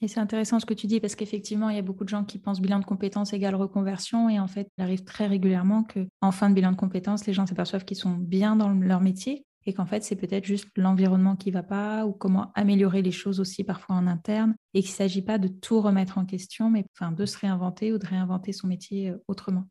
Et 0.00 0.08
c'est 0.08 0.20
intéressant 0.20 0.60
ce 0.60 0.66
que 0.66 0.74
tu 0.74 0.86
dis 0.86 1.00
parce 1.00 1.14
qu'effectivement, 1.14 1.70
il 1.70 1.76
y 1.76 1.78
a 1.78 1.82
beaucoup 1.82 2.04
de 2.04 2.08
gens 2.08 2.24
qui 2.24 2.38
pensent 2.38 2.60
bilan 2.60 2.78
de 2.78 2.84
compétences 2.84 3.32
égale 3.32 3.54
reconversion 3.54 4.28
et 4.28 4.38
en 4.38 4.48
fait, 4.48 4.68
il 4.76 4.82
arrive 4.82 5.04
très 5.04 5.26
régulièrement 5.26 5.84
qu'en 5.84 6.30
fin 6.30 6.50
de 6.50 6.54
bilan 6.54 6.72
de 6.72 6.76
compétences, 6.76 7.26
les 7.26 7.32
gens 7.32 7.46
s'aperçoivent 7.46 7.84
qu'ils 7.84 7.96
sont 7.96 8.12
bien 8.12 8.56
dans 8.56 8.68
leur 8.68 9.00
métier 9.00 9.46
et 9.66 9.72
qu'en 9.72 9.86
fait, 9.86 10.04
c'est 10.04 10.16
peut-être 10.16 10.44
juste 10.44 10.68
l'environnement 10.76 11.36
qui 11.36 11.48
ne 11.48 11.54
va 11.54 11.62
pas 11.62 12.06
ou 12.06 12.12
comment 12.12 12.52
améliorer 12.54 13.02
les 13.02 13.12
choses 13.12 13.40
aussi 13.40 13.64
parfois 13.64 13.96
en 13.96 14.06
interne 14.06 14.54
et 14.74 14.82
qu'il 14.82 14.90
ne 14.90 14.96
s'agit 14.96 15.22
pas 15.22 15.38
de 15.38 15.48
tout 15.48 15.80
remettre 15.80 16.18
en 16.18 16.26
question, 16.26 16.70
mais 16.70 16.84
enfin, 16.94 17.12
de 17.12 17.24
se 17.24 17.38
réinventer 17.38 17.92
ou 17.92 17.98
de 17.98 18.06
réinventer 18.06 18.52
son 18.52 18.66
métier 18.66 19.10
euh, 19.10 19.16
autrement. 19.26 19.68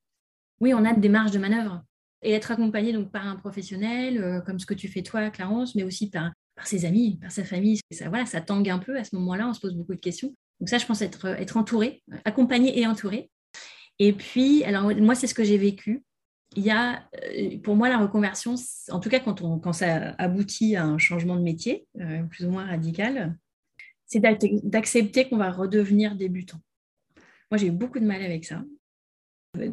Oui, 0.59 0.73
on 0.73 0.83
a 0.85 0.93
des 0.93 1.09
marges 1.09 1.31
de 1.31 1.39
manœuvre 1.39 1.83
et 2.23 2.31
être 2.31 2.51
accompagné 2.51 2.93
donc 2.93 3.11
par 3.11 3.27
un 3.27 3.35
professionnel 3.35 4.21
euh, 4.21 4.41
comme 4.41 4.59
ce 4.59 4.65
que 4.65 4.73
tu 4.73 4.87
fais 4.87 5.03
toi, 5.03 5.29
Clarence, 5.29 5.75
mais 5.75 5.83
aussi 5.83 6.09
par 6.09 6.31
ses 6.63 6.85
amis, 6.85 7.17
par 7.21 7.31
sa 7.31 7.43
famille. 7.43 7.79
Ça, 7.91 8.09
voilà, 8.09 8.25
ça 8.25 8.41
tangue 8.41 8.69
un 8.69 8.79
peu 8.79 8.97
à 8.97 9.03
ce 9.03 9.15
moment-là, 9.15 9.47
on 9.47 9.53
se 9.53 9.59
pose 9.59 9.75
beaucoup 9.75 9.95
de 9.95 9.99
questions. 9.99 10.33
Donc 10.59 10.69
ça, 10.69 10.77
je 10.77 10.85
pense 10.85 11.01
être, 11.01 11.25
être 11.25 11.57
entouré, 11.57 12.03
accompagné 12.25 12.79
et 12.79 12.87
entouré. 12.87 13.29
Et 13.99 14.13
puis, 14.13 14.63
alors 14.63 14.91
moi, 14.95 15.15
c'est 15.15 15.27
ce 15.27 15.33
que 15.33 15.43
j'ai 15.43 15.57
vécu. 15.57 16.03
Il 16.55 16.63
y 16.63 16.71
a, 16.71 17.03
euh, 17.35 17.57
pour 17.63 17.75
moi, 17.75 17.89
la 17.89 17.97
reconversion, 17.97 18.55
en 18.89 18.99
tout 18.99 19.09
cas 19.09 19.19
quand, 19.19 19.41
on, 19.41 19.59
quand 19.59 19.73
ça 19.73 20.13
aboutit 20.17 20.75
à 20.75 20.85
un 20.85 20.97
changement 20.97 21.35
de 21.35 21.41
métier, 21.41 21.87
euh, 21.99 22.23
plus 22.23 22.45
ou 22.45 22.51
moins 22.51 22.65
radical, 22.65 23.35
c'est 24.05 24.21
d'accepter 24.63 25.27
qu'on 25.27 25.37
va 25.37 25.51
redevenir 25.51 26.15
débutant. 26.15 26.59
Moi, 27.49 27.57
j'ai 27.57 27.67
eu 27.67 27.71
beaucoup 27.71 27.99
de 27.99 28.05
mal 28.05 28.21
avec 28.21 28.45
ça. 28.45 28.63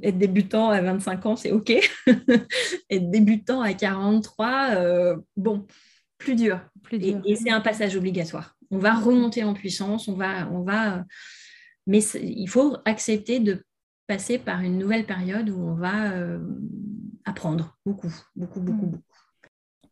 Être 0.03 0.19
débutant 0.19 0.71
à 0.71 0.83
25 0.83 1.27
ans, 1.27 1.37
c'est 1.37 1.53
OK. 1.53 1.71
Être 2.91 3.11
débutant 3.11 3.63
à 3.63 3.73
43, 3.73 4.75
euh, 4.75 5.17
bon, 5.37 5.67
plus 6.19 6.35
dur. 6.35 6.61
Et, 6.93 7.37
c'est 7.37 7.51
un 7.51 7.61
passage 7.61 7.97
obligatoire. 7.97 8.57
On 8.71 8.79
va 8.79 8.95
remonter 8.95 9.43
en 9.43 9.55
puissance, 9.55 10.07
on 10.07 10.15
va, 10.15 10.51
on 10.51 10.63
va, 10.63 11.05
mais 11.87 12.01
il 12.15 12.47
faut 12.47 12.77
accepter 12.85 13.41
de 13.41 13.65
passer 14.07 14.39
par 14.39 14.61
une 14.61 14.79
nouvelle 14.79 15.07
période 15.07 15.51
où 15.51 15.59
on 15.59 15.75
va 15.75 16.13
euh, 16.13 16.41
apprendre 17.25 17.77
beaucoup, 17.87 18.13
beaucoup, 18.37 18.61
beaucoup, 18.61 18.87
mm. 18.87 18.91
beaucoup. 18.91 19.05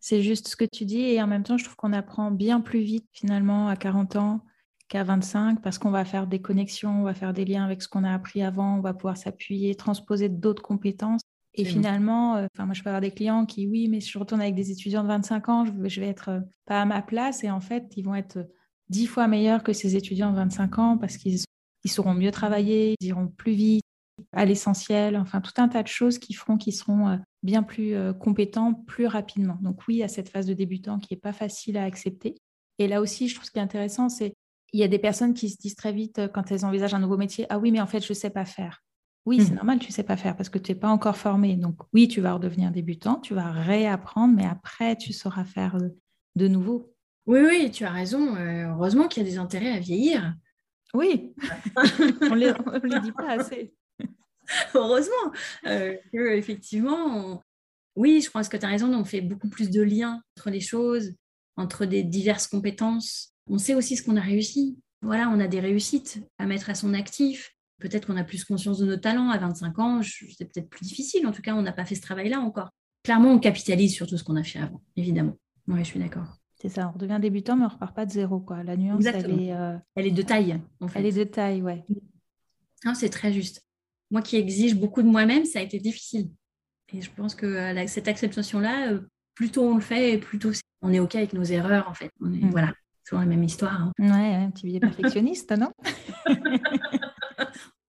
C'est 0.00 0.22
juste 0.22 0.48
ce 0.48 0.56
que 0.56 0.64
tu 0.64 0.84
dis 0.84 1.00
et 1.00 1.22
en 1.22 1.26
même 1.26 1.42
temps, 1.42 1.56
je 1.56 1.64
trouve 1.64 1.76
qu'on 1.76 1.92
apprend 1.92 2.30
bien 2.30 2.60
plus 2.60 2.80
vite 2.80 3.06
finalement 3.12 3.68
à 3.68 3.76
40 3.76 4.16
ans 4.16 4.44
qu'à 4.88 5.04
25 5.04 5.60
parce 5.62 5.78
qu'on 5.78 5.90
va 5.90 6.04
faire 6.04 6.26
des 6.26 6.40
connexions, 6.40 7.00
on 7.00 7.04
va 7.04 7.14
faire 7.14 7.32
des 7.32 7.44
liens 7.44 7.64
avec 7.64 7.82
ce 7.82 7.88
qu'on 7.88 8.04
a 8.04 8.12
appris 8.12 8.42
avant, 8.42 8.76
on 8.76 8.80
va 8.80 8.94
pouvoir 8.94 9.16
s'appuyer, 9.16 9.74
transposer 9.74 10.28
d'autres 10.28 10.62
compétences 10.62 11.22
et 11.58 11.64
finalement, 11.64 12.36
euh, 12.36 12.46
enfin 12.54 12.66
moi, 12.66 12.74
je 12.74 12.82
peux 12.84 12.88
avoir 12.88 13.00
des 13.00 13.10
clients 13.10 13.44
qui, 13.44 13.66
oui, 13.66 13.88
mais 13.88 14.00
si 14.00 14.10
je 14.10 14.18
retourne 14.18 14.40
avec 14.40 14.54
des 14.54 14.70
étudiants 14.70 15.02
de 15.02 15.08
25 15.08 15.48
ans, 15.48 15.64
je 15.64 16.00
vais, 16.00 16.06
être 16.06 16.28
euh, 16.28 16.40
pas 16.66 16.80
à 16.80 16.84
ma 16.84 17.02
place. 17.02 17.42
Et 17.42 17.50
en 17.50 17.60
fait, 17.60 17.92
ils 17.96 18.04
vont 18.04 18.14
être 18.14 18.36
euh, 18.36 18.44
dix 18.90 19.06
fois 19.06 19.26
meilleurs 19.26 19.64
que 19.64 19.72
ces 19.72 19.96
étudiants 19.96 20.30
de 20.30 20.36
25 20.36 20.78
ans 20.78 20.98
parce 20.98 21.16
qu'ils 21.16 21.40
ils 21.84 21.90
sauront 21.90 22.14
mieux 22.14 22.30
travailler, 22.30 22.94
ils 23.00 23.08
iront 23.08 23.26
plus 23.26 23.52
vite, 23.52 23.82
à 24.32 24.44
l'essentiel. 24.44 25.16
Enfin, 25.16 25.40
tout 25.40 25.52
un 25.56 25.68
tas 25.68 25.82
de 25.82 25.88
choses 25.88 26.18
qui 26.18 26.32
feront 26.32 26.58
qu'ils 26.58 26.74
seront 26.74 27.18
bien 27.42 27.62
plus 27.62 27.94
compétents 28.18 28.74
plus 28.74 29.06
rapidement. 29.06 29.58
Donc 29.60 29.86
oui, 29.86 30.02
à 30.02 30.08
cette 30.08 30.28
phase 30.28 30.46
de 30.46 30.54
débutant 30.54 30.98
qui 30.98 31.14
n'est 31.14 31.20
pas 31.20 31.32
facile 31.32 31.76
à 31.76 31.84
accepter. 31.84 32.34
Et 32.78 32.88
là 32.88 33.00
aussi, 33.00 33.28
je 33.28 33.36
trouve 33.36 33.46
ce 33.46 33.52
qui 33.52 33.58
est 33.58 33.62
intéressant, 33.62 34.08
c'est 34.08 34.34
il 34.72 34.80
y 34.80 34.82
a 34.82 34.88
des 34.88 34.98
personnes 34.98 35.34
qui 35.34 35.48
se 35.48 35.56
disent 35.56 35.76
très 35.76 35.92
vite 35.92 36.20
quand 36.32 36.50
elles 36.50 36.64
envisagent 36.64 36.94
un 36.94 37.00
nouveau 37.00 37.16
métier, 37.16 37.46
ah 37.48 37.58
oui, 37.58 37.72
mais 37.72 37.80
en 37.80 37.86
fait, 37.86 38.00
je 38.00 38.12
ne 38.12 38.14
sais 38.14 38.30
pas 38.30 38.44
faire. 38.44 38.82
Oui, 39.26 39.42
c'est 39.42 39.52
mmh. 39.52 39.56
normal, 39.56 39.78
tu 39.78 39.88
ne 39.88 39.92
sais 39.92 40.04
pas 40.04 40.16
faire 40.16 40.36
parce 40.36 40.48
que 40.48 40.58
tu 40.58 40.72
n'es 40.72 40.78
pas 40.78 40.88
encore 40.88 41.16
formé. 41.16 41.56
Donc 41.56 41.76
oui, 41.92 42.08
tu 42.08 42.20
vas 42.20 42.32
redevenir 42.32 42.70
débutant, 42.70 43.16
tu 43.16 43.34
vas 43.34 43.50
réapprendre, 43.50 44.34
mais 44.34 44.46
après, 44.46 44.96
tu 44.96 45.12
sauras 45.12 45.44
faire 45.44 45.76
euh, 45.76 45.88
de 46.34 46.48
nouveau. 46.48 46.94
Oui, 47.26 47.40
oui, 47.40 47.70
tu 47.70 47.84
as 47.84 47.90
raison. 47.90 48.36
Euh, 48.36 48.68
heureusement 48.68 49.06
qu'il 49.06 49.22
y 49.22 49.26
a 49.26 49.28
des 49.28 49.36
intérêts 49.36 49.72
à 49.72 49.80
vieillir. 49.80 50.34
Oui, 50.94 51.34
on 52.22 52.36
ne 52.36 52.88
les 52.88 53.00
dit 53.00 53.12
pas 53.12 53.32
assez. 53.32 53.74
heureusement. 54.74 55.32
Euh, 55.66 55.96
effectivement, 56.14 57.42
oui, 57.96 58.22
je 58.22 58.30
pense 58.30 58.48
que 58.48 58.56
tu 58.56 58.64
as 58.64 58.68
raison, 58.68 58.94
on 58.94 59.04
fait 59.04 59.20
beaucoup 59.20 59.50
plus 59.50 59.68
de 59.68 59.82
liens 59.82 60.22
entre 60.38 60.48
les 60.48 60.60
choses, 60.60 61.12
entre 61.56 61.84
des 61.84 62.02
diverses 62.02 62.46
compétences. 62.46 63.34
On 63.48 63.58
sait 63.58 63.74
aussi 63.74 63.96
ce 63.96 64.02
qu'on 64.02 64.16
a 64.16 64.20
réussi. 64.20 64.78
Voilà, 65.02 65.28
on 65.30 65.40
a 65.40 65.46
des 65.46 65.60
réussites 65.60 66.20
à 66.38 66.46
mettre 66.46 66.70
à 66.70 66.74
son 66.74 66.94
actif. 66.94 67.54
Peut-être 67.80 68.06
qu'on 68.06 68.16
a 68.16 68.24
plus 68.24 68.44
conscience 68.44 68.78
de 68.78 68.86
nos 68.86 68.96
talents 68.96 69.30
à 69.30 69.38
25 69.38 69.78
ans, 69.78 70.00
c'est 70.02 70.44
peut-être 70.44 70.68
plus 70.68 70.84
difficile. 70.84 71.26
En 71.26 71.32
tout 71.32 71.42
cas, 71.42 71.54
on 71.54 71.62
n'a 71.62 71.72
pas 71.72 71.84
fait 71.84 71.94
ce 71.94 72.02
travail-là 72.02 72.40
encore. 72.40 72.70
clairement, 73.04 73.32
on 73.32 73.38
capitalise 73.38 73.94
sur 73.94 74.06
tout 74.06 74.18
ce 74.18 74.24
qu'on 74.24 74.36
a 74.36 74.42
fait 74.42 74.58
avant, 74.58 74.82
évidemment. 74.96 75.36
Oui, 75.68 75.78
je 75.80 75.84
suis 75.84 76.00
d'accord. 76.00 76.38
C'est 76.60 76.68
ça, 76.68 76.88
on 76.88 76.92
redevient 76.92 77.18
débutant, 77.20 77.56
mais 77.56 77.66
on 77.66 77.68
repart 77.68 77.94
pas 77.94 78.04
de 78.04 78.10
zéro. 78.10 78.40
Quoi. 78.40 78.64
La 78.64 78.76
nuance, 78.76 79.04
elle 79.06 79.40
est, 79.40 79.52
euh, 79.52 79.76
elle 79.94 80.06
est 80.08 80.12
de 80.12 80.22
taille. 80.22 80.60
En 80.80 80.88
fait. 80.88 80.98
Elle 80.98 81.06
est 81.06 81.12
de 81.12 81.24
taille, 81.24 81.62
ouais. 81.62 81.84
c'est 82.94 83.10
très 83.10 83.32
juste. 83.32 83.64
Moi 84.10 84.22
qui 84.22 84.36
exige 84.36 84.74
beaucoup 84.74 85.02
de 85.02 85.08
moi-même, 85.08 85.44
ça 85.44 85.60
a 85.60 85.62
été 85.62 85.78
difficile. 85.78 86.30
Et 86.92 87.00
je 87.00 87.10
pense 87.10 87.34
que 87.36 87.46
euh, 87.46 87.86
cette 87.86 88.08
acceptation-là, 88.08 88.92
euh, 88.92 89.00
plus 89.34 89.50
tôt 89.50 89.62
on 89.62 89.76
le 89.76 89.80
fait, 89.80 90.18
plus 90.18 90.38
tôt 90.38 90.50
on 90.82 90.92
est 90.92 90.98
OK 90.98 91.14
avec 91.14 91.32
nos 91.32 91.44
erreurs, 91.44 91.88
en 91.88 91.94
fait. 91.94 92.10
On 92.20 92.32
est, 92.32 92.44
mm. 92.44 92.50
Voilà, 92.50 92.72
toujours 93.08 93.20
la 93.20 93.26
même 93.26 93.44
histoire. 93.44 93.80
Hein. 93.80 93.92
Ouais, 93.98 94.34
un 94.34 94.50
petit 94.50 94.66
billet 94.66 94.80
perfectionniste, 94.80 95.52
non? 95.52 95.70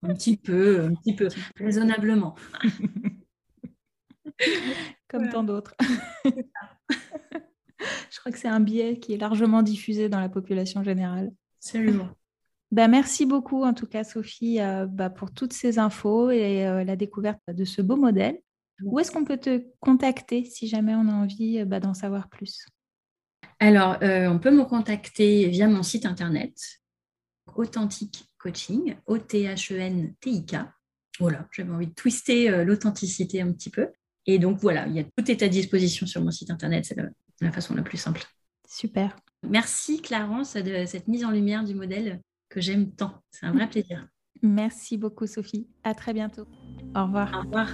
Un 0.02 0.14
petit 0.14 0.38
peu, 0.38 0.84
un 0.84 0.94
petit 0.94 1.14
peu, 1.14 1.28
raisonnablement. 1.56 2.34
Comme 5.08 5.28
tant 5.28 5.44
d'autres. 5.44 5.74
Je 6.24 8.18
crois 8.18 8.32
que 8.32 8.38
c'est 8.38 8.48
un 8.48 8.60
biais 8.60 8.98
qui 8.98 9.12
est 9.12 9.18
largement 9.18 9.62
diffusé 9.62 10.08
dans 10.08 10.18
la 10.18 10.30
population 10.30 10.82
générale. 10.82 11.30
Absolument. 11.58 12.08
Ben, 12.70 12.88
merci 12.88 13.26
beaucoup 13.26 13.62
en 13.62 13.74
tout 13.74 13.86
cas 13.86 14.02
Sophie 14.02 14.62
euh, 14.62 14.86
bah, 14.86 15.10
pour 15.10 15.34
toutes 15.34 15.52
ces 15.52 15.78
infos 15.78 16.30
et 16.30 16.66
euh, 16.66 16.82
la 16.82 16.96
découverte 16.96 17.42
de 17.48 17.66
ce 17.66 17.82
beau 17.82 17.96
modèle. 17.96 18.40
Où 18.82 19.00
est-ce 19.00 19.10
qu'on 19.10 19.26
peut 19.26 19.36
te 19.36 19.62
contacter 19.80 20.46
si 20.46 20.66
jamais 20.66 20.94
on 20.94 21.08
a 21.08 21.12
envie 21.12 21.58
euh, 21.58 21.66
bah, 21.66 21.80
d'en 21.80 21.92
savoir 21.92 22.30
plus? 22.30 22.64
Alors, 23.60 23.98
on 24.00 24.38
peut 24.38 24.50
me 24.50 24.64
contacter 24.64 25.48
via 25.48 25.68
mon 25.68 25.82
site 25.82 26.06
internet 26.06 26.54
Authentique 27.54 28.24
Coaching, 28.38 28.96
O-T-H-E-N-T-I-K. 29.06 30.56
Voilà, 31.18 31.46
j'avais 31.52 31.70
envie 31.70 31.88
de 31.88 31.94
twister 31.94 32.64
l'authenticité 32.64 33.42
un 33.42 33.52
petit 33.52 33.70
peu. 33.70 33.88
Et 34.26 34.38
donc 34.38 34.58
voilà, 34.60 34.86
il 34.86 34.94
y 34.94 35.00
a 35.00 35.04
tout 35.04 35.30
est 35.30 35.42
à 35.42 35.48
disposition 35.48 36.06
sur 36.06 36.22
mon 36.22 36.30
site 36.30 36.50
internet, 36.50 36.84
c'est 36.84 36.96
la 37.40 37.52
façon 37.52 37.74
la 37.74 37.82
plus 37.82 37.98
simple. 37.98 38.22
Super. 38.68 39.16
Merci 39.48 40.00
Clarence 40.00 40.54
de 40.54 40.84
cette 40.86 41.08
mise 41.08 41.24
en 41.24 41.30
lumière 41.30 41.64
du 41.64 41.74
modèle 41.74 42.20
que 42.48 42.60
j'aime 42.60 42.92
tant. 42.92 43.14
C'est 43.30 43.46
un 43.46 43.52
vrai 43.52 43.66
plaisir. 43.70 44.06
Merci 44.42 44.96
beaucoup 44.96 45.26
Sophie. 45.26 45.66
À 45.84 45.94
très 45.94 46.12
bientôt. 46.12 46.46
Au 46.94 47.04
revoir. 47.04 47.32
Au 47.34 47.40
revoir. 47.42 47.68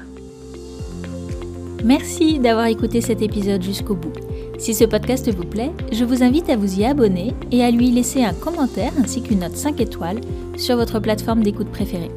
Merci 1.85 2.39
d'avoir 2.39 2.67
écouté 2.67 3.01
cet 3.01 3.23
épisode 3.23 3.63
jusqu'au 3.63 3.95
bout. 3.95 4.13
Si 4.59 4.75
ce 4.75 4.85
podcast 4.85 5.31
vous 5.31 5.45
plaît, 5.45 5.73
je 5.93 6.05
vous 6.05 6.23
invite 6.23 6.49
à 6.49 6.57
vous 6.57 6.81
y 6.81 6.85
abonner 6.85 7.35
et 7.53 7.63
à 7.63 7.71
lui 7.71 7.91
laisser 7.91 8.25
un 8.25 8.33
commentaire 8.33 8.93
ainsi 8.99 9.23
qu'une 9.23 9.41
note 9.41 9.57
5 9.57 9.81
étoiles 9.81 10.21
sur 10.57 10.77
votre 10.77 10.99
plateforme 10.99 11.43
d'écoute 11.43 11.71
préférée. 11.71 12.11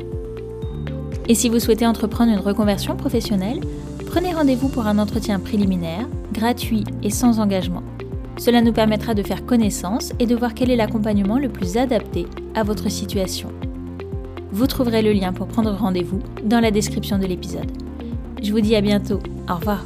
Et 1.28 1.36
si 1.36 1.50
vous 1.50 1.60
souhaitez 1.60 1.86
entreprendre 1.86 2.32
une 2.32 2.40
reconversion 2.40 2.96
professionnelle, 2.96 3.60
prenez 4.08 4.34
rendez-vous 4.34 4.70
pour 4.70 4.88
un 4.88 5.00
entretien 5.00 5.40
préliminaire, 5.40 6.08
gratuit 6.34 6.86
et 7.04 7.10
sans 7.10 7.40
engagement. 7.40 7.84
Cela 8.38 8.62
nous 8.62 8.74
permettra 8.74 9.14
de 9.14 9.22
faire 9.22 9.46
connaissance 9.46 10.14
et 10.18 10.26
de 10.26 10.36
voir 10.36 10.54
quel 10.54 10.72
est 10.72 10.78
l'accompagnement 10.78 11.38
le 11.38 11.50
plus 11.50 11.76
adapté 11.76 12.26
à 12.56 12.64
votre 12.64 12.90
situation. 12.90 13.50
Vous 14.52 14.66
trouverez 14.66 15.02
le 15.02 15.12
lien 15.12 15.34
pour 15.34 15.48
prendre 15.48 15.72
rendez-vous 15.72 16.20
dans 16.44 16.62
la 16.62 16.72
description 16.72 17.20
de 17.20 17.28
l'épisode. 17.28 17.72
Je 18.42 18.52
vous 18.52 18.62
dis 18.62 18.78
à 18.78 18.82
bientôt. 18.82 19.20
Au 19.50 19.56
revoir. 19.56 19.84